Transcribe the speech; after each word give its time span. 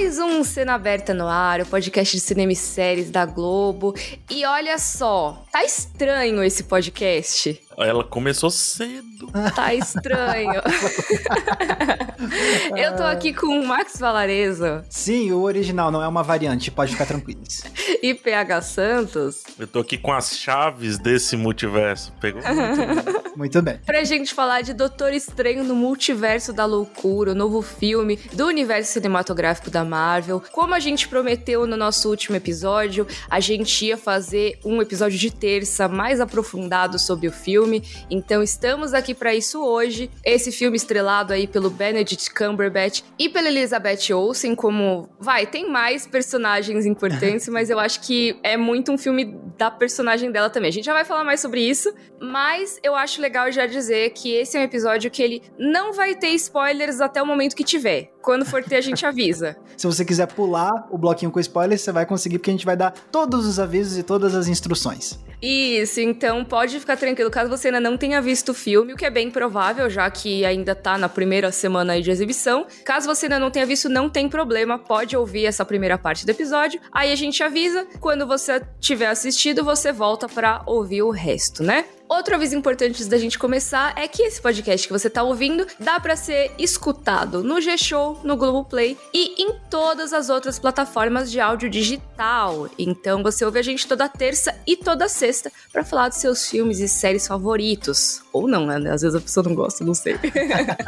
mais 0.00 0.18
um 0.18 0.42
Cena 0.42 0.76
Aberta 0.76 1.12
no 1.12 1.28
Ar, 1.28 1.60
o 1.60 1.66
podcast 1.66 2.16
de 2.16 2.22
cinema 2.22 2.52
e 2.52 2.56
séries 2.56 3.10
da 3.10 3.26
Globo. 3.26 3.94
E 4.30 4.46
olha 4.46 4.78
só, 4.78 5.44
tá 5.52 5.62
estranho 5.62 6.42
esse 6.42 6.62
podcast. 6.64 7.60
Ela 7.76 8.04
começou 8.04 8.50
cedo. 8.50 9.28
Tá 9.54 9.74
estranho. 9.74 10.60
Eu 12.76 12.96
tô 12.96 13.02
aqui 13.02 13.32
com 13.32 13.46
o 13.46 13.66
Max 13.66 13.98
Valarezo. 13.98 14.82
Sim, 14.88 15.32
o 15.32 15.42
original 15.42 15.90
não 15.90 16.02
é 16.02 16.08
uma 16.08 16.22
variante, 16.22 16.70
pode 16.70 16.92
ficar 16.92 17.06
tranquilos. 17.06 17.62
E 18.02 18.14
PH 18.14 18.62
Santos. 18.62 19.42
Eu 19.58 19.66
tô 19.66 19.80
aqui 19.80 19.98
com 19.98 20.10
as 20.10 20.38
chaves 20.38 20.98
desse 20.98 21.36
multiverso. 21.36 22.10
Pegou? 22.18 22.40
Muito, 22.50 23.36
Muito 23.36 23.62
bem. 23.62 23.78
Pra 23.84 24.02
gente 24.04 24.32
falar 24.32 24.62
de 24.62 24.72
Doutor 24.72 25.12
Estranho 25.12 25.62
no 25.62 25.74
Multiverso 25.74 26.50
da 26.50 26.64
Loucura, 26.64 27.32
o 27.32 27.34
novo 27.34 27.60
filme 27.60 28.18
do 28.32 28.46
universo 28.46 28.94
cinematográfico 28.94 29.70
da 29.70 29.84
Marvel. 29.84 30.42
Como 30.50 30.74
a 30.74 30.80
gente 30.80 31.08
prometeu 31.08 31.66
no 31.66 31.76
nosso 31.76 32.08
último 32.08 32.36
episódio, 32.36 33.06
a 33.28 33.38
gente 33.38 33.84
ia 33.84 33.98
fazer 33.98 34.58
um 34.64 34.80
episódio 34.80 35.18
de 35.18 35.30
terça 35.30 35.86
mais 35.86 36.20
aprofundado 36.20 36.98
sobre 36.98 37.28
o 37.28 37.32
filme. 37.32 37.69
Então 38.10 38.42
estamos 38.42 38.94
aqui 38.94 39.14
para 39.14 39.34
isso 39.34 39.62
hoje. 39.62 40.10
Esse 40.24 40.50
filme 40.50 40.76
estrelado 40.76 41.32
aí 41.32 41.46
pelo 41.46 41.70
Benedict 41.70 42.32
Cumberbatch 42.32 43.02
e 43.18 43.28
pela 43.28 43.48
Elizabeth 43.48 44.12
Olsen, 44.12 44.54
como 44.54 45.08
vai, 45.18 45.46
tem 45.46 45.70
mais 45.70 46.06
personagens 46.06 46.86
importantes, 46.86 47.48
mas 47.52 47.70
eu 47.70 47.78
acho 47.78 48.00
que 48.00 48.38
é 48.42 48.56
muito 48.56 48.90
um 48.90 48.98
filme 48.98 49.36
da 49.58 49.70
personagem 49.70 50.30
dela 50.32 50.48
também. 50.48 50.68
A 50.68 50.72
gente 50.72 50.86
já 50.86 50.94
vai 50.94 51.04
falar 51.04 51.24
mais 51.24 51.40
sobre 51.40 51.60
isso, 51.60 51.92
mas 52.20 52.78
eu 52.82 52.94
acho 52.94 53.20
legal 53.20 53.50
já 53.52 53.66
dizer 53.66 54.10
que 54.10 54.32
esse 54.34 54.56
é 54.56 54.60
um 54.60 54.64
episódio 54.64 55.10
que 55.10 55.22
ele 55.22 55.42
não 55.58 55.92
vai 55.92 56.14
ter 56.14 56.28
spoilers 56.28 57.00
até 57.00 57.22
o 57.22 57.26
momento 57.26 57.54
que 57.54 57.64
tiver. 57.64 58.12
Quando 58.22 58.44
for 58.44 58.62
ter, 58.62 58.76
a 58.76 58.80
gente 58.80 59.04
avisa. 59.04 59.56
Se 59.76 59.86
você 59.86 60.04
quiser 60.04 60.26
pular 60.26 60.70
o 60.90 60.98
bloquinho 60.98 61.30
com 61.30 61.40
spoilers, 61.40 61.80
você 61.80 61.92
vai 61.92 62.04
conseguir, 62.04 62.38
porque 62.38 62.50
a 62.50 62.52
gente 62.52 62.66
vai 62.66 62.76
dar 62.76 62.90
todos 62.90 63.46
os 63.46 63.58
avisos 63.58 63.96
e 63.96 64.02
todas 64.02 64.34
as 64.34 64.46
instruções. 64.46 65.18
Isso, 65.42 66.00
então 66.00 66.44
pode 66.44 66.78
ficar 66.78 66.98
tranquilo 66.98 67.30
caso 67.30 67.48
você 67.50 67.68
ainda 67.68 67.80
não 67.80 67.96
tenha 67.96 68.22
visto 68.22 68.50
o 68.50 68.54
filme, 68.54 68.94
o 68.94 68.96
que 68.96 69.04
é 69.04 69.10
bem 69.10 69.30
provável, 69.30 69.90
já 69.90 70.08
que 70.10 70.44
ainda 70.44 70.74
tá 70.74 70.96
na 70.96 71.08
primeira 71.08 71.52
semana 71.52 72.00
de 72.00 72.10
exibição. 72.10 72.66
Caso 72.84 73.06
você 73.06 73.26
ainda 73.26 73.38
não 73.38 73.50
tenha 73.50 73.66
visto, 73.66 73.88
não 73.88 74.08
tem 74.08 74.28
problema, 74.28 74.78
pode 74.78 75.16
ouvir 75.16 75.44
essa 75.44 75.64
primeira 75.64 75.98
parte 75.98 76.24
do 76.24 76.30
episódio. 76.30 76.80
Aí 76.92 77.12
a 77.12 77.16
gente 77.16 77.42
avisa, 77.42 77.86
quando 78.00 78.26
você 78.26 78.62
tiver 78.78 79.08
assistido, 79.08 79.64
você 79.64 79.92
volta 79.92 80.28
para 80.28 80.62
ouvir 80.64 81.02
o 81.02 81.10
resto, 81.10 81.62
né? 81.62 81.84
Outro 82.10 82.34
aviso 82.34 82.56
importante 82.56 82.90
antes 82.90 83.06
da 83.06 83.16
gente 83.16 83.38
começar 83.38 83.94
é 83.96 84.08
que 84.08 84.20
esse 84.24 84.42
podcast 84.42 84.84
que 84.84 84.92
você 84.92 85.08
tá 85.08 85.22
ouvindo 85.22 85.64
dá 85.78 86.00
para 86.00 86.16
ser 86.16 86.50
escutado 86.58 87.44
no 87.44 87.60
G-Show, 87.60 88.18
no 88.24 88.36
Globoplay 88.36 88.98
e 89.14 89.40
em 89.40 89.54
todas 89.70 90.12
as 90.12 90.28
outras 90.28 90.58
plataformas 90.58 91.30
de 91.30 91.38
áudio 91.38 91.70
digital. 91.70 92.68
Então 92.76 93.22
você 93.22 93.44
ouve 93.44 93.60
a 93.60 93.62
gente 93.62 93.86
toda 93.86 94.08
terça 94.08 94.52
e 94.66 94.76
toda 94.76 95.08
sexta 95.08 95.52
para 95.72 95.84
falar 95.84 96.08
dos 96.08 96.18
seus 96.18 96.50
filmes 96.50 96.80
e 96.80 96.88
séries 96.88 97.28
favoritos. 97.28 98.22
Ou 98.32 98.48
não, 98.48 98.66
né? 98.66 98.90
Às 98.90 99.02
vezes 99.02 99.14
a 99.14 99.20
pessoa 99.20 99.44
não 99.44 99.54
gosta, 99.54 99.84
não 99.84 99.94
sei. 99.94 100.18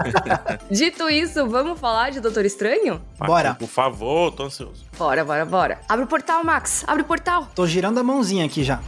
Dito 0.69 1.09
isso, 1.09 1.47
vamos 1.47 1.79
falar 1.79 2.11
de 2.11 2.19
Doutor 2.19 2.45
Estranho? 2.45 3.01
Bora. 3.17 3.55
Por 3.55 3.69
favor, 3.69 4.33
tô 4.33 4.43
ansioso. 4.43 4.85
Bora, 4.99 5.25
bora, 5.25 5.47
bora. 5.47 5.81
Abre 5.89 6.05
o 6.05 6.09
portal, 6.09 6.43
Max. 6.43 6.83
Abre 6.85 7.05
o 7.05 7.07
portal. 7.07 7.47
Tô 7.55 7.65
girando 7.65 8.01
a 8.01 8.03
mãozinha 8.03 8.45
aqui 8.45 8.65
já. 8.65 8.81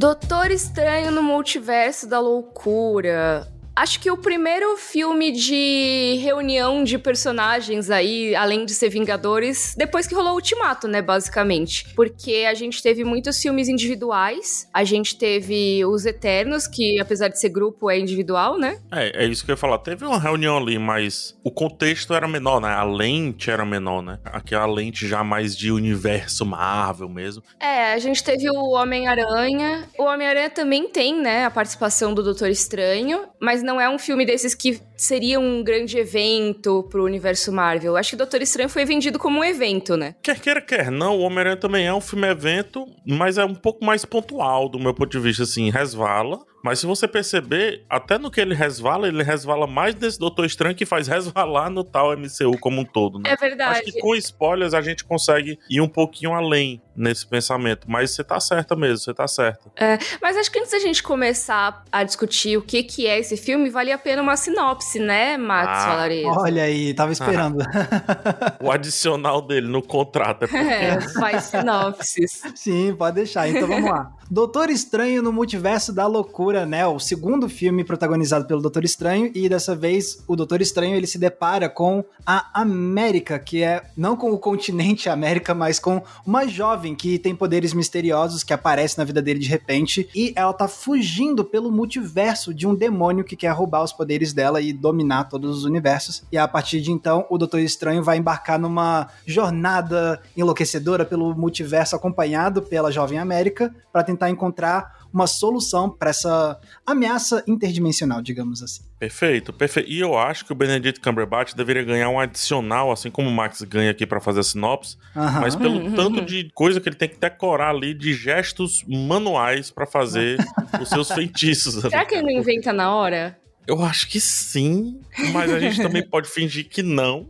Doutor 0.00 0.50
Estranho 0.50 1.10
no 1.10 1.22
Multiverso 1.22 2.06
da 2.06 2.18
Loucura. 2.18 3.46
Acho 3.80 3.98
que 3.98 4.10
o 4.10 4.16
primeiro 4.18 4.76
filme 4.76 5.32
de 5.32 6.18
reunião 6.22 6.84
de 6.84 6.98
personagens 6.98 7.88
aí, 7.88 8.36
além 8.36 8.66
de 8.66 8.74
ser 8.74 8.90
Vingadores, 8.90 9.74
depois 9.74 10.06
que 10.06 10.14
rolou 10.14 10.32
o 10.32 10.34
Ultimato, 10.34 10.86
né, 10.86 11.00
basicamente. 11.00 11.86
Porque 11.94 12.44
a 12.46 12.52
gente 12.52 12.82
teve 12.82 13.04
muitos 13.04 13.40
filmes 13.40 13.68
individuais, 13.68 14.68
a 14.74 14.84
gente 14.84 15.16
teve 15.16 15.82
os 15.86 16.04
Eternos, 16.04 16.66
que 16.66 17.00
apesar 17.00 17.28
de 17.28 17.40
ser 17.40 17.48
grupo 17.48 17.88
é 17.88 17.98
individual, 17.98 18.58
né? 18.58 18.78
É, 18.92 19.24
é 19.24 19.26
isso 19.26 19.46
que 19.46 19.50
eu 19.50 19.54
ia 19.54 19.56
falar. 19.56 19.78
Teve 19.78 20.04
uma 20.04 20.18
reunião 20.18 20.58
ali, 20.58 20.78
mas 20.78 21.34
o 21.42 21.50
contexto 21.50 22.12
era 22.12 22.28
menor, 22.28 22.60
né? 22.60 22.68
A 22.68 22.84
lente 22.84 23.50
era 23.50 23.64
menor, 23.64 24.02
né? 24.02 24.18
Aqui 24.26 24.54
é 24.54 24.58
a 24.58 24.66
lente 24.66 25.08
já 25.08 25.24
mais 25.24 25.56
de 25.56 25.72
universo 25.72 26.44
Marvel 26.44 27.08
mesmo. 27.08 27.42
É, 27.58 27.94
a 27.94 27.98
gente 27.98 28.22
teve 28.22 28.50
o 28.50 28.72
Homem-Aranha. 28.72 29.88
O 29.96 30.04
Homem-Aranha 30.04 30.50
também 30.50 30.86
tem, 30.86 31.18
né, 31.18 31.46
a 31.46 31.50
participação 31.50 32.12
do 32.12 32.22
Doutor 32.22 32.50
Estranho, 32.50 33.26
mas 33.40 33.62
não 33.62 33.69
é 33.78 33.88
um 33.88 33.98
filme 33.98 34.24
desses 34.24 34.54
que 34.54 34.80
seria 35.00 35.40
um 35.40 35.64
grande 35.64 35.96
evento 35.96 36.82
pro 36.90 37.04
universo 37.04 37.50
Marvel. 37.50 37.96
Acho 37.96 38.10
que 38.10 38.16
Doutor 38.16 38.42
Estranho 38.42 38.68
foi 38.68 38.84
vendido 38.84 39.18
como 39.18 39.40
um 39.40 39.44
evento, 39.44 39.96
né? 39.96 40.14
Quer 40.22 40.38
queira, 40.38 40.60
quer 40.60 40.90
não, 40.90 41.16
o 41.16 41.20
Homem-Aranha 41.20 41.56
também 41.56 41.86
é 41.86 41.94
um 41.94 42.02
filme-evento, 42.02 42.86
mas 43.06 43.38
é 43.38 43.44
um 43.44 43.54
pouco 43.54 43.82
mais 43.82 44.04
pontual 44.04 44.68
do 44.68 44.78
meu 44.78 44.92
ponto 44.92 45.10
de 45.10 45.18
vista, 45.18 45.44
assim, 45.44 45.70
resvala. 45.70 46.38
Mas 46.62 46.78
se 46.78 46.86
você 46.86 47.08
perceber, 47.08 47.84
até 47.88 48.18
no 48.18 48.30
que 48.30 48.40
ele 48.40 48.54
resvala, 48.54 49.08
ele 49.08 49.22
resvala 49.22 49.66
mais 49.66 49.94
nesse 49.94 50.18
Doutor 50.18 50.44
Estranho 50.44 50.74
que 50.74 50.84
faz 50.84 51.08
resvalar 51.08 51.70
no 51.70 51.82
tal 51.82 52.16
MCU 52.16 52.58
como 52.60 52.82
um 52.82 52.84
todo, 52.84 53.18
né? 53.18 53.30
É 53.30 53.36
verdade. 53.36 53.78
Acho 53.78 53.84
que 53.84 54.00
com 54.00 54.14
spoilers 54.14 54.74
a 54.74 54.82
gente 54.82 55.04
consegue 55.04 55.58
ir 55.68 55.80
um 55.80 55.88
pouquinho 55.88 56.34
além 56.34 56.82
nesse 56.94 57.26
pensamento. 57.26 57.90
Mas 57.90 58.10
você 58.10 58.22
tá 58.22 58.38
certa 58.38 58.76
mesmo, 58.76 58.98
você 58.98 59.14
tá 59.14 59.26
certa. 59.26 59.70
É, 59.76 59.98
mas 60.20 60.36
acho 60.36 60.50
que 60.50 60.58
antes 60.58 60.70
da 60.70 60.78
gente 60.78 61.02
começar 61.02 61.82
a 61.90 62.04
discutir 62.04 62.58
o 62.58 62.62
que, 62.62 62.82
que 62.82 63.06
é 63.06 63.18
esse 63.18 63.36
filme, 63.36 63.70
vale 63.70 63.90
a 63.90 63.98
pena 63.98 64.20
uma 64.20 64.36
sinopse, 64.36 64.89
né, 64.98 65.36
Max 65.36 65.68
Ah, 65.68 65.86
Valarezo? 65.88 66.28
Olha 66.40 66.62
aí, 66.64 66.92
tava 66.94 67.12
esperando. 67.12 67.58
O 68.62 68.70
adicional 68.70 69.40
dele 69.40 69.68
no 69.68 69.82
contrato 69.82 70.44
é 70.44 70.46
porque 70.48 70.56
É, 70.58 71.00
faz 71.18 71.44
sinopses. 71.52 72.42
Sim, 72.54 72.94
pode 72.96 73.16
deixar. 73.16 73.48
Então 73.48 73.66
vamos 73.68 73.90
lá. 73.90 74.12
Doutor 74.32 74.70
Estranho 74.70 75.24
no 75.24 75.32
Multiverso 75.32 75.92
da 75.92 76.06
Loucura, 76.06 76.64
né? 76.64 76.86
O 76.86 77.00
segundo 77.00 77.48
filme 77.48 77.82
protagonizado 77.82 78.46
pelo 78.46 78.62
Doutor 78.62 78.84
Estranho 78.84 79.32
e 79.34 79.48
dessa 79.48 79.74
vez 79.74 80.22
o 80.28 80.36
Doutor 80.36 80.62
Estranho 80.62 80.94
ele 80.94 81.08
se 81.08 81.18
depara 81.18 81.68
com 81.68 82.04
a 82.24 82.60
América, 82.60 83.40
que 83.40 83.60
é 83.60 83.82
não 83.96 84.16
com 84.16 84.30
o 84.30 84.38
continente 84.38 85.08
América, 85.08 85.52
mas 85.52 85.80
com 85.80 86.00
uma 86.24 86.46
jovem 86.46 86.94
que 86.94 87.18
tem 87.18 87.34
poderes 87.34 87.74
misteriosos 87.74 88.44
que 88.44 88.52
aparece 88.52 88.96
na 88.98 89.02
vida 89.02 89.20
dele 89.20 89.40
de 89.40 89.48
repente 89.48 90.08
e 90.14 90.32
ela 90.36 90.52
tá 90.52 90.68
fugindo 90.68 91.44
pelo 91.44 91.72
multiverso 91.72 92.54
de 92.54 92.68
um 92.68 92.74
demônio 92.76 93.24
que 93.24 93.34
quer 93.34 93.50
roubar 93.50 93.82
os 93.82 93.92
poderes 93.92 94.32
dela 94.32 94.60
e 94.60 94.72
dominar 94.72 95.24
todos 95.24 95.58
os 95.58 95.64
universos. 95.64 96.22
E 96.30 96.38
a 96.38 96.46
partir 96.46 96.80
de 96.80 96.92
então, 96.92 97.26
o 97.28 97.36
Doutor 97.36 97.58
Estranho 97.58 98.04
vai 98.04 98.18
embarcar 98.18 98.60
numa 98.60 99.08
jornada 99.26 100.22
enlouquecedora 100.36 101.04
pelo 101.04 101.34
multiverso 101.34 101.96
acompanhado 101.96 102.62
pela 102.62 102.92
jovem 102.92 103.18
América 103.18 103.74
para 103.92 104.04
tentar 104.04 104.19
encontrar 104.28 104.98
uma 105.12 105.26
solução 105.26 105.88
para 105.88 106.10
essa 106.10 106.58
ameaça 106.86 107.42
interdimensional, 107.46 108.20
digamos 108.22 108.62
assim. 108.62 108.82
Perfeito, 108.98 109.52
perfeito. 109.52 109.90
E 109.90 109.98
eu 110.00 110.16
acho 110.18 110.44
que 110.44 110.52
o 110.52 110.54
Benedict 110.54 111.00
Cumberbatch 111.00 111.54
deveria 111.54 111.82
ganhar 111.82 112.08
um 112.10 112.20
adicional, 112.20 112.92
assim 112.92 113.10
como 113.10 113.28
o 113.28 113.32
Max 113.32 113.62
ganha 113.62 113.90
aqui 113.90 114.06
pra 114.06 114.20
fazer 114.20 114.40
a 114.40 114.44
sinopse, 114.44 114.96
Aham. 115.16 115.40
mas 115.40 115.56
pelo 115.56 115.90
tanto 115.96 116.20
de 116.24 116.50
coisa 116.54 116.80
que 116.80 116.88
ele 116.88 116.96
tem 116.96 117.08
que 117.08 117.18
decorar 117.18 117.70
ali 117.70 117.94
de 117.94 118.12
gestos 118.12 118.84
manuais 118.86 119.70
pra 119.70 119.86
fazer 119.86 120.38
os 120.80 120.88
seus 120.88 121.08
feitiços. 121.12 121.74
Será 121.80 122.04
que 122.04 122.14
ele 122.14 122.22
não 122.32 122.40
inventa 122.40 122.72
na 122.72 122.94
hora? 122.94 123.36
Eu 123.66 123.84
acho 123.84 124.08
que 124.08 124.18
sim, 124.20 125.00
mas 125.32 125.52
a 125.52 125.60
gente 125.60 125.76
também 125.82 126.02
pode 126.04 126.28
fingir 126.28 126.68
que 126.68 126.82
não. 126.82 127.26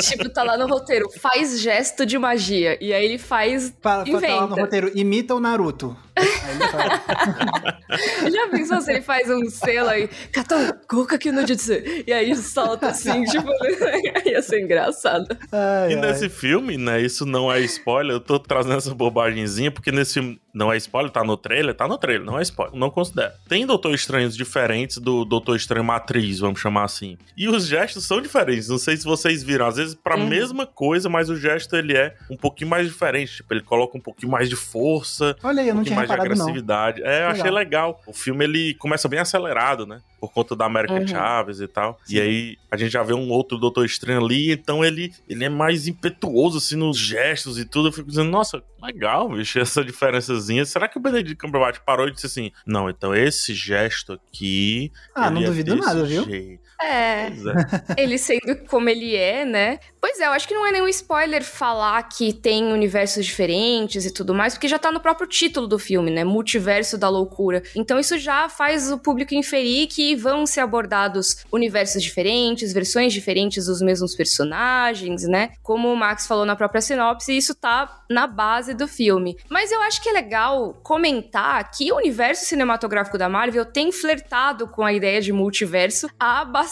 tipo, 0.00 0.28
tá 0.28 0.44
lá 0.44 0.56
no 0.56 0.68
roteiro, 0.68 1.08
faz 1.20 1.60
gesto 1.60 2.06
de 2.06 2.16
magia. 2.16 2.78
E 2.80 2.92
aí 2.92 3.04
ele 3.04 3.18
faz. 3.18 3.70
Para, 3.82 4.04
para 4.04 4.20
tá 4.20 4.26
lá 4.28 4.40
no 4.42 4.46
Inventa. 4.46 4.60
roteiro, 4.60 4.92
imita 4.94 5.34
o 5.34 5.40
Naruto. 5.40 5.96
Aí 6.16 6.54
ele 6.54 6.68
fala, 6.68 8.30
Já 8.30 8.48
pensou 8.50 8.80
se 8.80 8.92
ele 8.92 9.02
faz 9.02 9.28
um 9.30 9.48
selo 9.50 9.88
aí, 9.88 10.08
Kato, 10.32 10.54
Goka 10.88 11.16
aqui 11.16 11.30
no 11.32 11.46
Jutsu. 11.46 11.72
E 12.06 12.12
aí 12.12 12.34
solta 12.36 12.88
assim, 12.88 13.24
tipo, 13.30 13.48
ia 14.28 14.42
ser 14.42 14.60
engraçado. 14.62 15.26
ai, 15.52 15.92
E 15.92 15.94
ai. 15.94 16.00
nesse 16.00 16.28
filme, 16.28 16.76
né, 16.76 17.00
isso 17.00 17.24
não 17.26 17.50
é 17.52 17.60
spoiler, 17.60 18.16
eu 18.16 18.20
tô 18.20 18.38
trazendo 18.38 18.76
essa 18.76 18.94
bobagemzinha, 18.94 19.70
porque 19.70 19.90
nesse 19.92 20.14
filme 20.14 20.40
não 20.52 20.72
é 20.72 20.76
spoiler, 20.76 21.10
tá 21.10 21.24
no 21.24 21.36
trailer, 21.36 21.74
tá 21.74 21.88
no 21.88 21.98
trailer, 21.98 22.24
não 22.24 22.38
é 22.38 22.42
spoiler, 22.42 22.76
não 22.78 22.90
considero. 22.90 23.32
Tem 23.48 23.66
Doutor 23.66 23.92
Estranhos 23.94 24.36
diferentes 24.36 24.98
do 24.98 25.24
Doutor 25.24 25.56
Estranho 25.56 25.84
Matriz, 25.84 26.38
vamos 26.38 26.60
chamar 26.60 26.84
assim. 26.84 27.18
E 27.36 27.48
os 27.48 27.66
gestos 27.66 28.04
são 28.06 28.20
diferentes, 28.20 28.68
não 28.68 28.78
sei 28.78 28.96
se 28.96 29.04
vocês 29.04 29.42
viram, 29.42 29.66
às 29.66 29.76
vezes 29.76 29.94
pra 29.94 30.14
Uhum. 30.16 30.28
mesma 30.28 30.64
coisa, 30.66 31.08
mas 31.08 31.28
o 31.28 31.36
gesto 31.36 31.74
ele 31.74 31.96
é 31.96 32.14
um 32.30 32.36
pouquinho 32.36 32.70
mais 32.70 32.86
diferente, 32.86 33.36
tipo, 33.36 33.52
ele 33.52 33.62
coloca 33.62 33.98
um 33.98 34.00
pouquinho 34.00 34.30
mais 34.30 34.48
de 34.48 34.54
força, 34.54 35.36
Olha 35.42 35.60
aí, 35.60 35.68
eu 35.68 35.74
um 35.74 35.78
não 35.78 35.84
tinha 35.84 35.96
mais 36.06 36.08
de 36.08 36.16
reparado 36.16 36.38
não. 36.38 36.44
agressividade. 36.44 37.02
É, 37.02 37.24
eu 37.24 37.28
achei 37.28 37.50
legal. 37.50 38.00
O 38.06 38.12
filme 38.12 38.44
ele 38.44 38.74
começa 38.74 39.08
bem 39.08 39.20
acelerado, 39.20 39.86
né? 39.86 40.00
por 40.24 40.32
conta 40.32 40.56
da 40.56 40.64
América 40.64 40.94
Uhum. 40.94 41.06
Chaves 41.06 41.60
e 41.60 41.66
tal. 41.66 41.98
Sim. 42.04 42.16
E 42.16 42.20
aí 42.20 42.58
a 42.70 42.76
gente 42.76 42.92
já 42.92 43.02
vê 43.02 43.12
um 43.12 43.30
outro 43.30 43.58
Doutor 43.58 43.84
Estranho 43.84 44.24
ali, 44.24 44.52
então 44.52 44.84
ele, 44.84 45.12
ele 45.28 45.44
é 45.44 45.48
mais 45.48 45.86
impetuoso, 45.86 46.58
assim, 46.58 46.76
nos 46.76 46.96
gestos 46.96 47.58
e 47.58 47.64
tudo. 47.64 47.88
Eu 47.88 47.92
fico 47.92 48.08
dizendo, 48.08 48.30
nossa, 48.30 48.62
legal, 48.82 49.28
bicho, 49.28 49.58
essa 49.58 49.84
diferençazinha. 49.84 50.64
Será 50.64 50.88
que 50.88 50.96
o 50.96 51.00
Benedict 51.00 51.36
Cumberbatch 51.36 51.80
parou 51.84 52.08
e 52.08 52.12
disse 52.12 52.26
assim, 52.26 52.52
não, 52.66 52.88
então 52.88 53.14
esse 53.14 53.54
gesto 53.54 54.14
aqui... 54.14 54.92
Ah, 55.14 55.30
não 55.30 55.42
é 55.42 55.44
duvido 55.46 55.76
nada, 55.76 56.04
viu? 56.04 56.24
Jeito." 56.80 56.94
É, 56.94 57.26
é. 57.26 58.02
ele 58.02 58.18
sendo 58.18 58.56
como 58.68 58.88
ele 58.88 59.14
é, 59.16 59.44
né? 59.44 59.78
Pois 60.00 60.20
é, 60.20 60.26
eu 60.26 60.32
acho 60.32 60.46
que 60.46 60.54
não 60.54 60.66
é 60.66 60.72
nenhum 60.72 60.88
spoiler 60.88 61.42
falar 61.42 62.02
que 62.02 62.32
tem 62.32 62.72
universos 62.72 63.24
diferentes 63.24 64.04
e 64.04 64.12
tudo 64.12 64.34
mais, 64.34 64.54
porque 64.54 64.68
já 64.68 64.78
tá 64.78 64.92
no 64.92 65.00
próprio 65.00 65.26
título 65.26 65.66
do 65.66 65.78
filme, 65.78 66.10
né? 66.10 66.24
Multiverso 66.24 66.98
da 66.98 67.08
loucura. 67.08 67.62
Então 67.74 67.98
isso 67.98 68.18
já 68.18 68.48
faz 68.48 68.90
o 68.92 68.98
público 68.98 69.34
inferir 69.34 69.86
que 69.86 70.14
vão 70.14 70.44
ser 70.44 70.60
abordados 70.60 71.44
universos 71.50 72.02
diferentes, 72.02 72.72
versões 72.72 73.12
diferentes 73.12 73.66
dos 73.66 73.80
mesmos 73.80 74.14
personagens, 74.14 75.22
né? 75.22 75.52
Como 75.62 75.90
o 75.90 75.96
Max 75.96 76.26
falou 76.26 76.44
na 76.44 76.56
própria 76.56 76.80
sinopse, 76.80 77.34
isso 77.34 77.54
tá 77.54 78.02
na 78.10 78.26
base 78.26 78.74
do 78.74 78.86
filme. 78.86 79.38
Mas 79.48 79.72
eu 79.72 79.80
acho 79.82 80.02
que 80.02 80.08
é 80.08 80.12
legal 80.12 80.74
comentar 80.82 81.70
que 81.70 81.90
o 81.90 81.96
universo 81.96 82.44
cinematográfico 82.44 83.16
da 83.16 83.28
Marvel 83.28 83.64
tem 83.64 83.90
flertado 83.90 84.68
com 84.68 84.84
a 84.84 84.92
ideia 84.92 85.20
de 85.20 85.32
multiverso 85.32 86.08
há 86.18 86.44
bastante 86.44 86.63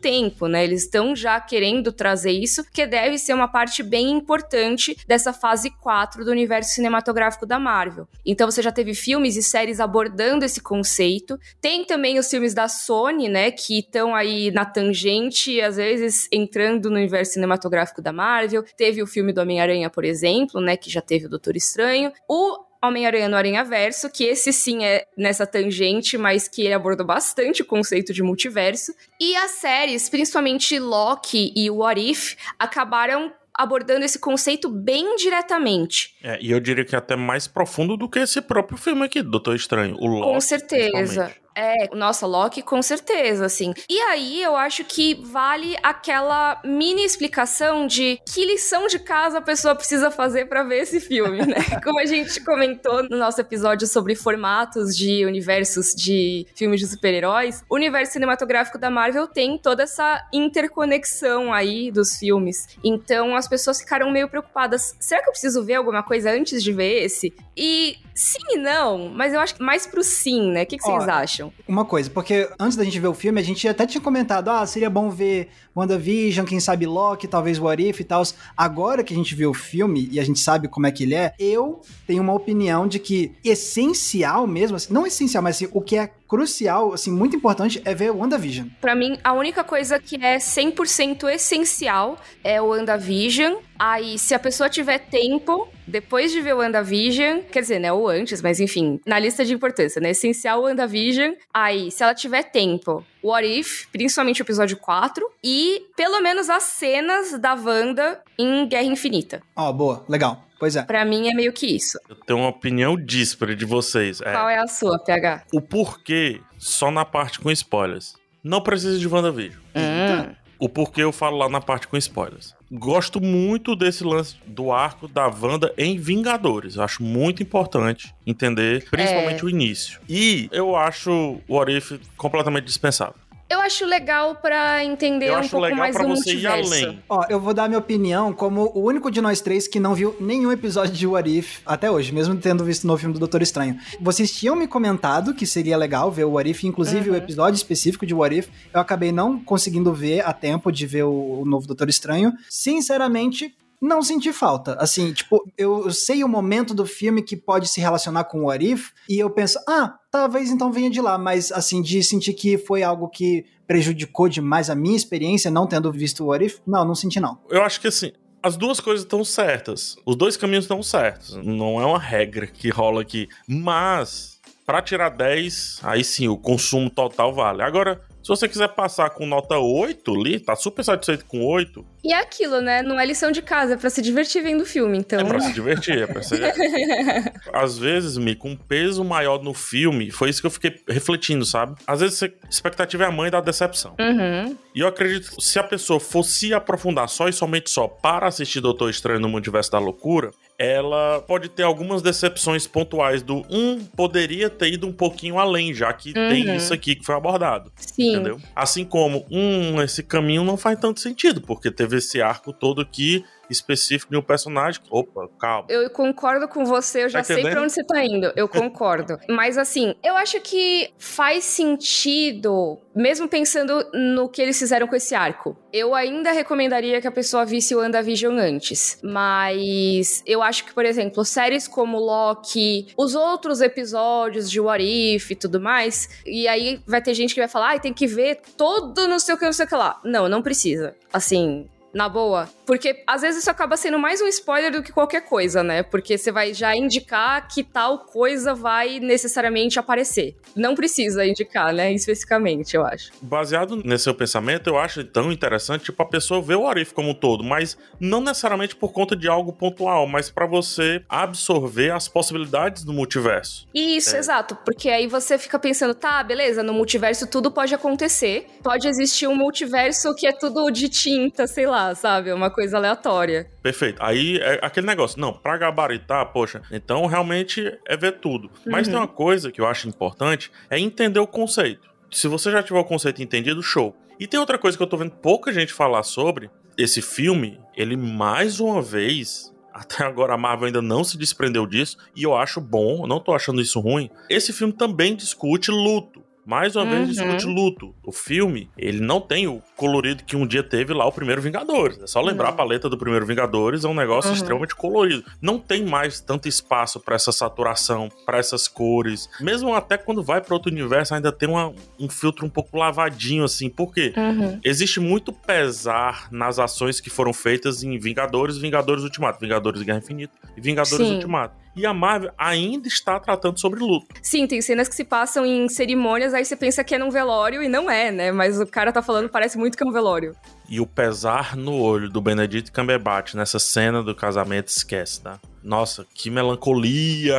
tempo, 0.00 0.46
né? 0.46 0.64
Eles 0.64 0.84
estão 0.84 1.14
já 1.14 1.40
querendo 1.40 1.92
trazer 1.92 2.32
isso, 2.32 2.64
que 2.72 2.86
deve 2.86 3.18
ser 3.18 3.34
uma 3.34 3.48
parte 3.48 3.82
bem 3.82 4.10
importante 4.10 4.96
dessa 5.06 5.32
fase 5.32 5.70
4 5.70 6.24
do 6.24 6.30
universo 6.30 6.74
cinematográfico 6.74 7.46
da 7.46 7.58
Marvel. 7.58 8.08
Então 8.24 8.50
você 8.50 8.62
já 8.62 8.72
teve 8.72 8.94
filmes 8.94 9.36
e 9.36 9.42
séries 9.42 9.80
abordando 9.80 10.44
esse 10.44 10.60
conceito. 10.60 11.38
Tem 11.60 11.84
também 11.84 12.18
os 12.18 12.28
filmes 12.28 12.54
da 12.54 12.68
Sony, 12.68 13.28
né, 13.28 13.50
que 13.50 13.80
estão 13.80 14.14
aí 14.14 14.50
na 14.50 14.64
tangente, 14.64 15.60
às 15.60 15.76
vezes 15.76 16.28
entrando 16.32 16.90
no 16.90 16.96
universo 16.96 17.34
cinematográfico 17.34 18.02
da 18.02 18.12
Marvel. 18.12 18.64
Teve 18.76 19.02
o 19.02 19.06
filme 19.06 19.32
do 19.32 19.40
Homem-Aranha, 19.40 19.90
por 19.90 20.04
exemplo, 20.04 20.60
né, 20.60 20.76
que 20.76 20.90
já 20.90 21.00
teve 21.00 21.26
o 21.26 21.28
Doutor 21.28 21.56
Estranho. 21.56 22.12
O 22.28 22.67
Homem-Aranha 22.82 23.28
no 23.28 23.36
Aranha 23.36 23.64
Verso, 23.64 24.10
que 24.10 24.24
esse 24.24 24.52
sim 24.52 24.84
é 24.84 25.04
nessa 25.16 25.46
tangente, 25.46 26.16
mas 26.16 26.46
que 26.46 26.62
ele 26.62 26.74
abordou 26.74 27.06
bastante 27.06 27.62
o 27.62 27.64
conceito 27.64 28.12
de 28.12 28.22
multiverso. 28.22 28.92
E 29.20 29.36
as 29.36 29.52
séries, 29.52 30.08
principalmente 30.08 30.78
Loki 30.78 31.52
e 31.56 31.70
What 31.70 32.00
If, 32.00 32.36
acabaram 32.58 33.32
abordando 33.58 34.04
esse 34.04 34.20
conceito 34.20 34.68
bem 34.68 35.16
diretamente. 35.16 36.14
É, 36.22 36.38
e 36.40 36.52
eu 36.52 36.60
diria 36.60 36.84
que 36.84 36.94
é 36.94 36.98
até 36.98 37.16
mais 37.16 37.48
profundo 37.48 37.96
do 37.96 38.08
que 38.08 38.20
esse 38.20 38.40
próprio 38.40 38.78
filme 38.78 39.04
aqui, 39.04 39.20
Doutor 39.20 39.56
Estranho. 39.56 39.96
O 39.98 40.06
Loki, 40.06 40.32
Com 40.32 40.40
certeza. 40.40 41.34
É, 41.54 41.94
nossa, 41.94 42.26
Loki, 42.26 42.62
com 42.62 42.80
certeza, 42.80 43.44
assim. 43.44 43.74
E 43.88 43.98
aí 44.02 44.42
eu 44.42 44.54
acho 44.54 44.84
que 44.84 45.14
vale 45.24 45.76
aquela 45.82 46.60
mini 46.64 47.04
explicação 47.04 47.86
de 47.86 48.20
que 48.32 48.44
lição 48.44 48.86
de 48.86 48.98
casa 48.98 49.38
a 49.38 49.42
pessoa 49.42 49.74
precisa 49.74 50.10
fazer 50.10 50.46
pra 50.46 50.62
ver 50.62 50.82
esse 50.82 51.00
filme, 51.00 51.44
né? 51.44 51.56
Como 51.82 51.98
a 51.98 52.06
gente 52.06 52.40
comentou 52.44 53.02
no 53.02 53.16
nosso 53.16 53.40
episódio 53.40 53.88
sobre 53.88 54.14
formatos 54.14 54.96
de 54.96 55.24
universos 55.26 55.94
de 55.94 56.46
filmes 56.54 56.80
de 56.80 56.86
super-heróis, 56.86 57.64
o 57.68 57.74
universo 57.74 58.12
cinematográfico 58.12 58.78
da 58.78 58.88
Marvel 58.88 59.26
tem 59.26 59.58
toda 59.58 59.82
essa 59.82 60.24
interconexão 60.32 61.52
aí 61.52 61.90
dos 61.90 62.16
filmes. 62.16 62.68
Então 62.84 63.34
as 63.34 63.48
pessoas 63.48 63.80
ficaram 63.80 64.10
meio 64.10 64.28
preocupadas. 64.28 64.94
Será 65.00 65.22
que 65.22 65.28
eu 65.28 65.32
preciso 65.32 65.64
ver 65.64 65.74
alguma 65.74 66.02
coisa 66.02 66.30
antes 66.30 66.62
de 66.62 66.72
ver 66.72 67.04
esse? 67.04 67.34
E 67.56 67.96
sim 68.18 68.42
e 68.50 68.56
não, 68.56 69.08
mas 69.08 69.32
eu 69.32 69.38
acho 69.38 69.54
que 69.54 69.62
mais 69.62 69.86
pro 69.86 70.02
sim, 70.02 70.50
né? 70.50 70.64
O 70.64 70.66
que, 70.66 70.76
que 70.76 70.82
vocês 70.82 71.06
Ó, 71.06 71.10
acham? 71.10 71.52
Uma 71.68 71.84
coisa, 71.84 72.10
porque 72.10 72.50
antes 72.58 72.76
da 72.76 72.82
gente 72.82 72.98
ver 72.98 73.06
o 73.06 73.14
filme, 73.14 73.40
a 73.40 73.44
gente 73.44 73.66
até 73.68 73.86
tinha 73.86 74.00
comentado, 74.00 74.48
ah, 74.48 74.66
seria 74.66 74.90
bom 74.90 75.08
ver 75.08 75.48
WandaVision, 75.76 76.44
quem 76.44 76.58
sabe 76.58 76.84
Loki, 76.84 77.28
talvez 77.28 77.60
What 77.60 77.80
If 77.80 78.00
e 78.00 78.04
tal. 78.04 78.24
Agora 78.56 79.04
que 79.04 79.14
a 79.14 79.16
gente 79.16 79.36
viu 79.36 79.50
o 79.50 79.54
filme 79.54 80.08
e 80.10 80.18
a 80.18 80.24
gente 80.24 80.40
sabe 80.40 80.66
como 80.66 80.88
é 80.88 80.90
que 80.90 81.04
ele 81.04 81.14
é, 81.14 81.32
eu 81.38 81.80
tenho 82.08 82.20
uma 82.20 82.34
opinião 82.34 82.88
de 82.88 82.98
que 82.98 83.36
essencial 83.44 84.48
mesmo, 84.48 84.76
assim, 84.76 84.92
não 84.92 85.06
essencial, 85.06 85.42
mas 85.42 85.54
assim, 85.54 85.68
o 85.72 85.80
que 85.80 85.96
é 85.96 86.10
crucial, 86.26 86.92
assim, 86.92 87.12
muito 87.12 87.36
importante 87.36 87.80
é 87.84 87.94
ver 87.94 88.10
WandaVision. 88.10 88.68
Pra 88.80 88.96
mim, 88.96 89.16
a 89.22 89.32
única 89.32 89.62
coisa 89.62 89.98
que 90.00 90.16
é 90.16 90.38
100% 90.38 91.28
essencial 91.32 92.18
é 92.42 92.60
o 92.60 92.66
WandaVision. 92.66 93.58
Aí, 93.78 94.18
se 94.18 94.34
a 94.34 94.38
pessoa 94.38 94.68
tiver 94.68 94.98
tempo, 94.98 95.68
depois 95.88 96.30
de 96.30 96.40
ver 96.40 96.54
o 96.54 96.58
WandaVision, 96.58 97.40
quer 97.50 97.60
dizer, 97.60 97.78
né, 97.78 97.92
ou 97.92 98.08
antes, 98.08 98.42
mas 98.42 98.60
enfim, 98.60 99.00
na 99.06 99.18
lista 99.18 99.44
de 99.44 99.54
importância, 99.54 100.00
né, 100.00 100.10
essencial 100.10 100.60
o 100.60 100.64
WandaVision. 100.64 101.34
Aí, 101.52 101.90
se 101.90 102.02
ela 102.02 102.14
tiver 102.14 102.44
tempo, 102.44 103.04
What 103.22 103.46
If, 103.46 103.86
principalmente 103.90 104.42
o 104.42 104.44
episódio 104.44 104.76
4, 104.76 105.28
e 105.42 105.82
pelo 105.96 106.20
menos 106.20 106.48
as 106.50 106.64
cenas 106.64 107.38
da 107.38 107.54
Wanda 107.54 108.20
em 108.38 108.68
Guerra 108.68 108.84
Infinita. 108.84 109.42
Ó, 109.56 109.72
boa, 109.72 110.04
legal. 110.08 110.44
Pois 110.58 110.74
é. 110.74 110.82
Pra 110.82 111.04
mim 111.04 111.30
é 111.30 111.34
meio 111.34 111.52
que 111.52 111.66
isso. 111.66 111.98
Eu 112.08 112.16
tenho 112.16 112.40
uma 112.40 112.48
opinião 112.48 112.96
díspara 112.96 113.54
de 113.54 113.64
vocês. 113.64 114.20
É, 114.20 114.32
Qual 114.32 114.48
é 114.48 114.58
a 114.58 114.66
sua, 114.66 114.98
PH? 114.98 115.44
O 115.52 115.60
porquê, 115.60 116.40
só 116.58 116.90
na 116.90 117.04
parte 117.04 117.38
com 117.38 117.50
spoilers. 117.50 118.14
Não 118.42 118.60
precisa 118.60 118.98
de 118.98 119.06
WandaVision. 119.06 119.60
Hum. 119.74 120.34
O 120.58 120.68
porquê 120.68 121.02
eu 121.02 121.12
falo 121.12 121.36
lá 121.38 121.48
na 121.48 121.60
parte 121.60 121.86
com 121.86 121.96
spoilers. 121.96 122.54
Gosto 122.70 123.20
muito 123.20 123.76
desse 123.76 124.02
lance 124.02 124.36
do 124.46 124.72
arco 124.72 125.06
da 125.06 125.26
Wanda 125.28 125.72
em 125.78 125.96
Vingadores. 125.98 126.74
Eu 126.76 126.82
acho 126.82 127.02
muito 127.02 127.42
importante 127.42 128.12
entender, 128.26 128.84
principalmente 128.90 129.40
É. 129.42 129.44
o 129.44 129.48
início. 129.48 130.00
E 130.08 130.48
eu 130.52 130.74
acho 130.76 131.10
o 131.48 131.54
What 131.54 131.72
If 131.72 131.92
completamente 132.16 132.64
dispensável. 132.64 133.14
Eu 133.50 133.60
acho 133.62 133.86
legal 133.86 134.34
pra 134.34 134.84
entender 134.84 135.28
eu 135.30 135.38
um 135.38 135.48
pouco 135.48 135.64
legal 135.64 135.78
mais 135.78 135.96
pra 135.96 136.04
do 136.04 136.10
você 136.14 136.32
ir 136.32 136.42
multiverso. 136.42 136.74
além. 136.74 137.02
Ó, 137.08 137.24
eu 137.30 137.40
vou 137.40 137.54
dar 137.54 137.66
minha 137.66 137.78
opinião 137.78 138.30
como 138.32 138.70
o 138.74 138.84
único 138.84 139.10
de 139.10 139.22
nós 139.22 139.40
três 139.40 139.66
que 139.66 139.80
não 139.80 139.94
viu 139.94 140.14
nenhum 140.20 140.52
episódio 140.52 140.92
de 140.94 141.06
What 141.06 141.38
If 141.38 141.60
até 141.64 141.90
hoje, 141.90 142.12
mesmo 142.12 142.36
tendo 142.36 142.62
visto 142.62 142.86
no 142.86 142.96
filme 142.98 143.14
do 143.14 143.18
Doutor 143.18 143.40
Estranho. 143.40 143.78
Vocês 144.00 144.30
tinham 144.32 144.54
me 144.54 144.66
comentado 144.68 145.32
que 145.32 145.46
seria 145.46 145.78
legal 145.78 146.10
ver 146.10 146.24
o 146.24 146.32
What 146.32 146.50
If, 146.50 146.64
inclusive 146.64 147.08
Uhum. 147.08 147.14
o 147.14 147.18
episódio 147.18 147.56
específico 147.56 148.04
de 148.04 148.12
What 148.14 148.36
If, 148.36 148.48
eu 148.74 148.80
acabei 148.80 149.12
não 149.12 149.38
conseguindo 149.42 149.94
ver 149.94 150.20
a 150.26 150.32
tempo 150.34 150.70
de 150.70 150.86
ver 150.86 151.04
o, 151.04 151.40
o 151.40 151.44
novo 151.46 151.66
Doutor 151.66 151.88
Estranho. 151.88 152.32
Sinceramente, 152.50 153.54
não 153.80 154.02
senti 154.02 154.32
falta. 154.32 154.74
Assim, 154.74 155.12
tipo, 155.12 155.44
eu, 155.56 155.90
sei 155.90 156.24
o 156.24 156.28
momento 156.28 156.74
do 156.74 156.86
filme 156.86 157.22
que 157.22 157.36
pode 157.36 157.68
se 157.68 157.80
relacionar 157.80 158.24
com 158.24 158.40
o 158.40 158.46
What 158.46 158.64
If, 158.64 158.90
e 159.08 159.18
eu 159.18 159.30
penso, 159.30 159.58
ah, 159.68 159.94
talvez 160.10 160.50
então 160.50 160.72
venha 160.72 160.90
de 160.90 161.00
lá, 161.00 161.18
mas 161.18 161.52
assim, 161.52 161.80
de 161.82 162.02
sentir 162.02 162.34
que 162.34 162.58
foi 162.58 162.82
algo 162.82 163.08
que 163.08 163.44
prejudicou 163.66 164.28
demais 164.28 164.70
a 164.70 164.74
minha 164.74 164.96
experiência, 164.96 165.50
não 165.50 165.66
tendo 165.66 165.92
visto 165.92 166.24
o 166.24 166.28
What 166.28 166.44
If, 166.44 166.58
não, 166.66 166.84
não 166.84 166.94
senti 166.94 167.20
não. 167.20 167.38
Eu 167.50 167.62
acho 167.62 167.80
que 167.80 167.88
assim, 167.88 168.12
as 168.42 168.56
duas 168.56 168.80
coisas 168.80 169.04
estão 169.04 169.24
certas. 169.24 169.96
Os 170.06 170.16
dois 170.16 170.36
caminhos 170.36 170.64
estão 170.64 170.82
certos. 170.82 171.34
Não 171.36 171.80
é 171.80 171.86
uma 171.86 171.98
regra 171.98 172.46
que 172.46 172.70
rola 172.70 173.02
aqui. 173.02 173.28
Mas, 173.46 174.38
pra 174.64 174.80
tirar 174.80 175.10
10, 175.10 175.80
aí 175.82 176.04
sim, 176.04 176.28
o 176.28 176.36
consumo 176.36 176.88
total 176.88 177.34
vale. 177.34 177.62
Agora, 177.62 178.00
se 178.28 178.40
você 178.40 178.48
quiser 178.48 178.68
passar 178.68 179.08
com 179.10 179.24
nota 179.24 179.56
8 179.56 180.14
ali, 180.14 180.38
tá 180.38 180.54
super 180.54 180.84
satisfeito 180.84 181.24
com 181.24 181.42
8, 181.46 181.82
E 182.04 182.12
é 182.12 182.20
aquilo, 182.20 182.60
né? 182.60 182.82
Não 182.82 183.00
é 183.00 183.06
lição 183.06 183.32
de 183.32 183.40
casa, 183.40 183.72
é 183.72 183.76
pra 183.78 183.88
se 183.88 184.02
divertir 184.02 184.42
vendo 184.42 184.60
o 184.60 184.66
filme, 184.66 184.98
então. 184.98 185.18
é 185.18 185.24
pra 185.24 185.40
se 185.40 185.52
divertir, 185.52 186.02
é 186.02 186.06
pra 186.06 186.22
ser. 186.22 186.38
Às 187.52 187.78
vezes, 187.78 188.18
Mi, 188.18 188.34
com 188.34 188.50
um 188.50 188.56
peso 188.56 189.02
maior 189.02 189.42
no 189.42 189.54
filme, 189.54 190.10
foi 190.10 190.28
isso 190.28 190.42
que 190.42 190.46
eu 190.46 190.50
fiquei 190.50 190.74
refletindo, 190.86 191.44
sabe? 191.46 191.74
Às 191.86 192.00
vezes, 192.00 192.22
a 192.22 192.28
expectativa 192.50 193.04
é 193.04 193.06
a 193.06 193.10
mãe 193.12 193.30
da 193.30 193.40
decepção. 193.40 193.94
Uhum. 193.98 194.56
E 194.74 194.80
eu 194.80 194.86
acredito 194.86 195.34
que 195.34 195.42
se 195.42 195.58
a 195.58 195.62
pessoa 195.62 195.98
fosse 195.98 196.28
se 196.38 196.54
aprofundar 196.54 197.08
só 197.08 197.28
e 197.28 197.32
somente 197.32 197.70
só 197.70 197.88
para 197.88 198.26
assistir 198.26 198.60
Doutor 198.60 198.90
Estranho 198.90 199.20
no 199.20 199.28
Multiverso 199.28 199.72
da 199.72 199.78
Loucura, 199.78 200.30
ela 200.58 201.20
pode 201.26 201.48
ter 201.48 201.62
algumas 201.62 202.02
decepções 202.02 202.66
pontuais 202.66 203.22
do 203.22 203.44
um 203.48 203.78
poderia 203.84 204.50
ter 204.50 204.72
ido 204.72 204.88
um 204.88 204.92
pouquinho 204.92 205.38
além, 205.38 205.72
já 205.72 205.92
que 205.92 206.12
tem 206.12 206.48
Uhum. 206.48 206.56
isso 206.56 206.74
aqui 206.74 206.96
que 206.96 207.04
foi 207.04 207.14
abordado. 207.14 207.70
Sim. 207.76 208.14
Entendeu? 208.14 208.40
Assim 208.56 208.84
como, 208.84 209.24
um, 209.30 209.80
esse 209.80 210.02
caminho 210.02 210.42
não 210.42 210.56
faz 210.56 210.78
tanto 210.80 210.98
sentido, 210.98 211.40
porque 211.40 211.70
teve 211.70 211.98
esse 211.98 212.20
arco 212.20 212.52
todo 212.52 212.80
aqui 212.80 213.24
específico 213.50 214.10
de 214.10 214.18
um 214.18 214.22
personagem. 214.22 214.80
Opa, 214.90 215.28
calma. 215.38 215.66
Eu 215.68 215.88
concordo 215.90 216.48
com 216.48 216.64
você, 216.64 217.04
eu 217.04 217.08
já 217.08 217.18
Tá 217.18 217.24
sei 217.24 217.42
pra 217.42 217.62
onde 217.62 217.72
você 217.72 217.84
tá 217.84 218.04
indo. 218.04 218.32
Eu 218.36 218.48
concordo. 218.48 219.18
Mas 219.28 219.58
assim, 219.58 219.94
eu 220.02 220.16
acho 220.16 220.40
que 220.40 220.92
faz 220.98 221.44
sentido, 221.44 222.78
mesmo 222.94 223.28
pensando 223.28 223.88
no 223.92 224.28
que 224.28 224.40
eles 224.40 224.58
fizeram 224.58 224.86
com 224.86 224.96
esse 224.96 225.14
arco. 225.14 225.56
Eu 225.72 225.94
ainda 225.94 226.32
recomendaria 226.32 227.00
que 227.00 227.06
a 227.06 227.12
pessoa 227.12 227.44
visse 227.44 227.74
o 227.74 227.78
WandaVision 227.78 228.38
antes. 228.38 228.98
Mas 229.02 230.22
eu 230.26 230.42
acho 230.42 230.64
que, 230.64 230.72
por 230.72 230.84
exemplo, 230.84 231.24
séries 231.24 231.66
como 231.66 231.98
Loki, 231.98 232.88
os 232.96 233.14
outros 233.14 233.60
episódios 233.60 234.50
de 234.50 234.60
What 234.60 234.82
If 234.84 235.30
e 235.30 235.34
tudo 235.34 235.60
mais, 235.60 236.08
e 236.26 236.46
aí 236.48 236.80
vai 236.86 237.02
ter 237.02 237.14
gente 237.14 237.34
que 237.34 237.40
vai 237.40 237.48
falar, 237.48 237.68
ai, 237.68 237.80
tem 237.80 237.92
que 237.92 238.06
ver 238.06 238.40
todo 238.56 239.06
não 239.08 239.18
sei 239.18 239.34
o 239.34 239.38
que, 239.38 239.44
não 239.44 239.52
sei 239.52 239.66
o 239.66 239.68
que 239.68 239.74
lá. 239.74 240.00
Não, 240.04 240.28
não 240.28 240.42
precisa. 240.42 240.94
Assim, 241.12 241.66
Na 241.92 242.08
boa. 242.08 242.48
Porque 242.66 243.02
às 243.06 243.22
vezes 243.22 243.40
isso 243.40 243.50
acaba 243.50 243.76
sendo 243.76 243.98
mais 243.98 244.20
um 244.20 244.26
spoiler 244.26 244.70
do 244.70 244.82
que 244.82 244.92
qualquer 244.92 245.22
coisa, 245.22 245.62
né? 245.62 245.82
Porque 245.82 246.18
você 246.18 246.30
vai 246.30 246.52
já 246.52 246.76
indicar 246.76 247.48
que 247.48 247.64
tal 247.64 248.00
coisa 248.00 248.54
vai 248.54 249.00
necessariamente 249.00 249.78
aparecer. 249.78 250.36
Não 250.54 250.74
precisa 250.74 251.24
indicar, 251.24 251.72
né? 251.72 251.92
Especificamente, 251.92 252.76
eu 252.76 252.84
acho. 252.84 253.10
Baseado 253.22 253.76
nesse 253.76 254.04
seu 254.04 254.14
pensamento, 254.14 254.68
eu 254.68 254.78
acho 254.78 255.02
tão 255.04 255.32
interessante, 255.32 255.84
tipo, 255.84 256.02
a 256.02 256.06
pessoa 256.06 256.42
vê 256.42 256.54
o 256.54 256.66
Arif 256.66 256.92
como 256.92 257.10
um 257.10 257.14
todo, 257.14 257.42
mas 257.42 257.76
não 257.98 258.20
necessariamente 258.20 258.76
por 258.76 258.92
conta 258.92 259.16
de 259.16 259.28
algo 259.28 259.52
pontual, 259.52 260.06
mas 260.06 260.30
para 260.30 260.46
você 260.46 261.02
absorver 261.08 261.90
as 261.90 262.06
possibilidades 262.06 262.84
do 262.84 262.92
multiverso. 262.92 263.66
Isso, 263.74 264.14
é. 264.14 264.18
exato. 264.18 264.56
Porque 264.56 264.90
aí 264.90 265.06
você 265.06 265.38
fica 265.38 265.58
pensando, 265.58 265.94
tá, 265.94 266.22
beleza, 266.22 266.62
no 266.62 266.74
multiverso 266.74 267.26
tudo 267.26 267.50
pode 267.50 267.74
acontecer. 267.74 268.46
Pode 268.62 268.86
existir 268.86 269.26
um 269.26 269.34
multiverso 269.34 270.14
que 270.14 270.26
é 270.26 270.32
tudo 270.32 270.70
de 270.70 270.88
tinta, 270.88 271.46
sei 271.46 271.66
lá 271.66 271.77
lá, 271.78 271.94
sabe? 271.94 272.30
É 272.30 272.34
uma 272.34 272.50
coisa 272.50 272.76
aleatória. 272.76 273.50
Perfeito. 273.62 274.02
Aí 274.02 274.38
é 274.38 274.58
aquele 274.62 274.86
negócio, 274.86 275.20
não, 275.20 275.32
pra 275.32 275.56
gabaritar, 275.56 276.26
poxa, 276.32 276.62
então 276.70 277.06
realmente 277.06 277.72
é 277.86 277.96
ver 277.96 278.18
tudo. 278.20 278.50
Mas 278.66 278.86
uhum. 278.86 278.92
tem 278.92 279.00
uma 279.00 279.08
coisa 279.08 279.52
que 279.52 279.60
eu 279.60 279.66
acho 279.66 279.88
importante, 279.88 280.50
é 280.68 280.78
entender 280.78 281.20
o 281.20 281.26
conceito. 281.26 281.88
Se 282.10 282.26
você 282.26 282.50
já 282.50 282.62
tiver 282.62 282.80
o 282.80 282.84
conceito 282.84 283.22
entendido, 283.22 283.62
show. 283.62 283.94
E 284.18 284.26
tem 284.26 284.40
outra 284.40 284.58
coisa 284.58 284.76
que 284.76 284.82
eu 284.82 284.86
tô 284.86 284.96
vendo 284.96 285.12
pouca 285.12 285.52
gente 285.52 285.72
falar 285.72 286.02
sobre, 286.02 286.50
esse 286.76 287.00
filme, 287.00 287.60
ele 287.76 287.96
mais 287.96 288.60
uma 288.60 288.82
vez 288.82 289.54
até 289.72 290.04
agora 290.04 290.34
a 290.34 290.38
Marvel 290.38 290.66
ainda 290.66 290.82
não 290.82 291.04
se 291.04 291.16
desprendeu 291.16 291.64
disso, 291.64 291.96
e 292.16 292.24
eu 292.24 292.34
acho 292.34 292.60
bom, 292.60 293.06
não 293.06 293.20
tô 293.20 293.32
achando 293.32 293.60
isso 293.60 293.78
ruim. 293.78 294.10
Esse 294.28 294.52
filme 294.52 294.72
também 294.72 295.14
discute 295.14 295.70
luto 295.70 296.24
mais 296.48 296.74
uma 296.74 296.84
uhum. 296.84 296.90
vez 296.90 297.08
discute 297.10 297.44
luto. 297.44 297.94
O 298.02 298.10
filme, 298.10 298.70
ele 298.78 299.00
não 299.00 299.20
tem 299.20 299.46
o 299.46 299.62
colorido 299.76 300.24
que 300.24 300.34
um 300.34 300.46
dia 300.46 300.62
teve 300.62 300.94
lá 300.94 301.04
o 301.04 301.12
primeiro 301.12 301.42
Vingadores. 301.42 302.00
É 302.02 302.06
só 302.06 302.22
lembrar 302.22 302.46
uhum. 302.46 302.54
a 302.54 302.56
paleta 302.56 302.88
do 302.88 302.96
primeiro 302.96 303.26
Vingadores, 303.26 303.84
é 303.84 303.88
um 303.88 303.92
negócio 303.92 304.30
uhum. 304.30 304.36
extremamente 304.36 304.74
colorido. 304.74 305.22
Não 305.42 305.58
tem 305.58 305.84
mais 305.84 306.20
tanto 306.20 306.48
espaço 306.48 306.98
para 307.00 307.16
essa 307.16 307.30
saturação, 307.32 308.08
para 308.24 308.38
essas 308.38 308.66
cores. 308.66 309.28
Mesmo 309.42 309.74
até 309.74 309.98
quando 309.98 310.22
vai 310.22 310.40
para 310.40 310.54
outro 310.54 310.72
universo, 310.72 311.14
ainda 311.14 311.30
tem 311.30 311.46
uma, 311.46 311.74
um 312.00 312.08
filtro 312.08 312.46
um 312.46 312.50
pouco 312.50 312.78
lavadinho 312.78 313.44
assim. 313.44 313.68
Por 313.68 313.92
quê? 313.92 314.14
Uhum. 314.16 314.58
Existe 314.64 315.00
muito 315.00 315.34
pesar 315.34 316.28
nas 316.30 316.58
ações 316.58 316.98
que 316.98 317.10
foram 317.10 317.34
feitas 317.34 317.82
em 317.82 317.98
Vingadores, 317.98 318.56
Vingadores 318.56 319.04
Ultimato, 319.04 319.38
Vingadores 319.38 319.82
Guerra 319.82 319.98
Infinita 319.98 320.32
e 320.56 320.62
Vingadores 320.62 321.06
Sim. 321.06 321.16
Ultimato. 321.16 321.67
E 321.78 321.86
a 321.86 321.94
Marvel 321.94 322.32
ainda 322.36 322.88
está 322.88 323.20
tratando 323.20 323.60
sobre 323.60 323.78
luto. 323.78 324.08
Sim, 324.20 324.48
tem 324.48 324.60
cenas 324.60 324.88
que 324.88 324.96
se 324.96 325.04
passam 325.04 325.46
em 325.46 325.68
cerimônias, 325.68 326.34
aí 326.34 326.44
você 326.44 326.56
pensa 326.56 326.82
que 326.82 326.92
é 326.92 326.98
num 326.98 327.08
velório 327.08 327.62
e 327.62 327.68
não 327.68 327.88
é, 327.88 328.10
né? 328.10 328.32
Mas 328.32 328.60
o 328.60 328.66
cara 328.66 328.90
tá 328.90 329.00
falando, 329.00 329.28
parece 329.28 329.56
muito 329.56 329.78
que 329.78 329.84
é 329.84 329.86
um 329.86 329.92
velório. 329.92 330.34
E 330.68 330.80
o 330.80 330.86
pesar 330.86 331.56
no 331.56 331.80
olho 331.80 332.10
do 332.10 332.20
Benedict 332.20 332.72
Cumberbatch 332.72 333.34
nessa 333.34 333.60
cena 333.60 334.02
do 334.02 334.12
casamento, 334.12 334.66
esquece, 334.66 335.22
tá? 335.22 335.38
Nossa, 335.62 336.04
que 336.12 336.30
melancolia! 336.30 337.36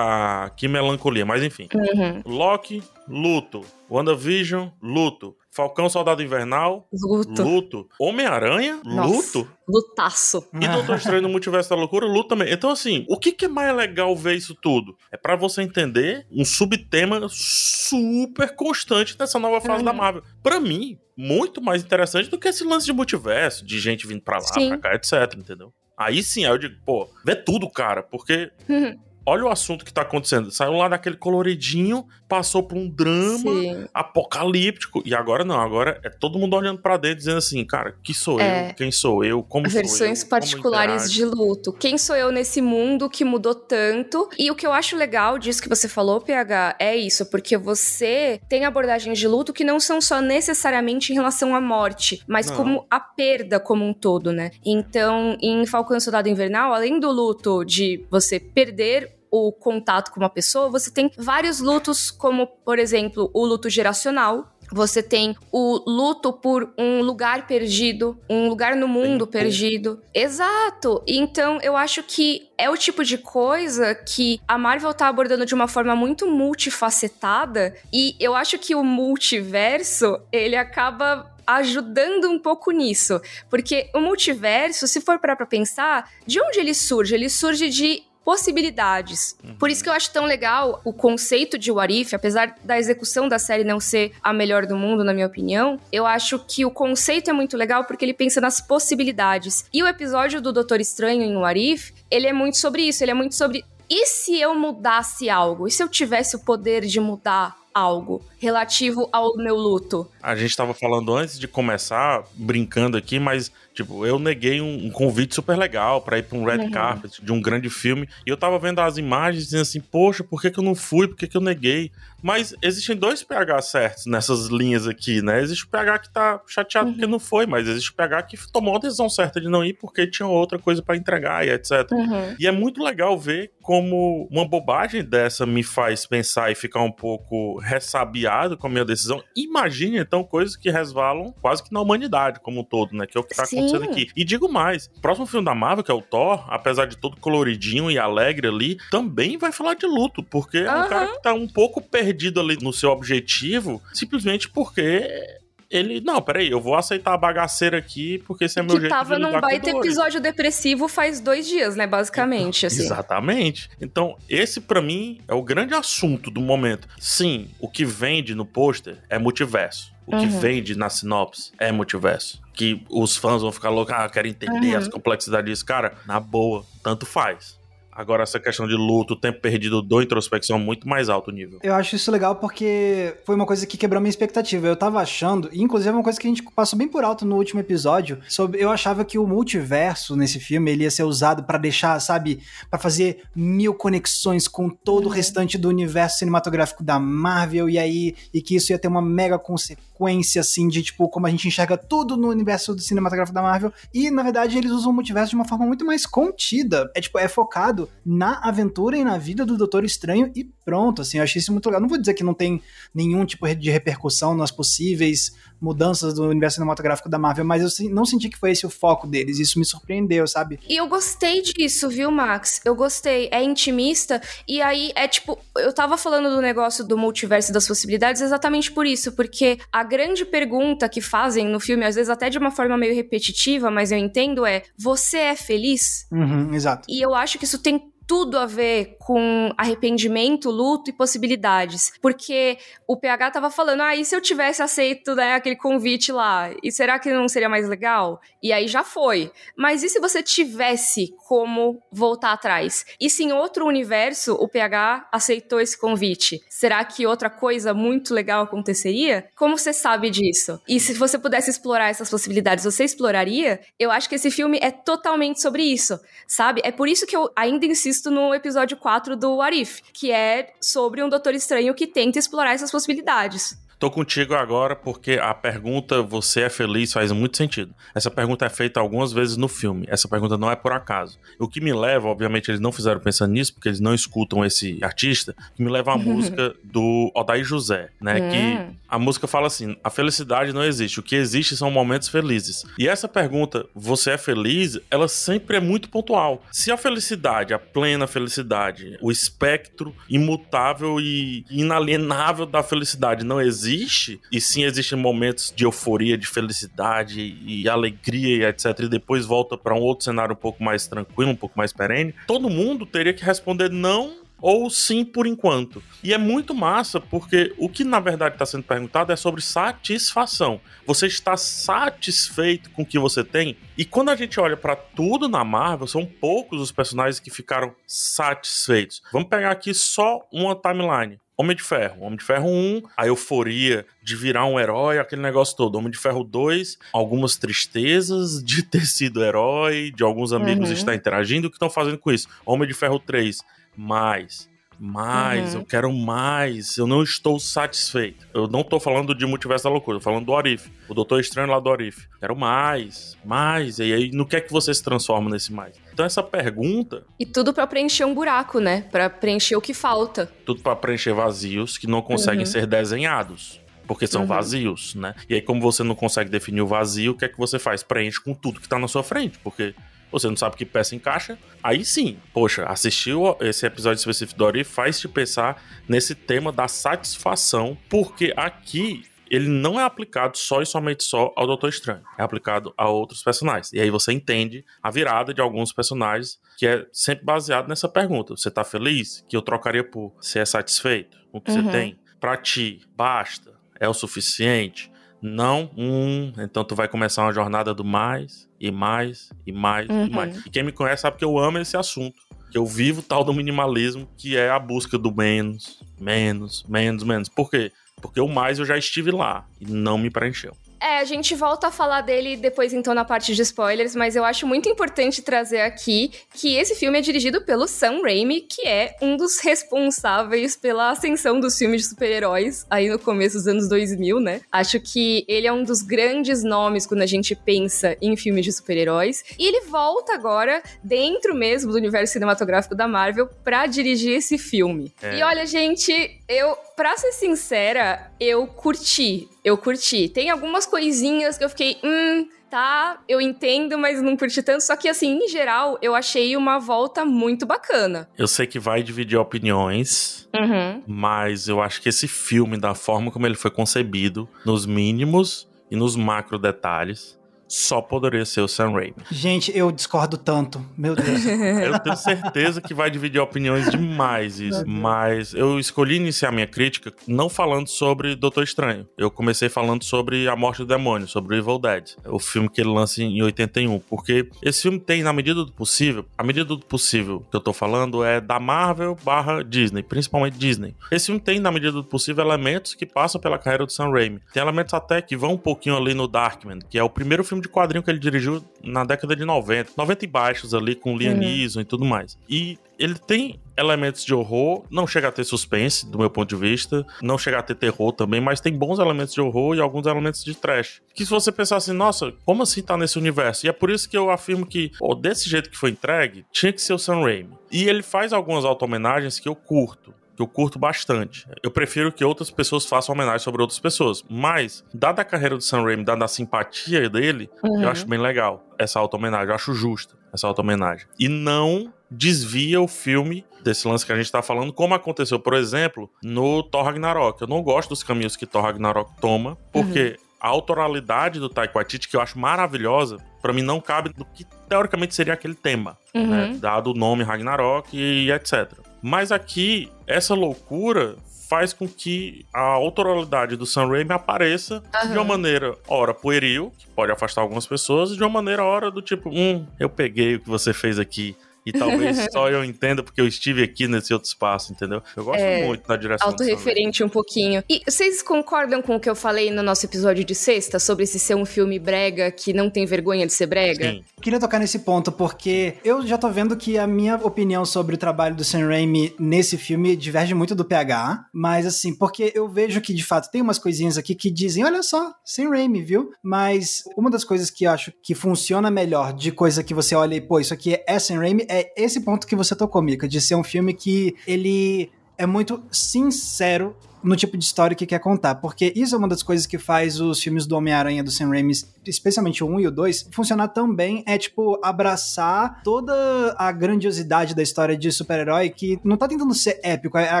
Que 0.56 0.68
melancolia, 0.68 1.26
mas 1.26 1.42
enfim. 1.42 1.68
Uhum. 1.74 2.22
Loki, 2.24 2.80
luto. 3.08 3.64
WandaVision, 3.90 4.68
luto. 4.80 5.34
Falcão 5.60 5.90
Soldado 5.90 6.22
Invernal. 6.22 6.88
Luto. 6.90 7.42
Luto. 7.42 7.88
Homem-Aranha, 7.98 8.80
luto. 8.82 9.46
Lutaço. 9.68 10.48
E 10.54 10.66
Doutor 10.66 10.96
Estranho 10.96 11.20
no 11.20 11.28
Multiverso 11.28 11.68
da 11.68 11.76
Loucura, 11.76 12.06
luto 12.06 12.30
também. 12.30 12.50
Então, 12.50 12.70
assim, 12.70 13.04
o 13.10 13.18
que, 13.18 13.30
que 13.30 13.44
é 13.44 13.48
mais 13.48 13.76
legal 13.76 14.16
ver 14.16 14.36
isso 14.36 14.54
tudo? 14.54 14.96
É 15.12 15.18
para 15.18 15.36
você 15.36 15.60
entender 15.60 16.26
um 16.32 16.46
subtema 16.46 17.26
super 17.28 18.56
constante 18.56 19.18
dessa 19.18 19.38
nova 19.38 19.60
fase 19.60 19.80
uhum. 19.80 19.84
da 19.84 19.92
Marvel. 19.92 20.22
Para 20.42 20.58
mim, 20.58 20.98
muito 21.14 21.60
mais 21.60 21.82
interessante 21.82 22.30
do 22.30 22.38
que 22.38 22.48
esse 22.48 22.64
lance 22.64 22.86
de 22.86 22.92
multiverso, 22.94 23.64
de 23.64 23.78
gente 23.78 24.06
vindo 24.06 24.22
pra 24.22 24.38
lá, 24.38 24.44
Sim. 24.44 24.68
pra 24.70 24.78
cá, 24.78 24.94
etc, 24.94 25.36
entendeu? 25.36 25.74
Aí 25.94 26.22
sim, 26.22 26.46
aí 26.46 26.50
eu 26.50 26.56
digo, 26.56 26.76
pô, 26.86 27.06
vê 27.22 27.36
tudo, 27.36 27.68
cara, 27.68 28.02
porque 28.02 28.50
uhum 28.66 28.98
olha 29.24 29.44
o 29.44 29.48
assunto 29.48 29.84
que 29.84 29.92
tá 29.92 30.02
acontecendo. 30.02 30.50
Saiu 30.50 30.72
lá 30.72 30.88
daquele 30.88 31.16
coloridinho, 31.16 32.06
passou 32.28 32.62
por 32.62 32.76
um 32.76 32.88
drama 32.88 33.38
Sim. 33.38 33.86
apocalíptico. 33.92 35.02
E 35.04 35.14
agora 35.14 35.44
não, 35.44 35.60
agora 35.60 36.00
é 36.02 36.08
todo 36.08 36.38
mundo 36.38 36.56
olhando 36.56 36.80
para 36.80 36.96
dentro 36.96 37.18
dizendo 37.18 37.38
assim, 37.38 37.64
cara, 37.64 37.96
que 38.02 38.14
sou 38.14 38.40
é. 38.40 38.70
eu? 38.70 38.74
Quem 38.74 38.92
sou 38.92 39.24
eu? 39.24 39.42
Como 39.42 39.68
Versões 39.68 40.20
sou 40.20 40.26
eu? 40.26 40.30
particulares 40.30 41.10
de 41.10 41.24
luto. 41.24 41.72
Quem 41.72 41.98
sou 41.98 42.16
eu 42.16 42.30
nesse 42.32 42.60
mundo 42.60 43.08
que 43.08 43.24
mudou 43.24 43.54
tanto? 43.54 44.28
E 44.38 44.50
o 44.50 44.54
que 44.54 44.66
eu 44.66 44.72
acho 44.72 44.96
legal 44.96 45.38
disso 45.38 45.62
que 45.62 45.68
você 45.68 45.88
falou, 45.88 46.20
PH, 46.20 46.76
é 46.78 46.96
isso, 46.96 47.26
porque 47.26 47.56
você 47.56 48.40
tem 48.48 48.64
abordagens 48.64 49.18
de 49.18 49.28
luto 49.28 49.52
que 49.52 49.64
não 49.64 49.78
são 49.80 50.00
só 50.00 50.20
necessariamente 50.20 51.12
em 51.12 51.14
relação 51.14 51.54
à 51.54 51.60
morte, 51.60 52.22
mas 52.26 52.46
não. 52.46 52.56
como 52.56 52.86
a 52.90 53.00
perda 53.00 53.60
como 53.60 53.84
um 53.84 53.92
todo, 53.92 54.32
né? 54.32 54.50
Então, 54.64 55.36
em 55.40 55.66
Falcão 55.66 55.98
Soldado 56.00 56.28
Invernal, 56.28 56.72
além 56.72 56.98
do 56.98 57.10
luto 57.10 57.64
de 57.64 58.04
você 58.10 58.38
perder 58.38 59.19
o 59.30 59.52
contato 59.52 60.10
com 60.10 60.20
uma 60.20 60.30
pessoa, 60.30 60.70
você 60.70 60.90
tem 60.90 61.10
vários 61.16 61.60
lutos, 61.60 62.10
como, 62.10 62.46
por 62.46 62.78
exemplo, 62.78 63.30
o 63.32 63.46
luto 63.46 63.68
geracional, 63.70 64.48
você 64.72 65.02
tem 65.02 65.36
o 65.50 65.82
luto 65.86 66.32
por 66.32 66.72
um 66.78 67.02
lugar 67.02 67.46
perdido, 67.46 68.18
um 68.28 68.48
lugar 68.48 68.76
no 68.76 68.86
mundo 68.86 69.26
perdido. 69.26 70.00
Exato. 70.14 71.02
Então, 71.06 71.58
eu 71.60 71.76
acho 71.76 72.02
que 72.02 72.48
é 72.56 72.70
o 72.70 72.76
tipo 72.76 73.04
de 73.04 73.18
coisa 73.18 73.94
que 73.94 74.40
a 74.46 74.56
Marvel 74.56 74.94
tá 74.94 75.08
abordando 75.08 75.44
de 75.44 75.54
uma 75.54 75.66
forma 75.66 75.96
muito 75.96 76.26
multifacetada 76.26 77.74
e 77.92 78.14
eu 78.20 78.34
acho 78.34 78.58
que 78.58 78.74
o 78.74 78.84
multiverso, 78.84 80.20
ele 80.30 80.56
acaba 80.56 81.34
ajudando 81.46 82.30
um 82.30 82.38
pouco 82.38 82.70
nisso, 82.70 83.20
porque 83.48 83.90
o 83.92 84.00
multiverso, 84.00 84.86
se 84.86 85.00
for 85.00 85.18
para 85.18 85.34
pensar, 85.44 86.08
de 86.24 86.40
onde 86.40 86.60
ele 86.60 86.74
surge? 86.74 87.14
Ele 87.14 87.28
surge 87.28 87.68
de 87.68 88.04
possibilidades. 88.24 89.36
Uhum. 89.42 89.54
Por 89.54 89.70
isso 89.70 89.82
que 89.82 89.88
eu 89.88 89.92
acho 89.92 90.12
tão 90.12 90.24
legal 90.24 90.80
o 90.84 90.92
conceito 90.92 91.58
de 91.58 91.70
Warif, 91.70 92.14
apesar 92.14 92.54
da 92.62 92.78
execução 92.78 93.28
da 93.28 93.38
série 93.38 93.64
não 93.64 93.80
ser 93.80 94.12
a 94.22 94.32
melhor 94.32 94.66
do 94.66 94.76
mundo, 94.76 95.04
na 95.04 95.12
minha 95.12 95.26
opinião, 95.26 95.78
eu 95.92 96.06
acho 96.06 96.38
que 96.38 96.64
o 96.64 96.70
conceito 96.70 97.30
é 97.30 97.32
muito 97.32 97.56
legal 97.56 97.84
porque 97.84 98.04
ele 98.04 98.14
pensa 98.14 98.40
nas 98.40 98.60
possibilidades. 98.60 99.64
E 99.72 99.82
o 99.82 99.86
episódio 99.86 100.40
do 100.40 100.52
Doutor 100.52 100.80
Estranho 100.80 101.22
em 101.22 101.36
Warif, 101.36 101.92
ele 102.10 102.26
é 102.26 102.32
muito 102.32 102.58
sobre 102.58 102.82
isso, 102.82 103.02
ele 103.02 103.10
é 103.10 103.14
muito 103.14 103.34
sobre 103.34 103.64
e 103.88 104.06
se 104.06 104.40
eu 104.40 104.54
mudasse 104.54 105.28
algo? 105.28 105.66
E 105.66 105.70
se 105.70 105.82
eu 105.82 105.88
tivesse 105.88 106.36
o 106.36 106.38
poder 106.38 106.86
de 106.86 107.00
mudar 107.00 107.56
algo 107.74 108.24
relativo 108.38 109.08
ao 109.12 109.36
meu 109.36 109.56
luto? 109.56 110.08
A 110.22 110.36
gente 110.36 110.50
estava 110.50 110.72
falando 110.72 111.12
antes 111.14 111.38
de 111.38 111.48
começar, 111.48 112.24
brincando 112.34 112.96
aqui, 112.96 113.18
mas 113.18 113.50
Tipo, 113.74 114.04
eu 114.04 114.18
neguei 114.18 114.60
um, 114.60 114.86
um 114.86 114.90
convite 114.90 115.34
super 115.34 115.56
legal 115.56 116.00
para 116.00 116.18
ir 116.18 116.24
pra 116.24 116.36
um 116.36 116.44
red 116.44 116.58
uhum. 116.58 116.70
carpet 116.70 117.22
de 117.22 117.32
um 117.32 117.40
grande 117.40 117.70
filme. 117.70 118.08
E 118.26 118.30
eu 118.30 118.36
tava 118.36 118.58
vendo 118.58 118.80
as 118.80 118.98
imagens 118.98 119.44
dizendo 119.44 119.62
assim, 119.62 119.80
poxa, 119.80 120.24
por 120.24 120.40
que, 120.40 120.50
que 120.50 120.58
eu 120.58 120.64
não 120.64 120.74
fui? 120.74 121.06
Por 121.06 121.16
que, 121.16 121.26
que 121.26 121.36
eu 121.36 121.40
neguei? 121.40 121.90
Mas 122.22 122.54
existem 122.62 122.96
dois 122.96 123.22
PH 123.22 123.62
certos 123.62 124.06
nessas 124.06 124.46
linhas 124.48 124.86
aqui, 124.86 125.22
né? 125.22 125.40
Existe 125.40 125.64
o 125.64 125.68
PH 125.68 125.98
que 126.00 126.10
tá 126.10 126.40
chateado 126.46 126.88
uhum. 126.88 126.94
porque 126.94 127.06
não 127.06 127.18
foi, 127.18 127.46
mas 127.46 127.66
existe 127.66 127.90
o 127.90 127.94
PH 127.94 128.22
que 128.24 128.52
tomou 128.52 128.76
a 128.76 128.78
decisão 128.78 129.08
certa 129.08 129.40
de 129.40 129.48
não 129.48 129.64
ir 129.64 129.74
porque 129.74 130.06
tinha 130.06 130.28
outra 130.28 130.58
coisa 130.58 130.82
para 130.82 130.96
entregar 130.96 131.46
e 131.46 131.50
etc. 131.50 131.90
Uhum. 131.92 132.36
E 132.38 132.46
é 132.46 132.52
muito 132.52 132.82
legal 132.82 133.18
ver 133.18 133.52
como 133.62 134.28
uma 134.30 134.46
bobagem 134.46 135.02
dessa 135.02 135.46
me 135.46 135.62
faz 135.62 136.04
pensar 136.04 136.50
e 136.50 136.54
ficar 136.54 136.82
um 136.82 136.92
pouco 136.92 137.58
ressabiado 137.58 138.56
com 138.56 138.66
a 138.66 138.70
minha 138.70 138.84
decisão. 138.84 139.22
Imagine, 139.34 139.98
então, 139.98 140.24
coisas 140.24 140.56
que 140.56 140.70
resvalam 140.70 141.32
quase 141.40 141.62
que 141.62 141.72
na 141.72 141.80
humanidade 141.80 142.40
como 142.40 142.60
um 142.60 142.64
todo, 142.64 142.94
né? 142.96 143.06
Que 143.06 143.16
é 143.16 143.20
o 143.20 143.24
que 143.24 143.34
tá 143.34 143.46
Sim. 143.46 143.59
Acontecendo 143.60 143.90
aqui. 143.90 144.10
E 144.16 144.24
digo 144.24 144.50
mais, 144.50 144.90
o 144.96 145.00
próximo 145.00 145.26
filme 145.26 145.44
da 145.44 145.54
Marvel, 145.54 145.84
que 145.84 145.90
é 145.90 145.94
o 145.94 146.02
Thor, 146.02 146.44
apesar 146.48 146.86
de 146.86 146.96
todo 146.96 147.16
coloridinho 147.16 147.90
e 147.90 147.98
alegre 147.98 148.48
ali, 148.48 148.78
também 148.90 149.36
vai 149.36 149.52
falar 149.52 149.74
de 149.74 149.86
luto, 149.86 150.22
porque 150.22 150.58
uhum. 150.58 150.66
é 150.66 150.84
um 150.84 150.88
cara 150.88 151.06
que 151.08 151.22
tá 151.22 151.34
um 151.34 151.48
pouco 151.48 151.80
perdido 151.80 152.40
ali 152.40 152.56
no 152.60 152.72
seu 152.72 152.90
objetivo, 152.90 153.80
simplesmente 153.92 154.48
porque 154.48 155.40
ele, 155.70 156.00
não, 156.00 156.20
peraí, 156.20 156.50
eu 156.50 156.60
vou 156.60 156.74
aceitar 156.74 157.14
a 157.14 157.16
bagaceira 157.16 157.78
aqui, 157.78 158.18
porque 158.26 158.44
esse 158.44 158.58
é 158.58 158.62
meu 158.62 158.74
que 158.74 158.80
jeito 158.80 158.92
tava 158.92 159.14
de 159.14 159.22
num 159.22 159.40
baita 159.40 159.70
episódio 159.70 160.20
depressivo 160.20 160.88
faz 160.88 161.20
dois 161.20 161.46
dias, 161.46 161.76
né, 161.76 161.86
basicamente, 161.86 162.66
assim. 162.66 162.82
Exatamente. 162.82 163.70
Então, 163.80 164.16
esse 164.28 164.60
para 164.60 164.82
mim 164.82 165.20
é 165.28 165.34
o 165.34 165.42
grande 165.44 165.72
assunto 165.72 166.28
do 166.28 166.40
momento. 166.40 166.88
Sim, 166.98 167.48
o 167.60 167.68
que 167.68 167.84
vende 167.84 168.34
no 168.34 168.44
pôster 168.44 168.98
é 169.08 169.16
multiverso. 169.16 169.92
O 170.04 170.10
que 170.10 170.26
uhum. 170.26 170.40
vende 170.40 170.76
na 170.76 170.90
sinopse 170.90 171.52
é 171.56 171.70
multiverso. 171.70 172.42
Que 172.60 172.84
os 172.90 173.16
fãs 173.16 173.40
vão 173.40 173.50
ficar 173.50 173.70
loucos, 173.70 173.94
ah, 173.96 174.06
quero 174.06 174.28
entender 174.28 174.72
uhum. 174.72 174.76
as 174.76 174.86
complexidades 174.86 175.50
disso. 175.50 175.64
Cara, 175.64 175.94
na 176.06 176.20
boa, 176.20 176.62
tanto 176.82 177.06
faz 177.06 177.58
Agora, 178.00 178.22
essa 178.22 178.40
questão 178.40 178.66
de 178.66 178.74
luto, 178.74 179.14
tempo 179.14 179.40
perdido 179.40 179.82
do 179.82 180.00
introspecção, 180.00 180.56
é 180.56 180.58
muito 180.58 180.88
mais 180.88 181.10
alto 181.10 181.30
nível. 181.30 181.58
Eu 181.62 181.74
acho 181.74 181.96
isso 181.96 182.10
legal 182.10 182.36
porque 182.36 183.14
foi 183.26 183.34
uma 183.34 183.44
coisa 183.44 183.66
que 183.66 183.76
quebrou 183.76 184.00
minha 184.00 184.08
expectativa. 184.08 184.66
Eu 184.66 184.74
tava 184.74 185.00
achando, 185.00 185.50
e 185.52 185.60
inclusive 185.62 185.90
é 185.90 185.92
uma 185.92 186.02
coisa 186.02 186.18
que 186.18 186.26
a 186.26 186.30
gente 186.30 186.42
passou 186.42 186.78
bem 186.78 186.88
por 186.88 187.04
alto 187.04 187.26
no 187.26 187.36
último 187.36 187.60
episódio, 187.60 188.18
sobre 188.26 188.62
eu 188.62 188.70
achava 188.70 189.04
que 189.04 189.18
o 189.18 189.26
multiverso 189.26 190.16
nesse 190.16 190.40
filme 190.40 190.70
ele 190.70 190.84
ia 190.84 190.90
ser 190.90 191.02
usado 191.02 191.42
para 191.42 191.58
deixar, 191.58 192.00
sabe, 192.00 192.40
para 192.70 192.78
fazer 192.78 193.22
mil 193.34 193.74
conexões 193.74 194.48
com 194.48 194.70
todo 194.70 195.06
o 195.06 195.10
restante 195.10 195.58
do 195.58 195.68
universo 195.68 196.20
cinematográfico 196.20 196.82
da 196.82 196.98
Marvel 196.98 197.68
e 197.68 197.78
aí 197.78 198.14
e 198.32 198.40
que 198.40 198.56
isso 198.56 198.72
ia 198.72 198.78
ter 198.78 198.88
uma 198.88 199.02
mega 199.02 199.38
consequência 199.38 199.89
assim 200.38 200.68
de 200.68 200.82
tipo 200.82 201.08
como 201.08 201.26
a 201.26 201.30
gente 201.30 201.48
enxerga 201.48 201.76
tudo 201.76 202.16
no 202.16 202.28
universo 202.28 202.74
do 202.74 202.80
cinematográfico 202.80 203.34
da 203.34 203.42
Marvel. 203.42 203.72
E 203.92 204.10
na 204.10 204.22
verdade 204.22 204.56
eles 204.56 204.70
usam 204.70 204.90
o 204.90 204.94
multiverso 204.94 205.30
de 205.30 205.36
uma 205.36 205.44
forma 205.44 205.66
muito 205.66 205.84
mais 205.84 206.06
contida. 206.06 206.90
É 206.94 207.00
tipo, 207.00 207.18
é 207.18 207.28
focado 207.28 207.88
na 208.04 208.40
aventura 208.42 208.96
e 208.96 209.04
na 209.04 209.18
vida 209.18 209.44
do 209.44 209.56
Doutor 209.56 209.84
Estranho 209.84 210.30
e 210.34 210.44
pronto, 210.64 211.02
assim, 211.02 211.18
eu 211.18 211.24
achei 211.24 211.40
isso 211.40 211.52
muito 211.52 211.66
legal. 211.66 211.80
Não 211.80 211.88
vou 211.88 211.98
dizer 211.98 212.14
que 212.14 212.24
não 212.24 212.34
tem 212.34 212.62
nenhum 212.94 213.24
tipo 213.24 213.52
de 213.54 213.70
repercussão 213.70 214.34
nas 214.34 214.50
possíveis 214.50 215.34
mudanças 215.60 216.14
do 216.14 216.24
universo 216.24 216.54
cinematográfico 216.54 217.08
da 217.08 217.18
Marvel, 217.18 217.44
mas 217.44 217.62
eu 217.62 217.90
não 217.90 218.04
senti 218.04 218.28
que 218.28 218.38
foi 218.38 218.52
esse 218.52 218.66
o 218.66 218.70
foco 218.70 219.06
deles. 219.06 219.38
Isso 219.38 219.58
me 219.58 219.64
surpreendeu, 219.64 220.26
sabe? 220.26 220.58
E 220.68 220.76
eu 220.76 220.88
gostei 220.88 221.42
disso, 221.42 221.88
viu, 221.88 222.10
Max? 222.10 222.60
Eu 222.64 222.74
gostei. 222.74 223.28
É 223.30 223.42
intimista. 223.42 224.20
E 224.48 224.62
aí 224.62 224.92
é 224.94 225.06
tipo, 225.06 225.38
eu 225.56 225.72
tava 225.72 225.96
falando 225.96 226.30
do 226.30 226.40
negócio 226.40 226.84
do 226.84 226.96
multiverso 226.96 227.52
das 227.52 227.66
possibilidades 227.66 228.22
exatamente 228.22 228.72
por 228.72 228.86
isso, 228.86 229.12
porque 229.12 229.58
a 229.72 229.82
grande 229.82 230.24
pergunta 230.24 230.88
que 230.88 231.00
fazem 231.00 231.48
no 231.48 231.60
filme, 231.60 231.84
às 231.84 231.94
vezes 231.94 232.10
até 232.10 232.30
de 232.30 232.38
uma 232.38 232.50
forma 232.50 232.76
meio 232.76 232.94
repetitiva, 232.94 233.70
mas 233.70 233.92
eu 233.92 233.98
entendo, 233.98 234.46
é: 234.46 234.62
você 234.78 235.18
é 235.18 235.36
feliz? 235.36 236.06
Uhum, 236.10 236.54
exato. 236.54 236.86
E 236.88 237.04
eu 237.04 237.14
acho 237.14 237.38
que 237.38 237.44
isso 237.44 237.58
tem 237.58 237.90
tudo 238.10 238.38
a 238.38 238.44
ver 238.44 238.96
com 238.98 239.54
arrependimento, 239.56 240.50
luto 240.50 240.90
e 240.90 240.92
possibilidades. 240.92 241.92
Porque 242.02 242.58
o 242.84 242.96
PH 242.96 243.30
tava 243.30 243.50
falando, 243.50 243.82
ah, 243.82 243.94
e 243.94 244.04
se 244.04 244.16
eu 244.16 244.20
tivesse 244.20 244.60
aceito 244.60 245.14
né, 245.14 245.34
aquele 245.34 245.54
convite 245.54 246.10
lá? 246.10 246.50
E 246.60 246.72
será 246.72 246.98
que 246.98 247.08
não 247.12 247.28
seria 247.28 247.48
mais 247.48 247.68
legal? 247.68 248.20
E 248.42 248.52
aí 248.52 248.66
já 248.66 248.82
foi. 248.82 249.30
Mas 249.56 249.84
e 249.84 249.88
se 249.88 250.00
você 250.00 250.24
tivesse 250.24 251.14
como 251.28 251.80
voltar 251.92 252.32
atrás? 252.32 252.84
E 253.00 253.08
se 253.08 253.22
em 253.22 253.32
outro 253.32 253.64
universo 253.64 254.34
o 254.34 254.48
PH 254.48 255.08
aceitou 255.12 255.60
esse 255.60 255.78
convite? 255.78 256.40
Será 256.48 256.84
que 256.84 257.06
outra 257.06 257.30
coisa 257.30 257.72
muito 257.72 258.12
legal 258.12 258.42
aconteceria? 258.42 259.28
Como 259.36 259.56
você 259.56 259.72
sabe 259.72 260.10
disso? 260.10 260.60
E 260.66 260.80
se 260.80 260.94
você 260.94 261.16
pudesse 261.16 261.48
explorar 261.48 261.90
essas 261.90 262.10
possibilidades, 262.10 262.64
você 262.64 262.82
exploraria? 262.82 263.60
Eu 263.78 263.92
acho 263.92 264.08
que 264.08 264.16
esse 264.16 264.32
filme 264.32 264.58
é 264.60 264.72
totalmente 264.72 265.40
sobre 265.40 265.62
isso, 265.62 265.96
sabe? 266.26 266.60
É 266.64 266.72
por 266.72 266.88
isso 266.88 267.06
que 267.06 267.14
eu 267.14 267.30
ainda 267.36 267.66
insisto 267.66 267.99
visto 268.00 268.10
no 268.10 268.34
episódio 268.34 268.78
4 268.78 269.14
do 269.14 269.42
Arif, 269.42 269.82
que 269.92 270.10
é 270.10 270.54
sobre 270.58 271.02
um 271.02 271.08
Doutor 271.10 271.34
Estranho 271.34 271.74
que 271.74 271.86
tenta 271.86 272.18
explorar 272.18 272.54
essas 272.54 272.70
possibilidades. 272.70 273.58
Tô 273.80 273.90
contigo 273.90 274.34
agora 274.34 274.76
porque 274.76 275.12
a 275.12 275.32
pergunta 275.32 276.02
você 276.02 276.42
é 276.42 276.50
feliz 276.50 276.92
faz 276.92 277.10
muito 277.12 277.38
sentido. 277.38 277.74
Essa 277.94 278.10
pergunta 278.10 278.44
é 278.44 278.50
feita 278.50 278.78
algumas 278.78 279.10
vezes 279.10 279.38
no 279.38 279.48
filme. 279.48 279.86
Essa 279.88 280.06
pergunta 280.06 280.36
não 280.36 280.50
é 280.50 280.54
por 280.54 280.70
acaso. 280.70 281.18
O 281.38 281.48
que 281.48 281.62
me 281.62 281.72
leva, 281.72 282.06
obviamente, 282.06 282.50
eles 282.50 282.60
não 282.60 282.72
fizeram 282.72 283.00
pensando 283.00 283.32
nisso, 283.32 283.54
porque 283.54 283.70
eles 283.70 283.80
não 283.80 283.94
escutam 283.94 284.44
esse 284.44 284.78
artista, 284.84 285.34
que 285.56 285.64
me 285.64 285.70
leva 285.70 285.94
à 285.94 285.96
música 285.98 286.54
do 286.62 287.10
Odaí 287.14 287.42
José, 287.42 287.88
né? 287.98 288.20
Que 288.20 288.58
hum. 288.58 288.74
a 288.86 288.98
música 288.98 289.26
fala 289.26 289.46
assim: 289.46 289.74
a 289.82 289.88
felicidade 289.88 290.52
não 290.52 290.62
existe, 290.62 291.00
o 291.00 291.02
que 291.02 291.16
existe 291.16 291.56
são 291.56 291.70
momentos 291.70 292.08
felizes. 292.08 292.66
E 292.78 292.86
essa 292.86 293.08
pergunta, 293.08 293.64
você 293.74 294.10
é 294.10 294.18
feliz, 294.18 294.78
ela 294.90 295.08
sempre 295.08 295.56
é 295.56 295.60
muito 295.60 295.88
pontual. 295.88 296.44
Se 296.52 296.70
a 296.70 296.76
felicidade, 296.76 297.54
a 297.54 297.58
plena 297.58 298.06
felicidade, 298.06 298.98
o 299.00 299.10
espectro 299.10 299.94
imutável 300.06 301.00
e 301.00 301.46
inalienável 301.50 302.44
da 302.44 302.62
felicidade 302.62 303.24
não 303.24 303.40
existe, 303.40 303.69
existe, 303.70 304.20
e 304.32 304.40
sim 304.40 304.64
existem 304.64 304.98
momentos 304.98 305.52
de 305.54 305.64
euforia, 305.64 306.18
de 306.18 306.26
felicidade 306.26 307.20
e 307.20 307.68
alegria 307.68 308.36
e 308.36 308.44
etc, 308.44 308.80
e 308.80 308.88
depois 308.88 309.24
volta 309.24 309.56
para 309.56 309.74
um 309.74 309.80
outro 309.80 310.04
cenário 310.04 310.32
um 310.32 310.36
pouco 310.36 310.62
mais 310.62 310.86
tranquilo, 310.86 311.30
um 311.30 311.36
pouco 311.36 311.56
mais 311.56 311.72
perene, 311.72 312.14
todo 312.26 312.50
mundo 312.50 312.84
teria 312.84 313.14
que 313.14 313.24
responder 313.24 313.70
não 313.70 314.20
ou 314.40 314.70
sim 314.70 315.04
por 315.04 315.26
enquanto. 315.26 315.82
E 316.02 316.14
é 316.14 316.18
muito 316.18 316.54
massa 316.54 316.98
porque 316.98 317.54
o 317.58 317.68
que 317.68 317.84
na 317.84 318.00
verdade 318.00 318.34
está 318.34 318.46
sendo 318.46 318.64
perguntado 318.64 319.12
é 319.12 319.16
sobre 319.16 319.42
satisfação. 319.42 320.60
Você 320.86 321.06
está 321.06 321.36
satisfeito 321.36 322.70
com 322.70 322.82
o 322.82 322.86
que 322.86 322.98
você 322.98 323.22
tem? 323.22 323.56
E 323.76 323.84
quando 323.84 324.08
a 324.08 324.16
gente 324.16 324.40
olha 324.40 324.56
para 324.56 324.76
tudo 324.76 325.28
na 325.28 325.44
Marvel, 325.44 325.86
são 325.86 326.06
poucos 326.06 326.60
os 326.60 326.72
personagens 326.72 327.20
que 327.20 327.30
ficaram 327.30 327.74
satisfeitos. 327.86 329.02
Vamos 329.12 329.28
pegar 329.28 329.50
aqui 329.50 329.74
só 329.74 330.26
uma 330.32 330.56
timeline. 330.56 331.18
Homem 331.40 331.56
de 331.56 331.62
Ferro. 331.62 332.02
Homem 332.02 332.18
de 332.18 332.24
Ferro 332.24 332.50
1, 332.50 332.82
a 332.94 333.06
euforia 333.06 333.86
de 334.02 334.14
virar 334.14 334.44
um 334.44 334.60
herói, 334.60 334.98
aquele 334.98 335.22
negócio 335.22 335.56
todo. 335.56 335.76
Homem 335.76 335.90
de 335.90 335.96
Ferro 335.96 336.22
2, 336.22 336.78
algumas 336.92 337.36
tristezas 337.38 338.44
de 338.44 338.62
ter 338.62 338.84
sido 338.84 339.24
herói, 339.24 339.90
de 339.90 340.02
alguns 340.02 340.34
amigos 340.34 340.68
uhum. 340.68 340.74
estar 340.74 340.94
interagindo, 340.94 341.46
o 341.48 341.50
que 341.50 341.56
estão 341.56 341.70
fazendo 341.70 341.96
com 341.96 342.12
isso. 342.12 342.28
Homem 342.44 342.68
de 342.68 342.74
Ferro 342.74 342.98
3, 342.98 343.38
mais 343.74 344.50
mais, 344.80 345.54
uhum. 345.54 345.60
eu 345.60 345.66
quero 345.66 345.92
mais, 345.92 346.78
eu 346.78 346.86
não 346.86 347.02
estou 347.02 347.38
satisfeito. 347.38 348.26
Eu 348.32 348.48
não 348.48 348.62
estou 348.62 348.80
falando 348.80 349.14
de 349.14 349.26
Multiverso 349.26 349.64
da 349.64 349.70
Loucura, 349.70 349.98
eu 349.98 350.00
falando 350.00 350.24
do 350.24 350.34
Arif, 350.34 350.70
o 350.88 350.94
Doutor 350.94 351.20
Estranho 351.20 351.50
lá 351.50 351.60
do 351.60 351.70
Arif. 351.70 352.08
Quero 352.18 352.34
mais, 352.34 353.16
mais, 353.22 353.78
e 353.78 353.92
aí 353.92 354.10
no 354.10 354.26
que 354.26 354.36
é 354.36 354.40
que 354.40 354.50
você 354.50 354.72
se 354.72 354.82
transforma 354.82 355.28
nesse 355.28 355.52
mais? 355.52 355.76
Então 355.92 356.06
essa 356.06 356.22
pergunta... 356.22 357.04
E 357.18 357.26
tudo 357.26 357.52
para 357.52 357.66
preencher 357.66 358.06
um 358.06 358.14
buraco, 358.14 358.58
né? 358.58 358.86
Para 358.90 359.10
preencher 359.10 359.54
o 359.54 359.60
que 359.60 359.74
falta. 359.74 360.32
Tudo 360.46 360.62
para 360.62 360.74
preencher 360.74 361.12
vazios 361.12 361.76
que 361.76 361.86
não 361.86 362.00
conseguem 362.00 362.40
uhum. 362.40 362.46
ser 362.46 362.66
desenhados 362.66 363.60
porque 363.86 364.06
são 364.06 364.20
uhum. 364.20 364.28
vazios, 364.28 364.94
né? 364.94 365.16
E 365.28 365.34
aí, 365.34 365.42
como 365.42 365.60
você 365.60 365.82
não 365.82 365.96
consegue 365.96 366.30
definir 366.30 366.60
o 366.60 366.66
vazio, 366.68 367.10
o 367.10 367.16
que 367.16 367.24
é 367.24 367.28
que 367.28 367.36
você 367.36 367.58
faz? 367.58 367.82
Preenche 367.82 368.20
com 368.20 368.32
tudo 368.32 368.60
que 368.60 368.68
tá 368.68 368.78
na 368.78 368.86
sua 368.86 369.02
frente, 369.02 369.36
porque 369.42 369.74
você 370.10 370.28
não 370.28 370.36
sabe 370.36 370.56
que 370.56 370.64
peça 370.64 370.94
encaixa, 370.94 371.38
aí 371.62 371.84
sim, 371.84 372.18
poxa, 372.32 372.64
assistiu 372.66 373.36
esse 373.40 373.66
episódio 373.66 373.98
específico 373.98 374.38
do 374.38 374.44
Ori 374.44 374.64
faz 374.64 374.98
te 374.98 375.08
pensar 375.08 375.62
nesse 375.88 376.14
tema 376.14 376.52
da 376.52 376.68
satisfação, 376.68 377.76
porque 377.88 378.32
aqui 378.36 379.04
ele 379.30 379.46
não 379.48 379.78
é 379.78 379.84
aplicado 379.84 380.36
só 380.36 380.60
e 380.60 380.66
somente 380.66 381.04
só 381.04 381.32
ao 381.36 381.46
Doutor 381.46 381.68
Estranho, 381.68 382.02
é 382.18 382.22
aplicado 382.22 382.74
a 382.76 382.88
outros 382.88 383.22
personagens. 383.22 383.72
E 383.72 383.80
aí 383.80 383.88
você 383.88 384.12
entende 384.12 384.64
a 384.82 384.90
virada 384.90 385.32
de 385.32 385.40
alguns 385.40 385.72
personagens, 385.72 386.40
que 386.58 386.66
é 386.66 386.84
sempre 386.92 387.24
baseado 387.24 387.68
nessa 387.68 387.88
pergunta: 387.88 388.36
você 388.36 388.50
tá 388.50 388.64
feliz? 388.64 389.24
Que 389.28 389.36
eu 389.36 389.42
trocaria 389.42 389.84
por 389.84 390.12
você 390.20 390.40
é 390.40 390.44
satisfeito 390.44 391.16
com 391.30 391.38
o 391.38 391.40
que 391.40 391.52
uhum. 391.52 391.62
você 391.62 391.70
tem? 391.70 392.00
Pra 392.18 392.36
ti, 392.36 392.82
basta? 392.96 393.54
É 393.78 393.88
o 393.88 393.94
suficiente? 393.94 394.90
Não, 395.22 395.70
hum, 395.76 396.32
então 396.38 396.64
tu 396.64 396.74
vai 396.74 396.88
começar 396.88 397.22
uma 397.22 397.32
jornada 397.32 397.74
do 397.74 397.84
mais 397.84 398.48
e 398.58 398.70
mais 398.70 399.30
e 399.46 399.52
mais 399.52 399.88
uhum. 399.88 400.06
e 400.06 400.10
mais. 400.10 400.46
E 400.46 400.50
quem 400.50 400.62
me 400.62 400.72
conhece 400.72 401.02
sabe 401.02 401.18
que 401.18 401.24
eu 401.24 401.38
amo 401.38 401.58
esse 401.58 401.76
assunto. 401.76 402.18
Que 402.50 402.58
eu 402.58 402.66
vivo 402.66 403.00
tal 403.00 403.22
do 403.22 403.32
minimalismo, 403.32 404.08
que 404.16 404.36
é 404.36 404.50
a 404.50 404.58
busca 404.58 404.98
do 404.98 405.14
menos, 405.14 405.80
menos, 406.00 406.64
menos, 406.68 407.04
menos. 407.04 407.28
Por 407.28 407.48
quê? 407.48 407.70
Porque 408.00 408.20
o 408.20 408.26
mais 408.26 408.58
eu 408.58 408.64
já 408.64 408.76
estive 408.76 409.10
lá 409.12 409.46
e 409.60 409.66
não 409.70 409.96
me 409.96 410.10
preencheu. 410.10 410.56
É, 410.80 410.98
a 410.98 411.04
gente 411.04 411.34
volta 411.34 411.66
a 411.66 411.70
falar 411.70 412.00
dele 412.00 412.36
depois, 412.36 412.72
então, 412.72 412.94
na 412.94 413.04
parte 413.04 413.34
de 413.34 413.42
spoilers, 413.42 413.94
mas 413.94 414.16
eu 414.16 414.24
acho 414.24 414.46
muito 414.46 414.68
importante 414.68 415.20
trazer 415.20 415.60
aqui 415.60 416.10
que 416.34 416.56
esse 416.56 416.74
filme 416.74 416.98
é 416.98 417.02
dirigido 417.02 417.42
pelo 417.42 417.68
Sam 417.68 418.00
Raimi, 418.02 418.40
que 418.40 418.66
é 418.66 418.96
um 419.02 419.14
dos 419.16 419.38
responsáveis 419.40 420.56
pela 420.56 420.90
ascensão 420.90 421.38
dos 421.38 421.58
filmes 421.58 421.82
de 421.82 421.88
super-heróis 421.88 422.66
aí 422.70 422.88
no 422.88 422.98
começo 422.98 423.36
dos 423.36 423.46
anos 423.46 423.68
2000, 423.68 424.20
né? 424.20 424.40
Acho 424.50 424.80
que 424.80 425.24
ele 425.28 425.46
é 425.46 425.52
um 425.52 425.62
dos 425.62 425.82
grandes 425.82 426.42
nomes 426.42 426.86
quando 426.86 427.02
a 427.02 427.06
gente 427.06 427.34
pensa 427.34 427.96
em 428.00 428.16
filmes 428.16 428.44
de 428.44 428.52
super-heróis. 428.52 429.22
E 429.38 429.46
ele 429.46 429.66
volta 429.66 430.14
agora, 430.14 430.62
dentro 430.82 431.34
mesmo 431.34 431.72
do 431.72 431.76
universo 431.76 432.14
cinematográfico 432.14 432.74
da 432.74 432.88
Marvel, 432.88 433.28
para 433.44 433.66
dirigir 433.66 434.16
esse 434.16 434.38
filme. 434.38 434.92
É. 435.02 435.18
E 435.18 435.22
olha, 435.22 435.44
gente, 435.44 435.92
eu, 436.26 436.56
pra 436.74 436.96
ser 436.96 437.12
sincera, 437.12 438.10
eu 438.18 438.46
curti 438.46 439.28
eu 439.44 439.56
curti. 439.56 440.08
Tem 440.08 440.30
algumas 440.30 440.66
coisinhas 440.66 441.36
que 441.38 441.44
eu 441.44 441.48
fiquei, 441.48 441.78
hum, 441.82 442.26
tá, 442.50 443.00
eu 443.08 443.20
entendo, 443.20 443.78
mas 443.78 444.02
não 444.02 444.16
curti 444.16 444.42
tanto. 444.42 444.62
Só 444.62 444.76
que, 444.76 444.88
assim, 444.88 445.18
em 445.18 445.28
geral, 445.28 445.78
eu 445.80 445.94
achei 445.94 446.36
uma 446.36 446.58
volta 446.58 447.04
muito 447.04 447.46
bacana. 447.46 448.08
Eu 448.18 448.26
sei 448.26 448.46
que 448.46 448.58
vai 448.58 448.82
dividir 448.82 449.18
opiniões, 449.18 450.28
uhum. 450.34 450.82
mas 450.86 451.48
eu 451.48 451.62
acho 451.62 451.80
que 451.80 451.88
esse 451.88 452.08
filme, 452.08 452.58
da 452.58 452.74
forma 452.74 453.10
como 453.10 453.26
ele 453.26 453.36
foi 453.36 453.50
concebido, 453.50 454.28
nos 454.44 454.66
mínimos 454.66 455.48
e 455.70 455.76
nos 455.76 455.94
macro 455.94 456.38
detalhes, 456.38 457.19
só 457.50 457.82
poderia 457.82 458.24
ser 458.24 458.40
o 458.40 458.48
Sam 458.48 458.70
Raimi. 458.70 458.94
Gente, 459.10 459.56
eu 459.56 459.72
discordo 459.72 460.16
tanto. 460.16 460.64
Meu 460.78 460.94
Deus. 460.94 461.24
eu 461.26 461.78
tenho 461.80 461.96
certeza 461.96 462.60
que 462.60 462.72
vai 462.72 462.90
dividir 462.90 463.20
opiniões 463.20 463.68
demais 463.70 464.38
isso. 464.38 464.64
Mas 464.66 465.34
eu 465.34 465.58
escolhi 465.58 465.96
iniciar 465.96 466.30
minha 466.30 466.46
crítica 466.46 466.92
não 467.08 467.28
falando 467.28 467.66
sobre 467.66 468.14
Doutor 468.14 468.44
Estranho. 468.44 468.86
Eu 468.96 469.10
comecei 469.10 469.48
falando 469.48 469.82
sobre 469.82 470.28
A 470.28 470.36
Morte 470.36 470.58
do 470.58 470.66
Demônio, 470.66 471.08
sobre 471.08 471.38
Evil 471.38 471.58
Dead. 471.58 471.96
O 472.06 472.20
filme 472.20 472.48
que 472.48 472.60
ele 472.60 472.70
lança 472.70 473.02
em 473.02 473.20
81. 473.20 473.80
Porque 473.80 474.28
esse 474.42 474.62
filme 474.62 474.78
tem, 474.78 475.02
na 475.02 475.12
medida 475.12 475.44
do 475.44 475.52
possível, 475.52 476.04
a 476.16 476.22
medida 476.22 476.44
do 476.44 476.58
possível 476.60 477.26
que 477.30 477.36
eu 477.36 477.40
tô 477.40 477.52
falando 477.52 478.04
é 478.04 478.20
da 478.20 478.38
Marvel 478.38 478.96
barra 479.02 479.42
Disney, 479.42 479.82
principalmente 479.82 480.38
Disney. 480.38 480.76
Esse 480.92 481.06
filme 481.06 481.20
tem, 481.20 481.40
na 481.40 481.50
medida 481.50 481.72
do 481.72 481.84
possível, 481.84 482.24
elementos 482.24 482.74
que 482.74 482.86
passam 482.86 483.20
pela 483.20 483.38
carreira 483.38 483.66
do 483.66 483.72
Sam 483.72 483.90
Raimi. 483.90 484.20
Tem 484.32 484.40
elementos 484.42 484.72
até 484.72 485.02
que 485.02 485.16
vão 485.16 485.32
um 485.32 485.38
pouquinho 485.38 485.76
ali 485.76 485.94
no 485.94 486.06
Darkman, 486.06 486.60
que 486.68 486.78
é 486.78 486.82
o 486.82 486.90
primeiro 486.90 487.24
filme 487.24 487.39
de 487.40 487.48
quadrinho 487.48 487.82
que 487.82 487.90
ele 487.90 487.98
dirigiu 487.98 488.42
na 488.62 488.84
década 488.84 489.16
de 489.16 489.24
90. 489.24 489.72
90 489.76 490.04
e 490.04 490.08
baixos 490.08 490.54
ali, 490.54 490.74
com 490.74 490.96
Liam 490.96 491.12
uhum. 491.12 491.18
Neeson 491.18 491.60
e 491.60 491.64
tudo 491.64 491.84
mais. 491.84 492.18
E 492.28 492.58
ele 492.78 492.94
tem 492.94 493.38
elementos 493.56 494.04
de 494.04 494.14
horror, 494.14 494.64
não 494.70 494.86
chega 494.86 495.08
a 495.08 495.12
ter 495.12 495.24
suspense, 495.24 495.86
do 495.86 495.98
meu 495.98 496.08
ponto 496.08 496.28
de 496.30 496.36
vista, 496.36 496.86
não 497.02 497.18
chega 497.18 497.38
a 497.38 497.42
ter 497.42 497.54
terror 497.54 497.92
também, 497.92 498.20
mas 498.20 498.40
tem 498.40 498.56
bons 498.56 498.78
elementos 498.78 499.12
de 499.12 499.20
horror 499.20 499.54
e 499.54 499.60
alguns 499.60 499.86
elementos 499.86 500.24
de 500.24 500.34
trash. 500.34 500.80
Que 500.94 501.04
se 501.04 501.10
você 501.10 501.30
pensar 501.30 501.56
assim, 501.56 501.72
nossa, 501.72 502.12
como 502.24 502.42
assim 502.42 502.62
tá 502.62 502.76
nesse 502.78 502.98
universo? 502.98 503.44
E 503.44 503.50
é 503.50 503.52
por 503.52 503.70
isso 503.70 503.88
que 503.88 503.96
eu 503.96 504.10
afirmo 504.10 504.46
que, 504.46 504.72
desse 504.98 505.28
jeito 505.28 505.50
que 505.50 505.58
foi 505.58 505.70
entregue, 505.70 506.24
tinha 506.32 506.52
que 506.52 506.62
ser 506.62 506.72
o 506.72 506.78
Sam 506.78 507.02
Raimi. 507.02 507.38
E 507.52 507.68
ele 507.68 507.82
faz 507.82 508.12
algumas 508.12 508.44
auto-homenagens 508.44 509.20
que 509.20 509.28
eu 509.28 509.34
curto 509.34 509.92
que 510.20 510.22
eu 510.22 510.28
curto 510.28 510.58
bastante. 510.58 511.26
Eu 511.42 511.50
prefiro 511.50 511.90
que 511.90 512.04
outras 512.04 512.30
pessoas 512.30 512.66
façam 512.66 512.94
homenagem 512.94 513.20
sobre 513.20 513.40
outras 513.40 513.58
pessoas. 513.58 514.04
Mas, 514.08 514.64
dada 514.72 515.02
a 515.02 515.04
carreira 515.04 515.36
do 515.36 515.42
Sam 515.42 515.62
Raimi, 515.62 515.84
dada 515.84 516.04
a 516.04 516.08
simpatia 516.08 516.88
dele, 516.90 517.30
uhum. 517.42 517.62
eu 517.62 517.68
acho 517.68 517.86
bem 517.86 517.98
legal 517.98 518.44
essa 518.58 518.78
auto-homenagem. 518.78 519.28
Eu 519.28 519.34
acho 519.34 519.54
justa 519.54 519.96
essa 520.12 520.26
auto-homenagem. 520.26 520.86
E 520.98 521.08
não 521.08 521.72
desvia 521.90 522.60
o 522.60 522.68
filme 522.68 523.24
desse 523.42 523.66
lance 523.66 523.86
que 523.86 523.92
a 523.92 523.96
gente 523.96 524.12
tá 524.12 524.20
falando, 524.20 524.52
como 524.52 524.74
aconteceu, 524.74 525.18
por 525.18 525.34
exemplo, 525.34 525.90
no 526.02 526.42
Thor 526.42 526.64
Ragnarok. 526.64 527.22
Eu 527.22 527.28
não 527.28 527.42
gosto 527.42 527.70
dos 527.70 527.82
caminhos 527.82 528.16
que 528.16 528.26
Thor 528.26 528.42
Ragnarok 528.42 528.92
toma, 529.00 529.38
porque 529.50 529.96
uhum. 529.98 530.06
a 530.20 530.28
autoralidade 530.28 531.18
do 531.18 531.28
Taika 531.28 531.54
Waititi, 531.56 531.88
que 531.88 531.96
eu 531.96 532.00
acho 532.00 532.18
maravilhosa, 532.18 532.98
para 533.22 533.32
mim 533.32 533.42
não 533.42 533.60
cabe 533.60 533.92
no 533.96 534.04
que 534.04 534.24
teoricamente 534.48 534.94
seria 534.94 535.14
aquele 535.14 535.34
tema, 535.34 535.78
uhum. 535.94 536.06
né? 536.06 536.36
Dado 536.38 536.72
o 536.72 536.74
nome 536.74 537.02
Ragnarok 537.02 537.74
e 537.74 538.12
etc. 538.12 538.52
Mas 538.82 539.12
aqui, 539.12 539.70
essa 539.86 540.14
loucura 540.14 540.96
faz 541.28 541.52
com 541.52 541.68
que 541.68 542.26
a 542.34 542.40
autoralidade 542.40 543.36
do 543.36 543.46
Sam 543.46 543.68
Raimi 543.68 543.92
apareça 543.92 544.62
uhum. 544.82 544.90
de 544.90 544.98
uma 544.98 545.04
maneira, 545.04 545.56
ora, 545.68 545.94
pueril, 545.94 546.52
que 546.58 546.66
pode 546.68 546.90
afastar 546.90 547.20
algumas 547.20 547.46
pessoas, 547.46 547.92
e 547.92 547.96
de 547.96 548.02
uma 548.02 548.08
maneira, 548.08 548.42
ora, 548.42 548.68
do 548.68 548.82
tipo, 548.82 549.08
hum, 549.10 549.46
eu 549.58 549.70
peguei 549.70 550.16
o 550.16 550.20
que 550.20 550.28
você 550.28 550.52
fez 550.52 550.76
aqui 550.76 551.16
e 551.44 551.52
talvez 551.52 552.06
só 552.12 552.28
eu 552.28 552.44
entenda 552.44 552.82
porque 552.82 553.00
eu 553.00 553.06
estive 553.06 553.42
aqui 553.42 553.66
nesse 553.66 553.92
outro 553.92 554.08
espaço, 554.08 554.52
entendeu? 554.52 554.82
Eu 554.96 555.04
gosto 555.04 555.20
é, 555.20 555.44
muito 555.44 555.66
da 555.66 555.76
direção. 555.76 556.08
Autorreferente 556.08 556.82
um 556.82 556.88
pouquinho. 556.88 557.42
E 557.48 557.60
vocês 557.66 558.02
concordam 558.02 558.62
com 558.62 558.76
o 558.76 558.80
que 558.80 558.88
eu 558.88 558.94
falei 558.94 559.30
no 559.30 559.42
nosso 559.42 559.66
episódio 559.66 560.04
de 560.04 560.14
sexta 560.14 560.58
sobre 560.58 560.84
esse 560.84 560.98
ser 560.98 561.14
um 561.14 561.24
filme 561.24 561.58
brega 561.58 562.10
que 562.10 562.32
não 562.32 562.50
tem 562.50 562.66
vergonha 562.66 563.06
de 563.06 563.12
ser 563.12 563.26
brega? 563.26 563.70
Sim. 563.70 563.84
Queria 564.00 564.18
tocar 564.18 564.38
nesse 564.38 564.60
ponto 564.60 564.90
porque 564.90 565.54
eu 565.64 565.86
já 565.86 565.98
tô 565.98 566.08
vendo 566.08 566.36
que 566.36 566.58
a 566.58 566.66
minha 566.66 566.96
opinião 566.96 567.44
sobre 567.44 567.74
o 567.74 567.78
trabalho 567.78 568.14
do 568.14 568.24
Sam 568.24 568.46
Raimi 568.46 568.94
nesse 568.98 569.36
filme 569.36 569.76
diverge 569.76 570.14
muito 570.14 570.34
do 570.34 570.44
PH, 570.44 571.06
mas 571.12 571.46
assim, 571.46 571.74
porque 571.74 572.12
eu 572.14 572.28
vejo 572.28 572.60
que 572.60 572.72
de 572.72 572.84
fato 572.84 573.10
tem 573.10 573.20
umas 573.20 573.38
coisinhas 573.38 573.76
aqui 573.76 573.94
que 573.94 574.10
dizem, 574.10 574.44
olha 574.44 574.62
só, 574.62 574.92
Sam 575.04 575.30
Raimi, 575.30 575.62
viu? 575.62 575.90
Mas 576.02 576.62
uma 576.76 576.90
das 576.90 577.04
coisas 577.04 577.30
que 577.30 577.44
eu 577.44 577.50
acho 577.50 577.72
que 577.82 577.94
funciona 577.94 578.50
melhor 578.50 578.92
de 578.92 579.12
coisa 579.12 579.44
que 579.44 579.54
você 579.54 579.74
olha 579.74 579.94
e, 579.94 580.00
pô, 580.00 580.18
isso 580.18 580.34
aqui 580.34 580.58
é 580.66 580.78
Sam 580.78 580.98
Raimi, 580.98 581.26
é 581.30 581.52
esse 581.56 581.80
ponto 581.80 582.06
que 582.06 582.16
você 582.16 582.34
tocou, 582.34 582.60
Mika, 582.60 582.88
de 582.88 583.00
ser 583.00 583.14
um 583.14 583.22
filme 583.22 583.54
que 583.54 583.94
ele 584.06 584.70
é 584.98 585.06
muito 585.06 585.42
sincero 585.52 586.56
no 586.82 586.96
tipo 586.96 587.16
de 587.16 587.24
história 587.24 587.54
que 587.54 587.66
quer 587.66 587.78
contar, 587.78 588.16
porque 588.16 588.52
isso 588.56 588.74
é 588.74 588.78
uma 588.78 588.88
das 588.88 589.02
coisas 589.02 589.26
que 589.26 589.38
faz 589.38 589.80
os 589.80 590.02
filmes 590.02 590.26
do 590.26 590.36
Homem-Aranha 590.36 590.82
do 590.82 590.90
Sam 590.90 591.08
Raimi, 591.08 591.32
especialmente 591.66 592.24
o 592.24 592.26
1 592.26 592.40
e 592.40 592.46
o 592.46 592.50
2, 592.50 592.88
funcionar 592.90 593.28
tão 593.28 593.54
bem, 593.54 593.84
é 593.86 593.98
tipo 593.98 594.38
abraçar 594.42 595.42
toda 595.42 595.72
a 596.18 596.32
grandiosidade 596.32 597.14
da 597.14 597.22
história 597.22 597.56
de 597.56 597.70
super-herói 597.70 598.30
que 598.30 598.58
não 598.64 598.76
tá 598.76 598.88
tentando 598.88 599.14
ser 599.14 599.40
épico, 599.42 599.78
é 599.78 599.88
a 599.88 600.00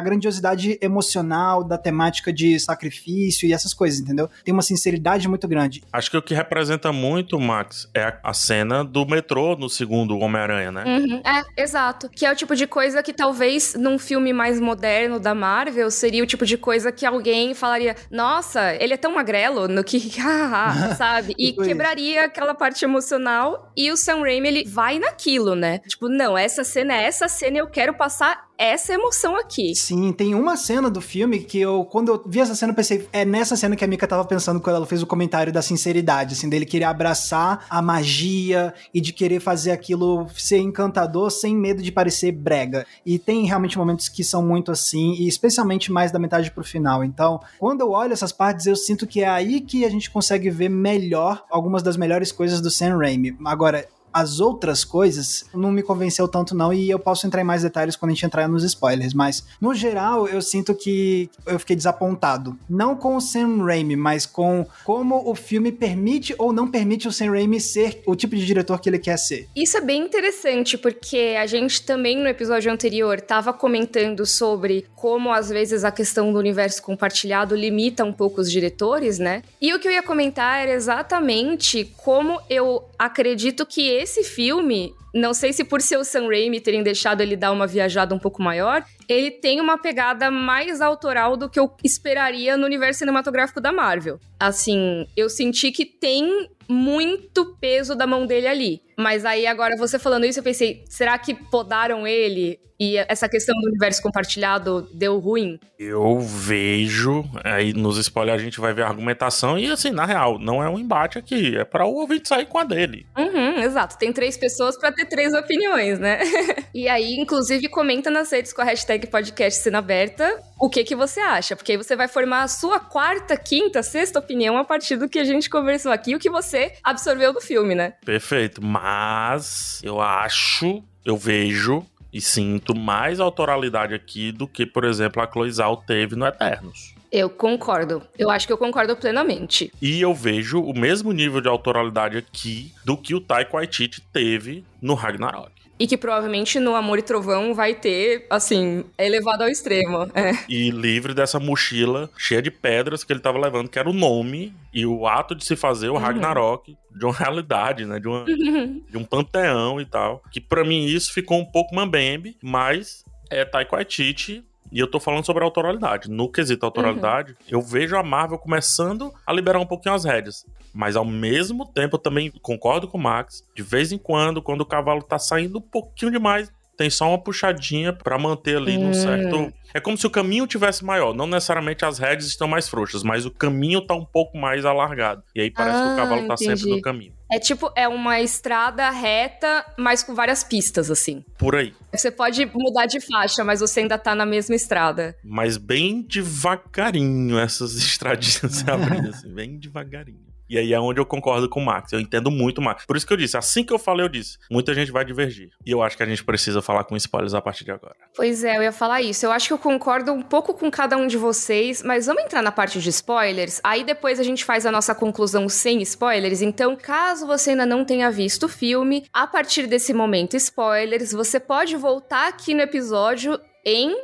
grandiosidade 0.00 0.78
emocional 0.80 1.62
da 1.62 1.76
temática 1.76 2.32
de 2.32 2.58
sacrifício 2.58 3.48
e 3.48 3.52
essas 3.52 3.74
coisas, 3.74 4.00
entendeu? 4.00 4.28
Tem 4.44 4.52
uma 4.52 4.62
sinceridade 4.62 5.28
muito 5.28 5.46
grande. 5.46 5.82
Acho 5.92 6.10
que 6.10 6.16
o 6.16 6.22
que 6.22 6.34
representa 6.34 6.92
muito, 6.92 7.38
Max, 7.38 7.88
é 7.94 8.18
a 8.22 8.32
cena 8.32 8.84
do 8.84 9.06
metrô 9.06 9.56
no 9.56 9.68
segundo 9.68 10.18
Homem-Aranha, 10.18 10.72
né? 10.72 10.84
Uhum. 10.86 11.22
É, 11.24 11.62
exato. 11.62 12.08
Que 12.08 12.26
é 12.26 12.32
o 12.32 12.36
tipo 12.36 12.56
de 12.56 12.66
coisa 12.66 13.02
que 13.02 13.12
talvez 13.12 13.74
num 13.74 13.98
filme 13.98 14.32
mais 14.32 14.60
moderno 14.60 15.18
da 15.18 15.34
Marvel 15.34 15.90
seria 15.90 16.22
o 16.22 16.26
tipo 16.26 16.46
de 16.46 16.56
coisa 16.56 16.69
coisa 16.70 16.92
que 16.92 17.04
alguém 17.04 17.52
falaria, 17.52 17.96
nossa, 18.12 18.72
ele 18.76 18.94
é 18.94 18.96
tão 18.96 19.12
magrelo, 19.12 19.66
no 19.66 19.82
que, 19.82 19.98
sabe? 20.96 21.34
E 21.36 21.52
quebraria 21.52 22.26
aquela 22.26 22.54
parte 22.54 22.84
emocional. 22.84 23.72
E 23.76 23.90
o 23.90 23.96
Sam 23.96 24.20
Raimi, 24.20 24.46
ele 24.46 24.64
vai 24.68 25.00
naquilo, 25.00 25.56
né? 25.56 25.80
Tipo, 25.80 26.08
não, 26.08 26.38
essa 26.38 26.62
cena 26.62 26.94
é 26.94 27.02
essa 27.02 27.26
cena, 27.26 27.58
eu 27.58 27.66
quero 27.66 27.92
passar 27.94 28.49
essa 28.60 28.92
emoção 28.92 29.36
aqui. 29.36 29.74
Sim, 29.74 30.12
tem 30.12 30.34
uma 30.34 30.54
cena 30.54 30.90
do 30.90 31.00
filme 31.00 31.38
que 31.40 31.58
eu, 31.58 31.82
quando 31.86 32.12
eu 32.12 32.22
vi 32.26 32.40
essa 32.40 32.54
cena, 32.54 32.72
eu 32.72 32.76
pensei, 32.76 33.08
é 33.10 33.24
nessa 33.24 33.56
cena 33.56 33.74
que 33.74 33.82
a 33.82 33.88
Mika 33.88 34.06
tava 34.06 34.22
pensando 34.22 34.60
quando 34.60 34.76
ela 34.76 34.86
fez 34.86 35.02
o 35.02 35.06
comentário 35.06 35.50
da 35.50 35.62
sinceridade, 35.62 36.34
assim, 36.34 36.46
dele 36.46 36.66
querer 36.66 36.84
abraçar 36.84 37.64
a 37.70 37.80
magia 37.80 38.74
e 38.92 39.00
de 39.00 39.14
querer 39.14 39.40
fazer 39.40 39.70
aquilo 39.70 40.26
ser 40.36 40.58
encantador 40.58 41.30
sem 41.30 41.56
medo 41.56 41.82
de 41.82 41.90
parecer 41.90 42.32
brega. 42.32 42.86
E 43.04 43.18
tem 43.18 43.46
realmente 43.46 43.78
momentos 43.78 44.10
que 44.10 44.22
são 44.22 44.42
muito 44.42 44.70
assim, 44.70 45.14
e 45.14 45.26
especialmente 45.26 45.90
mais 45.90 46.12
da 46.12 46.18
metade 46.18 46.50
pro 46.50 46.62
final. 46.62 47.02
Então, 47.02 47.40
quando 47.58 47.80
eu 47.80 47.90
olho 47.92 48.12
essas 48.12 48.30
partes, 48.30 48.66
eu 48.66 48.76
sinto 48.76 49.06
que 49.06 49.22
é 49.22 49.28
aí 49.28 49.62
que 49.62 49.86
a 49.86 49.88
gente 49.88 50.10
consegue 50.10 50.50
ver 50.50 50.68
melhor 50.68 51.44
algumas 51.50 51.82
das 51.82 51.96
melhores 51.96 52.30
coisas 52.30 52.60
do 52.60 52.70
Sam 52.70 52.98
Raimi. 52.98 53.34
Agora, 53.46 53.88
as 54.12 54.40
outras 54.40 54.84
coisas 54.84 55.44
não 55.54 55.70
me 55.70 55.82
convenceu 55.82 56.26
tanto 56.28 56.54
não 56.54 56.72
e 56.72 56.90
eu 56.90 56.98
posso 56.98 57.26
entrar 57.26 57.40
em 57.40 57.44
mais 57.44 57.62
detalhes 57.62 57.96
quando 57.96 58.10
a 58.10 58.14
gente 58.14 58.26
entrar 58.26 58.48
nos 58.48 58.64
spoilers, 58.64 59.14
mas 59.14 59.44
no 59.60 59.74
geral 59.74 60.26
eu 60.28 60.42
sinto 60.42 60.74
que 60.74 61.30
eu 61.46 61.58
fiquei 61.58 61.76
desapontado, 61.76 62.58
não 62.68 62.96
com 62.96 63.16
o 63.16 63.20
Sam 63.20 63.64
Raimi, 63.64 63.96
mas 63.96 64.26
com 64.26 64.66
como 64.84 65.28
o 65.28 65.34
filme 65.34 65.72
permite 65.72 66.34
ou 66.38 66.52
não 66.52 66.70
permite 66.70 67.08
o 67.08 67.12
Sam 67.12 67.30
Raimi 67.30 67.60
ser 67.60 68.02
o 68.06 68.14
tipo 68.14 68.34
de 68.36 68.44
diretor 68.44 68.80
que 68.80 68.88
ele 68.88 68.98
quer 68.98 69.16
ser. 69.16 69.48
Isso 69.54 69.76
é 69.76 69.80
bem 69.80 70.02
interessante 70.02 70.76
porque 70.76 71.36
a 71.38 71.46
gente 71.46 71.82
também 71.82 72.18
no 72.18 72.28
episódio 72.28 72.72
anterior 72.72 73.18
estava 73.18 73.52
comentando 73.52 74.24
sobre 74.26 74.86
como 74.94 75.32
às 75.32 75.48
vezes 75.48 75.84
a 75.84 75.90
questão 75.90 76.32
do 76.32 76.38
universo 76.38 76.82
compartilhado 76.82 77.54
limita 77.54 78.04
um 78.04 78.12
pouco 78.12 78.40
os 78.40 78.50
diretores, 78.50 79.18
né? 79.18 79.42
E 79.60 79.72
o 79.72 79.78
que 79.78 79.88
eu 79.88 79.92
ia 79.92 80.02
comentar 80.02 80.60
era 80.60 80.72
exatamente 80.72 81.84
como 81.96 82.40
eu 82.48 82.84
acredito 83.00 83.64
que 83.64 83.88
esse 83.88 84.22
filme, 84.22 84.94
não 85.14 85.34
sei 85.34 85.52
se 85.52 85.64
por 85.64 85.80
ser 85.80 85.96
o 85.96 86.04
Sam 86.04 86.28
Raimi 86.28 86.60
terem 86.60 86.82
deixado 86.82 87.20
ele 87.20 87.36
dar 87.36 87.52
uma 87.52 87.66
viajada 87.66 88.14
um 88.14 88.18
pouco 88.18 88.42
maior, 88.42 88.84
ele 89.08 89.30
tem 89.30 89.60
uma 89.60 89.78
pegada 89.78 90.30
mais 90.30 90.80
autoral 90.80 91.36
do 91.36 91.48
que 91.48 91.58
eu 91.58 91.70
esperaria 91.82 92.56
no 92.56 92.66
universo 92.66 93.00
cinematográfico 93.00 93.60
da 93.60 93.72
Marvel. 93.72 94.18
Assim, 94.38 95.06
eu 95.16 95.28
senti 95.28 95.72
que 95.72 95.84
tem 95.84 96.48
muito 96.68 97.56
peso 97.60 97.96
da 97.96 98.06
mão 98.06 98.26
dele 98.26 98.46
ali. 98.46 98.82
Mas 98.96 99.24
aí 99.24 99.46
agora 99.46 99.76
você 99.76 99.98
falando 99.98 100.24
isso, 100.24 100.38
eu 100.38 100.44
pensei, 100.44 100.84
será 100.88 101.18
que 101.18 101.34
podaram 101.34 102.06
ele 102.06 102.60
e 102.80 102.96
essa 102.96 103.28
questão 103.28 103.54
do 103.60 103.68
universo 103.68 104.00
compartilhado 104.00 104.88
deu 104.94 105.18
ruim? 105.18 105.60
Eu 105.78 106.18
vejo, 106.18 107.24
aí 107.44 107.74
nos 107.74 107.98
spoilers 107.98 108.40
a 108.40 108.44
gente 108.44 108.58
vai 108.58 108.72
ver 108.72 108.84
a 108.84 108.88
argumentação 108.88 109.58
e 109.58 109.70
assim, 109.70 109.90
na 109.90 110.06
real, 110.06 110.38
não 110.38 110.62
é 110.62 110.68
um 110.68 110.78
embate 110.78 111.18
aqui, 111.18 111.58
é 111.58 111.64
para 111.64 111.84
o 111.84 111.94
ouvinte 111.94 112.26
sair 112.26 112.46
com 112.46 112.58
a 112.58 112.64
dele. 112.64 113.06
Uhum, 113.18 113.62
exato, 113.62 113.98
tem 113.98 114.10
três 114.14 114.38
pessoas 114.38 114.78
para 114.78 114.92
ter 115.00 115.06
três 115.06 115.34
opiniões, 115.34 115.98
né? 115.98 116.20
e 116.74 116.88
aí, 116.88 117.14
inclusive, 117.14 117.68
comenta 117.68 118.10
nas 118.10 118.30
redes 118.30 118.52
com 118.52 118.62
a 118.62 118.64
hashtag 118.64 119.06
podcast 119.06 119.62
Cena 119.62 119.78
Aberta 119.78 120.38
o 120.58 120.68
que 120.68 120.84
que 120.84 120.94
você 120.94 121.20
acha, 121.20 121.56
porque 121.56 121.72
aí 121.72 121.78
você 121.78 121.96
vai 121.96 122.06
formar 122.06 122.42
a 122.42 122.48
sua 122.48 122.78
quarta, 122.78 123.34
quinta, 123.36 123.82
sexta 123.82 124.18
opinião 124.18 124.58
a 124.58 124.64
partir 124.64 124.96
do 124.96 125.08
que 125.08 125.18
a 125.18 125.24
gente 125.24 125.48
conversou 125.48 125.90
aqui, 125.90 126.14
o 126.14 126.18
que 126.18 126.28
você 126.28 126.74
absorveu 126.84 127.32
do 127.32 127.40
filme, 127.40 127.74
né? 127.74 127.94
Perfeito, 128.04 128.62
mas 128.62 129.80
eu 129.82 130.00
acho, 130.00 130.82
eu 131.02 131.16
vejo 131.16 131.86
e 132.12 132.20
sinto 132.20 132.76
mais 132.76 133.20
autoralidade 133.20 133.94
aqui 133.94 134.32
do 134.32 134.46
que, 134.46 134.66
por 134.66 134.84
exemplo, 134.84 135.22
a 135.22 135.30
Chloe 135.30 135.50
Zhao 135.50 135.78
teve 135.78 136.14
no 136.14 136.26
Eternos. 136.26 136.94
Eu 137.10 137.28
concordo. 137.28 138.02
Eu 138.18 138.30
acho 138.30 138.46
que 138.46 138.52
eu 138.52 138.58
concordo 138.58 138.96
plenamente. 138.96 139.72
E 139.82 140.00
eu 140.00 140.14
vejo 140.14 140.60
o 140.60 140.78
mesmo 140.78 141.12
nível 141.12 141.40
de 141.40 141.48
autoralidade 141.48 142.16
aqui 142.16 142.72
do 142.84 142.96
que 142.96 143.14
o 143.14 143.20
Taika 143.20 143.56
Waititi 143.56 144.00
teve 144.12 144.64
no 144.80 144.94
Ragnarok. 144.94 145.50
e 145.78 145.86
que 145.86 145.96
provavelmente 145.96 146.60
no 146.60 146.74
Amor 146.74 146.98
e 146.98 147.02
Trovão 147.02 147.54
vai 147.54 147.74
ter, 147.74 148.26
assim, 148.28 148.84
elevado 148.98 149.44
ao 149.44 149.48
extremo. 149.48 150.10
É. 150.14 150.32
E 150.46 150.70
livre 150.70 151.14
dessa 151.14 151.40
mochila 151.40 152.10
cheia 152.18 152.42
de 152.42 152.50
pedras 152.50 153.02
que 153.02 153.10
ele 153.10 153.20
tava 153.20 153.38
levando, 153.38 153.68
que 153.68 153.78
era 153.78 153.88
o 153.88 153.92
nome 153.94 154.54
e 154.74 154.84
o 154.84 155.06
ato 155.06 155.34
de 155.34 155.42
se 155.42 155.56
fazer 155.56 155.88
o 155.88 155.94
uhum. 155.94 155.98
Ragnarok 155.98 156.76
de 156.94 157.04
uma 157.06 157.14
realidade, 157.14 157.86
né? 157.86 157.98
De, 157.98 158.06
uma, 158.06 158.26
de 158.26 158.98
um 158.98 159.04
panteão 159.04 159.80
e 159.80 159.86
tal. 159.86 160.22
Que 160.30 160.38
para 160.40 160.62
mim 160.64 160.84
isso 160.84 161.14
ficou 161.14 161.40
um 161.40 161.46
pouco 161.46 161.74
mambembe, 161.74 162.36
mas 162.42 163.02
é 163.30 163.44
Taika 163.44 163.76
Waititi 163.76 164.44
e 164.72 164.78
eu 164.78 164.86
tô 164.86 165.00
falando 165.00 165.24
sobre 165.24 165.42
a 165.42 165.46
autoralidade. 165.46 166.10
No 166.10 166.30
quesito 166.30 166.64
autoralidade, 166.64 167.32
uhum. 167.32 167.36
eu 167.48 167.62
vejo 167.62 167.96
a 167.96 168.02
Marvel 168.02 168.38
começando 168.38 169.12
a 169.26 169.32
liberar 169.32 169.58
um 169.58 169.66
pouquinho 169.66 169.94
as 169.94 170.04
rédeas. 170.04 170.46
Mas 170.72 170.96
ao 170.96 171.04
mesmo 171.04 171.66
tempo, 171.66 171.96
eu 171.96 172.00
também 172.00 172.30
concordo 172.42 172.86
com 172.86 172.96
o 172.96 173.00
Max. 173.00 173.44
De 173.54 173.62
vez 173.62 173.92
em 173.92 173.98
quando, 173.98 174.40
quando 174.40 174.60
o 174.60 174.66
cavalo 174.66 175.02
tá 175.02 175.18
saindo 175.18 175.58
um 175.58 175.62
pouquinho 175.62 176.12
demais, 176.12 176.52
tem 176.76 176.88
só 176.88 177.08
uma 177.08 177.18
puxadinha 177.18 177.92
para 177.92 178.18
manter 178.18 178.56
ali 178.56 178.78
hum. 178.78 178.86
num 178.86 178.94
certo. 178.94 179.52
É 179.74 179.80
como 179.80 179.98
se 179.98 180.06
o 180.06 180.10
caminho 180.10 180.46
tivesse 180.46 180.84
maior. 180.84 181.14
Não 181.14 181.26
necessariamente 181.26 181.84
as 181.84 181.98
rédeas 181.98 182.26
estão 182.26 182.48
mais 182.48 182.68
frouxas, 182.68 183.02
mas 183.02 183.26
o 183.26 183.30
caminho 183.30 183.80
tá 183.80 183.94
um 183.94 184.04
pouco 184.04 184.38
mais 184.38 184.64
alargado. 184.64 185.22
E 185.34 185.40
aí 185.40 185.50
parece 185.50 185.76
ah, 185.76 185.86
que 185.86 185.92
o 185.92 185.96
cavalo 185.96 186.28
tá 186.28 186.34
entendi. 186.34 186.58
sempre 186.58 186.76
no 186.76 186.80
caminho. 186.80 187.19
É 187.30 187.38
tipo, 187.38 187.70
é 187.76 187.86
uma 187.86 188.20
estrada 188.20 188.90
reta, 188.90 189.64
mas 189.78 190.02
com 190.02 190.14
várias 190.14 190.42
pistas, 190.42 190.90
assim. 190.90 191.24
Por 191.38 191.54
aí. 191.54 191.72
Você 191.92 192.10
pode 192.10 192.44
mudar 192.46 192.86
de 192.86 193.00
faixa, 193.00 193.44
mas 193.44 193.60
você 193.60 193.80
ainda 193.80 193.96
tá 193.96 194.14
na 194.14 194.26
mesma 194.26 194.54
estrada. 194.54 195.16
Mas 195.22 195.56
bem 195.56 196.02
devagarinho 196.02 197.38
essas 197.38 197.74
estradinhas 197.78 198.56
se 198.56 198.70
abrindo, 198.70 199.10
assim, 199.10 199.32
bem 199.32 199.58
devagarinho. 199.58 200.29
E 200.50 200.58
aí 200.58 200.74
é 200.74 200.80
onde 200.80 200.98
eu 200.98 201.06
concordo 201.06 201.48
com 201.48 201.60
o 201.60 201.64
Max. 201.64 201.92
Eu 201.92 202.00
entendo 202.00 202.28
muito 202.28 202.58
o 202.58 202.62
Max. 202.62 202.84
Por 202.84 202.96
isso 202.96 203.06
que 203.06 203.12
eu 203.12 203.16
disse, 203.16 203.36
assim 203.36 203.62
que 203.62 203.72
eu 203.72 203.78
falei, 203.78 204.04
eu 204.04 204.08
disse, 204.08 204.36
muita 204.50 204.74
gente 204.74 204.90
vai 204.90 205.04
divergir. 205.04 205.50
E 205.64 205.70
eu 205.70 205.80
acho 205.80 205.96
que 205.96 206.02
a 206.02 206.06
gente 206.06 206.24
precisa 206.24 206.60
falar 206.60 206.82
com 206.82 206.96
spoilers 206.96 207.34
a 207.34 207.40
partir 207.40 207.64
de 207.64 207.70
agora. 207.70 207.94
Pois 208.16 208.42
é, 208.42 208.56
eu 208.56 208.62
ia 208.64 208.72
falar 208.72 209.00
isso. 209.00 209.24
Eu 209.24 209.30
acho 209.30 209.46
que 209.46 209.52
eu 209.52 209.58
concordo 209.58 210.12
um 210.12 210.22
pouco 210.22 210.52
com 210.52 210.68
cada 210.68 210.96
um 210.96 211.06
de 211.06 211.16
vocês, 211.16 211.84
mas 211.84 212.06
vamos 212.06 212.24
entrar 212.24 212.42
na 212.42 212.50
parte 212.50 212.80
de 212.80 212.88
spoilers. 212.90 213.60
Aí 213.62 213.84
depois 213.84 214.18
a 214.18 214.24
gente 214.24 214.44
faz 214.44 214.66
a 214.66 214.72
nossa 214.72 214.92
conclusão 214.92 215.48
sem 215.48 215.80
spoilers. 215.82 216.42
Então, 216.42 216.74
caso 216.74 217.28
você 217.28 217.50
ainda 217.50 217.64
não 217.64 217.84
tenha 217.84 218.10
visto 218.10 218.46
o 218.46 218.48
filme, 218.48 219.04
a 219.12 219.28
partir 219.28 219.68
desse 219.68 219.94
momento, 219.94 220.36
spoilers, 220.36 221.12
você 221.12 221.38
pode 221.38 221.76
voltar 221.76 222.26
aqui 222.26 222.54
no 222.54 222.60
episódio 222.60 223.40
em 223.64 223.94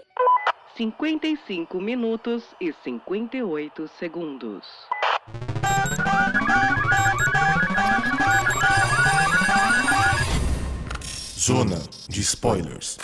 55 0.76 1.80
minutos 1.80 2.44
e 2.60 2.70
58 2.70 3.88
segundos. 3.98 4.66
Zona 11.38 11.78
de 12.10 12.20
spoilers. 12.20 12.98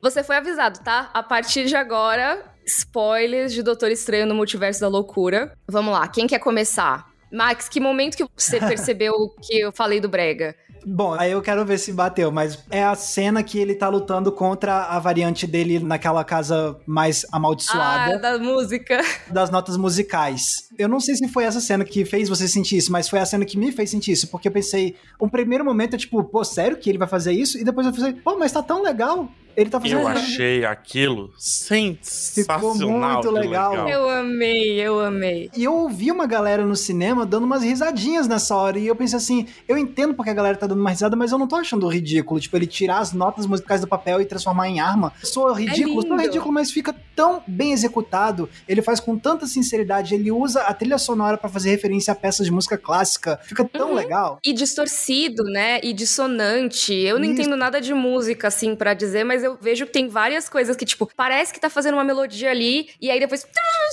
Você 0.00 0.24
foi 0.24 0.36
avisado, 0.36 0.82
tá? 0.82 1.10
A 1.12 1.22
partir 1.22 1.66
de 1.66 1.76
agora, 1.76 2.42
spoilers 2.64 3.52
de 3.52 3.62
Doutor 3.62 3.90
Estranho 3.90 4.24
no 4.24 4.34
Multiverso 4.34 4.80
da 4.80 4.88
Loucura. 4.88 5.52
Vamos 5.68 5.92
lá, 5.92 6.08
quem 6.08 6.26
quer 6.26 6.38
começar? 6.38 7.10
Max, 7.30 7.68
que 7.68 7.78
momento 7.78 8.16
que 8.16 8.24
você 8.34 8.58
percebeu 8.66 9.12
que 9.42 9.60
eu 9.60 9.70
falei 9.70 10.00
do 10.00 10.08
Brega? 10.08 10.56
Bom, 10.88 11.14
aí 11.14 11.32
eu 11.32 11.42
quero 11.42 11.64
ver 11.64 11.78
se 11.78 11.92
bateu, 11.92 12.30
mas 12.30 12.64
é 12.70 12.84
a 12.84 12.94
cena 12.94 13.42
que 13.42 13.58
ele 13.58 13.74
tá 13.74 13.88
lutando 13.88 14.30
contra 14.30 14.84
a 14.84 15.00
variante 15.00 15.44
dele 15.44 15.80
naquela 15.80 16.22
casa 16.22 16.76
mais 16.86 17.26
amaldiçoada. 17.32 18.14
Ah, 18.14 18.18
da 18.18 18.38
música. 18.38 19.02
Das 19.28 19.50
notas 19.50 19.76
musicais. 19.76 20.68
Eu 20.78 20.88
não 20.88 21.00
sei 21.00 21.16
se 21.16 21.26
foi 21.26 21.42
essa 21.42 21.60
cena 21.60 21.84
que 21.84 22.04
fez 22.04 22.28
você 22.28 22.46
sentir 22.46 22.76
isso, 22.76 22.92
mas 22.92 23.08
foi 23.08 23.18
a 23.18 23.26
cena 23.26 23.44
que 23.44 23.58
me 23.58 23.72
fez 23.72 23.90
sentir 23.90 24.12
isso, 24.12 24.28
porque 24.28 24.46
eu 24.46 24.52
pensei, 24.52 24.94
um 25.20 25.28
primeiro 25.28 25.64
momento 25.64 25.94
é 25.94 25.98
tipo, 25.98 26.22
pô, 26.22 26.44
sério 26.44 26.76
que 26.76 26.88
ele 26.88 26.98
vai 26.98 27.08
fazer 27.08 27.32
isso? 27.32 27.58
E 27.58 27.64
depois 27.64 27.84
eu 27.84 27.92
pensei, 27.92 28.12
pô, 28.12 28.38
mas 28.38 28.52
tá 28.52 28.62
tão 28.62 28.80
legal. 28.80 29.28
Ele 29.56 29.70
tá 29.70 29.80
fazendo. 29.80 30.00
Eu 30.00 30.08
achei 30.08 30.64
aquilo 30.66 31.32
sensacional. 31.38 32.58
Ficou 32.58 32.74
muito 32.74 33.30
legal. 33.30 33.70
legal. 33.70 33.88
Eu 33.88 34.10
amei, 34.10 34.80
eu 34.80 35.00
amei. 35.00 35.50
E 35.56 35.64
eu 35.64 35.74
ouvi 35.74 36.12
uma 36.12 36.26
galera 36.26 36.64
no 36.66 36.76
cinema 36.76 37.24
dando 37.24 37.44
umas 37.44 37.62
risadinhas 37.62 38.28
nessa 38.28 38.54
hora. 38.54 38.78
E 38.78 38.86
eu 38.86 38.94
pensei 38.94 39.16
assim: 39.16 39.46
eu 39.66 39.78
entendo 39.78 40.12
porque 40.12 40.30
a 40.30 40.34
galera 40.34 40.58
tá 40.58 40.66
dando 40.66 40.80
uma 40.80 40.90
risada, 40.90 41.16
mas 41.16 41.32
eu 41.32 41.38
não 41.38 41.46
tô 41.48 41.56
achando 41.56 41.88
ridículo. 41.88 42.38
Tipo, 42.38 42.56
ele 42.56 42.66
tirar 42.66 42.98
as 42.98 43.12
notas 43.12 43.46
musicais 43.46 43.80
do 43.80 43.86
papel 43.86 44.20
e 44.20 44.26
transformar 44.26 44.68
em 44.68 44.78
arma. 44.78 45.10
Sou 45.22 45.50
ridículo, 45.52 46.04
é 46.04 46.08
não 46.08 46.20
é 46.20 46.24
ridículo, 46.24 46.52
mas 46.52 46.70
fica 46.70 46.94
tão 47.14 47.42
bem 47.46 47.72
executado. 47.72 48.48
Ele 48.68 48.82
faz 48.82 49.00
com 49.00 49.16
tanta 49.18 49.46
sinceridade. 49.46 50.14
Ele 50.14 50.30
usa 50.30 50.60
a 50.62 50.74
trilha 50.74 50.98
sonora 50.98 51.38
para 51.38 51.48
fazer 51.48 51.70
referência 51.70 52.12
a 52.12 52.14
peças 52.14 52.44
de 52.44 52.52
música 52.52 52.76
clássica. 52.76 53.40
Fica 53.42 53.64
tão 53.64 53.88
uhum. 53.88 53.94
legal. 53.94 54.38
E 54.44 54.52
distorcido, 54.52 55.44
né? 55.44 55.80
E 55.82 55.94
dissonante. 55.94 56.92
Eu 56.92 57.18
não 57.18 57.24
Isso. 57.24 57.40
entendo 57.40 57.56
nada 57.56 57.80
de 57.80 57.94
música, 57.94 58.48
assim, 58.48 58.76
para 58.76 58.92
dizer, 58.92 59.24
mas 59.24 59.45
eu 59.46 59.58
vejo 59.60 59.86
que 59.86 59.92
tem 59.92 60.08
várias 60.08 60.48
coisas 60.48 60.76
que, 60.76 60.84
tipo, 60.84 61.08
parece 61.16 61.52
que 61.52 61.60
tá 61.60 61.70
fazendo 61.70 61.94
uma 61.94 62.04
melodia 62.04 62.50
ali, 62.50 62.90
e 63.00 63.10
aí 63.10 63.20
depois, 63.20 63.46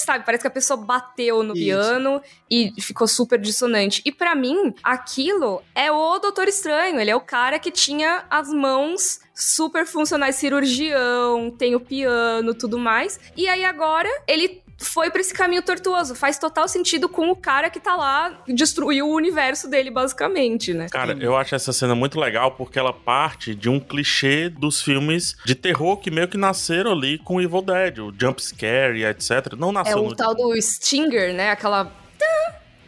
sabe, 0.03 0.25
parece 0.25 0.41
que 0.41 0.47
a 0.47 0.51
pessoa 0.51 0.77
bateu 0.77 1.43
no 1.43 1.53
Isso. 1.53 1.63
piano 1.63 2.21
e 2.49 2.73
ficou 2.81 3.07
super 3.07 3.39
dissonante. 3.39 4.01
E 4.05 4.11
para 4.11 4.35
mim, 4.35 4.73
aquilo 4.83 5.61
é 5.75 5.91
o 5.91 6.19
Doutor 6.19 6.47
Estranho. 6.47 6.99
Ele 6.99 7.11
é 7.11 7.15
o 7.15 7.21
cara 7.21 7.59
que 7.59 7.71
tinha 7.71 8.25
as 8.29 8.49
mãos 8.49 9.19
super 9.33 9.85
funcionais, 9.85 10.35
cirurgião, 10.35 11.51
tem 11.51 11.75
o 11.75 11.79
piano, 11.79 12.53
tudo 12.53 12.77
mais. 12.77 13.19
E 13.35 13.47
aí 13.47 13.63
agora 13.63 14.09
ele 14.27 14.62
foi 14.83 15.09
para 15.09 15.21
esse 15.21 15.33
caminho 15.33 15.61
tortuoso. 15.61 16.15
Faz 16.15 16.37
total 16.37 16.67
sentido 16.67 17.07
com 17.07 17.29
o 17.29 17.35
cara 17.35 17.69
que 17.69 17.79
tá 17.79 17.95
lá, 17.95 18.43
destruiu 18.47 19.07
o 19.07 19.15
universo 19.15 19.69
dele, 19.69 19.89
basicamente, 19.89 20.73
né? 20.73 20.87
Cara, 20.89 21.17
eu 21.19 21.35
acho 21.35 21.55
essa 21.55 21.73
cena 21.73 21.95
muito 21.95 22.19
legal 22.19 22.51
porque 22.51 22.77
ela 22.77 22.93
parte 22.93 23.55
de 23.55 23.69
um 23.69 23.79
clichê 23.79 24.49
dos 24.49 24.81
filmes 24.81 25.35
de 25.45 25.55
terror 25.55 25.97
que 25.97 26.11
meio 26.11 26.27
que 26.27 26.37
nasceram 26.37 26.91
ali 26.91 27.17
com 27.17 27.41
Evil 27.41 27.61
Dead, 27.61 27.99
o 27.99 28.13
jump 28.19 28.41
scare 28.41 29.03
etc. 29.05 29.53
Não 29.57 29.71
nasceu 29.71 29.97
É 29.97 30.01
o 30.01 30.09
no... 30.09 30.15
tal 30.15 30.35
do 30.35 30.59
Stinger, 30.61 31.33
né? 31.33 31.51
Aquela. 31.51 31.91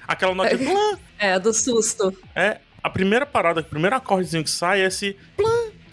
Aquela 0.08 0.36
nota. 0.36 0.58
é, 1.18 1.40
do 1.40 1.54
susto. 1.54 2.16
É, 2.36 2.60
a 2.82 2.90
primeira 2.90 3.26
parada, 3.26 3.62
o 3.62 3.64
primeiro 3.64 3.96
acordezinho 3.96 4.44
que 4.44 4.50
sai 4.50 4.82
é 4.82 4.86
esse. 4.86 5.18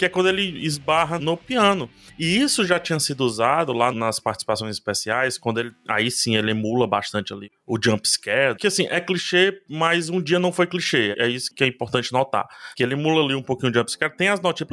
Que 0.02 0.06
é 0.06 0.08
quando 0.08 0.28
ele 0.28 0.66
esbarra 0.66 1.16
no 1.20 1.36
piano. 1.36 1.88
E 2.18 2.36
isso 2.36 2.66
já 2.66 2.76
tinha 2.80 2.98
sido 2.98 3.20
usado 3.20 3.72
lá 3.72 3.92
nas 3.92 4.18
participações 4.18 4.74
especiais, 4.74 5.38
quando 5.38 5.60
ele. 5.60 5.72
Aí 5.88 6.10
sim 6.10 6.34
ele 6.34 6.50
emula 6.50 6.88
bastante 6.88 7.32
ali 7.32 7.52
o 7.64 7.78
jump 7.80 8.04
scare. 8.08 8.56
Que 8.56 8.66
assim, 8.66 8.88
é 8.90 9.00
clichê, 9.00 9.62
mas 9.70 10.08
um 10.08 10.20
dia 10.20 10.40
não 10.40 10.50
foi 10.50 10.66
clichê. 10.66 11.14
É 11.16 11.28
isso 11.28 11.54
que 11.54 11.62
é 11.62 11.68
importante 11.68 12.12
notar. 12.12 12.48
Que 12.74 12.82
ele 12.82 12.94
emula 12.94 13.24
ali 13.24 13.36
um 13.36 13.42
pouquinho 13.44 13.70
o 13.70 13.74
jump 13.76 13.92
scare. 13.92 14.16
Tem 14.16 14.26
as 14.26 14.40
notas 14.40 14.66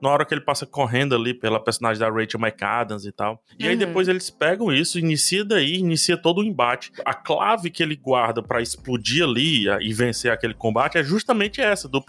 na 0.00 0.10
hora 0.10 0.24
que 0.24 0.34
ele 0.34 0.40
passa 0.40 0.66
correndo 0.66 1.14
ali 1.14 1.32
pela 1.32 1.62
personagem 1.62 2.00
da 2.00 2.10
Rachel 2.10 2.40
McAdams 2.40 3.06
e 3.06 3.12
tal. 3.12 3.40
E 3.56 3.62
uhum. 3.62 3.70
aí 3.70 3.76
depois 3.76 4.08
eles 4.08 4.30
pegam 4.30 4.72
isso, 4.72 4.98
inicia 4.98 5.44
daí, 5.44 5.76
inicia 5.76 6.16
todo 6.16 6.40
o 6.40 6.44
embate. 6.44 6.90
A 7.04 7.14
clave 7.14 7.70
que 7.70 7.84
ele 7.84 7.94
guarda 7.94 8.42
para 8.42 8.60
explodir 8.60 9.22
ali 9.22 9.68
e 9.80 9.92
vencer 9.92 10.32
aquele 10.32 10.54
combate 10.54 10.98
é 10.98 11.04
justamente 11.04 11.60
essa, 11.60 11.88
do 11.88 12.02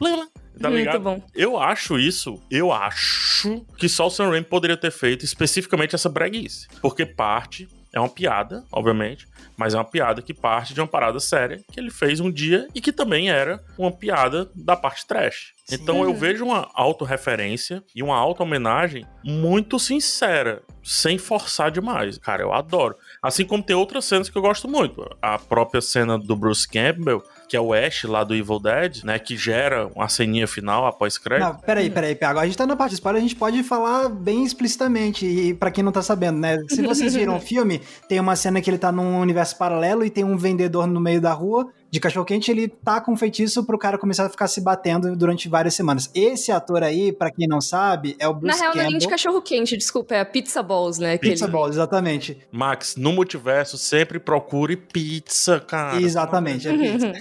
Tá 0.59 0.69
Muito 0.69 0.79
ligado? 0.79 0.99
bom. 0.99 1.21
Eu 1.33 1.57
acho 1.59 1.97
isso, 1.99 2.41
eu 2.49 2.71
acho 2.71 3.65
que 3.77 3.89
só 3.89 4.07
o 4.07 4.09
Sam 4.09 4.29
Raimi 4.29 4.45
poderia 4.45 4.77
ter 4.77 4.91
feito 4.91 5.25
especificamente 5.25 5.95
essa 5.95 6.09
breguice. 6.09 6.67
Porque 6.81 7.05
parte, 7.05 7.67
é 7.93 7.99
uma 7.99 8.09
piada, 8.09 8.63
obviamente, 8.71 9.27
mas 9.55 9.73
é 9.73 9.77
uma 9.77 9.85
piada 9.85 10.21
que 10.21 10.33
parte 10.33 10.73
de 10.73 10.81
uma 10.81 10.87
parada 10.87 11.19
séria 11.19 11.61
que 11.71 11.79
ele 11.79 11.91
fez 11.91 12.19
um 12.19 12.31
dia 12.31 12.67
e 12.73 12.81
que 12.81 12.91
também 12.91 13.29
era 13.29 13.63
uma 13.77 13.91
piada 13.91 14.49
da 14.55 14.75
parte 14.75 15.05
trash. 15.05 15.53
Sim. 15.65 15.75
Então 15.75 16.03
eu 16.03 16.13
vejo 16.13 16.43
uma 16.43 16.69
autorreferência 16.73 17.83
e 17.95 18.01
uma 18.01 18.17
auto-homenagem 18.17 19.05
muito 19.23 19.77
sincera, 19.77 20.63
sem 20.83 21.17
forçar 21.17 21.69
demais. 21.71 22.17
Cara, 22.17 22.41
eu 22.41 22.51
adoro. 22.51 22.95
Assim 23.21 23.45
como 23.45 23.63
tem 23.63 23.75
outras 23.75 24.05
cenas 24.05 24.27
que 24.29 24.37
eu 24.37 24.41
gosto 24.41 24.67
muito. 24.67 25.07
A 25.21 25.37
própria 25.37 25.79
cena 25.81 26.17
do 26.17 26.35
Bruce 26.35 26.67
Campbell, 26.67 27.23
que 27.47 27.55
é 27.55 27.61
o 27.61 27.73
Ash 27.73 28.03
lá 28.03 28.23
do 28.23 28.35
Evil 28.35 28.59
Dead, 28.59 29.03
né? 29.03 29.19
Que 29.19 29.37
gera 29.37 29.87
uma 29.87 30.07
ceninha 30.09 30.47
final 30.47 30.85
após 30.85 31.17
crédito. 31.17 31.47
Não, 31.47 31.55
peraí, 31.55 31.89
peraí, 31.89 32.17
Agora 32.21 32.41
a 32.41 32.45
gente 32.45 32.57
tá 32.57 32.65
na 32.65 32.75
parte 32.75 32.91
de 32.91 32.95
spoiler, 32.95 33.19
a 33.19 33.23
gente 33.23 33.35
pode 33.35 33.61
falar 33.63 34.09
bem 34.09 34.43
explicitamente, 34.43 35.25
e 35.25 35.53
para 35.53 35.71
quem 35.71 35.83
não 35.83 35.91
tá 35.91 36.01
sabendo, 36.01 36.39
né? 36.39 36.57
Se 36.69 36.81
vocês 36.81 37.13
viram 37.15 37.37
o 37.37 37.41
filme, 37.41 37.81
tem 38.07 38.19
uma 38.19 38.35
cena 38.35 38.61
que 38.61 38.69
ele 38.69 38.77
tá 38.77 38.91
num 38.91 39.19
universo 39.19 39.57
paralelo 39.57 40.03
e 40.05 40.09
tem 40.09 40.23
um 40.23 40.37
vendedor 40.37 40.87
no 40.87 40.99
meio 40.99 41.21
da 41.21 41.33
rua 41.33 41.69
de 41.93 41.99
cachorro-quente, 41.99 42.49
ele 42.49 42.67
tá 42.67 42.99
com 42.99 43.13
um 43.13 43.15
feitiço 43.15 43.63
pro 43.63 43.77
cara 43.77 43.99
começar 43.99 44.25
a 44.25 44.29
ficar 44.29 44.47
se 44.47 44.59
batendo 44.59 45.15
durante 45.15 45.47
várias 45.47 45.75
semanas. 45.75 46.09
Esse 46.15 46.51
ator 46.51 46.81
aí, 46.81 47.13
para 47.13 47.29
quem 47.29 47.47
não 47.47 47.61
sabe, 47.61 48.15
é 48.17 48.27
o 48.27 48.33
Bruce 48.33 48.57
Na 48.57 48.63
real, 48.63 48.73
Campbell. 48.73 48.81
não 48.81 48.89
é 48.89 48.91
nem 48.93 48.97
de 48.97 49.07
cachorro-quente, 49.07 49.77
desculpa, 49.77 50.15
é 50.15 50.21
a 50.21 50.25
Pizza 50.25 50.63
Balls, 50.63 50.97
né? 50.97 51.19
Pizza 51.19 51.47
Balls, 51.47 51.75
exatamente. 51.75 52.35
Max, 52.51 52.95
no 52.95 53.13
multiverso, 53.13 53.77
sempre 53.77 54.17
procure 54.17 54.75
pizza, 54.75 55.59
cara. 55.59 56.01
Exatamente, 56.01 56.67
é 56.67 56.75
pizza. 56.75 57.13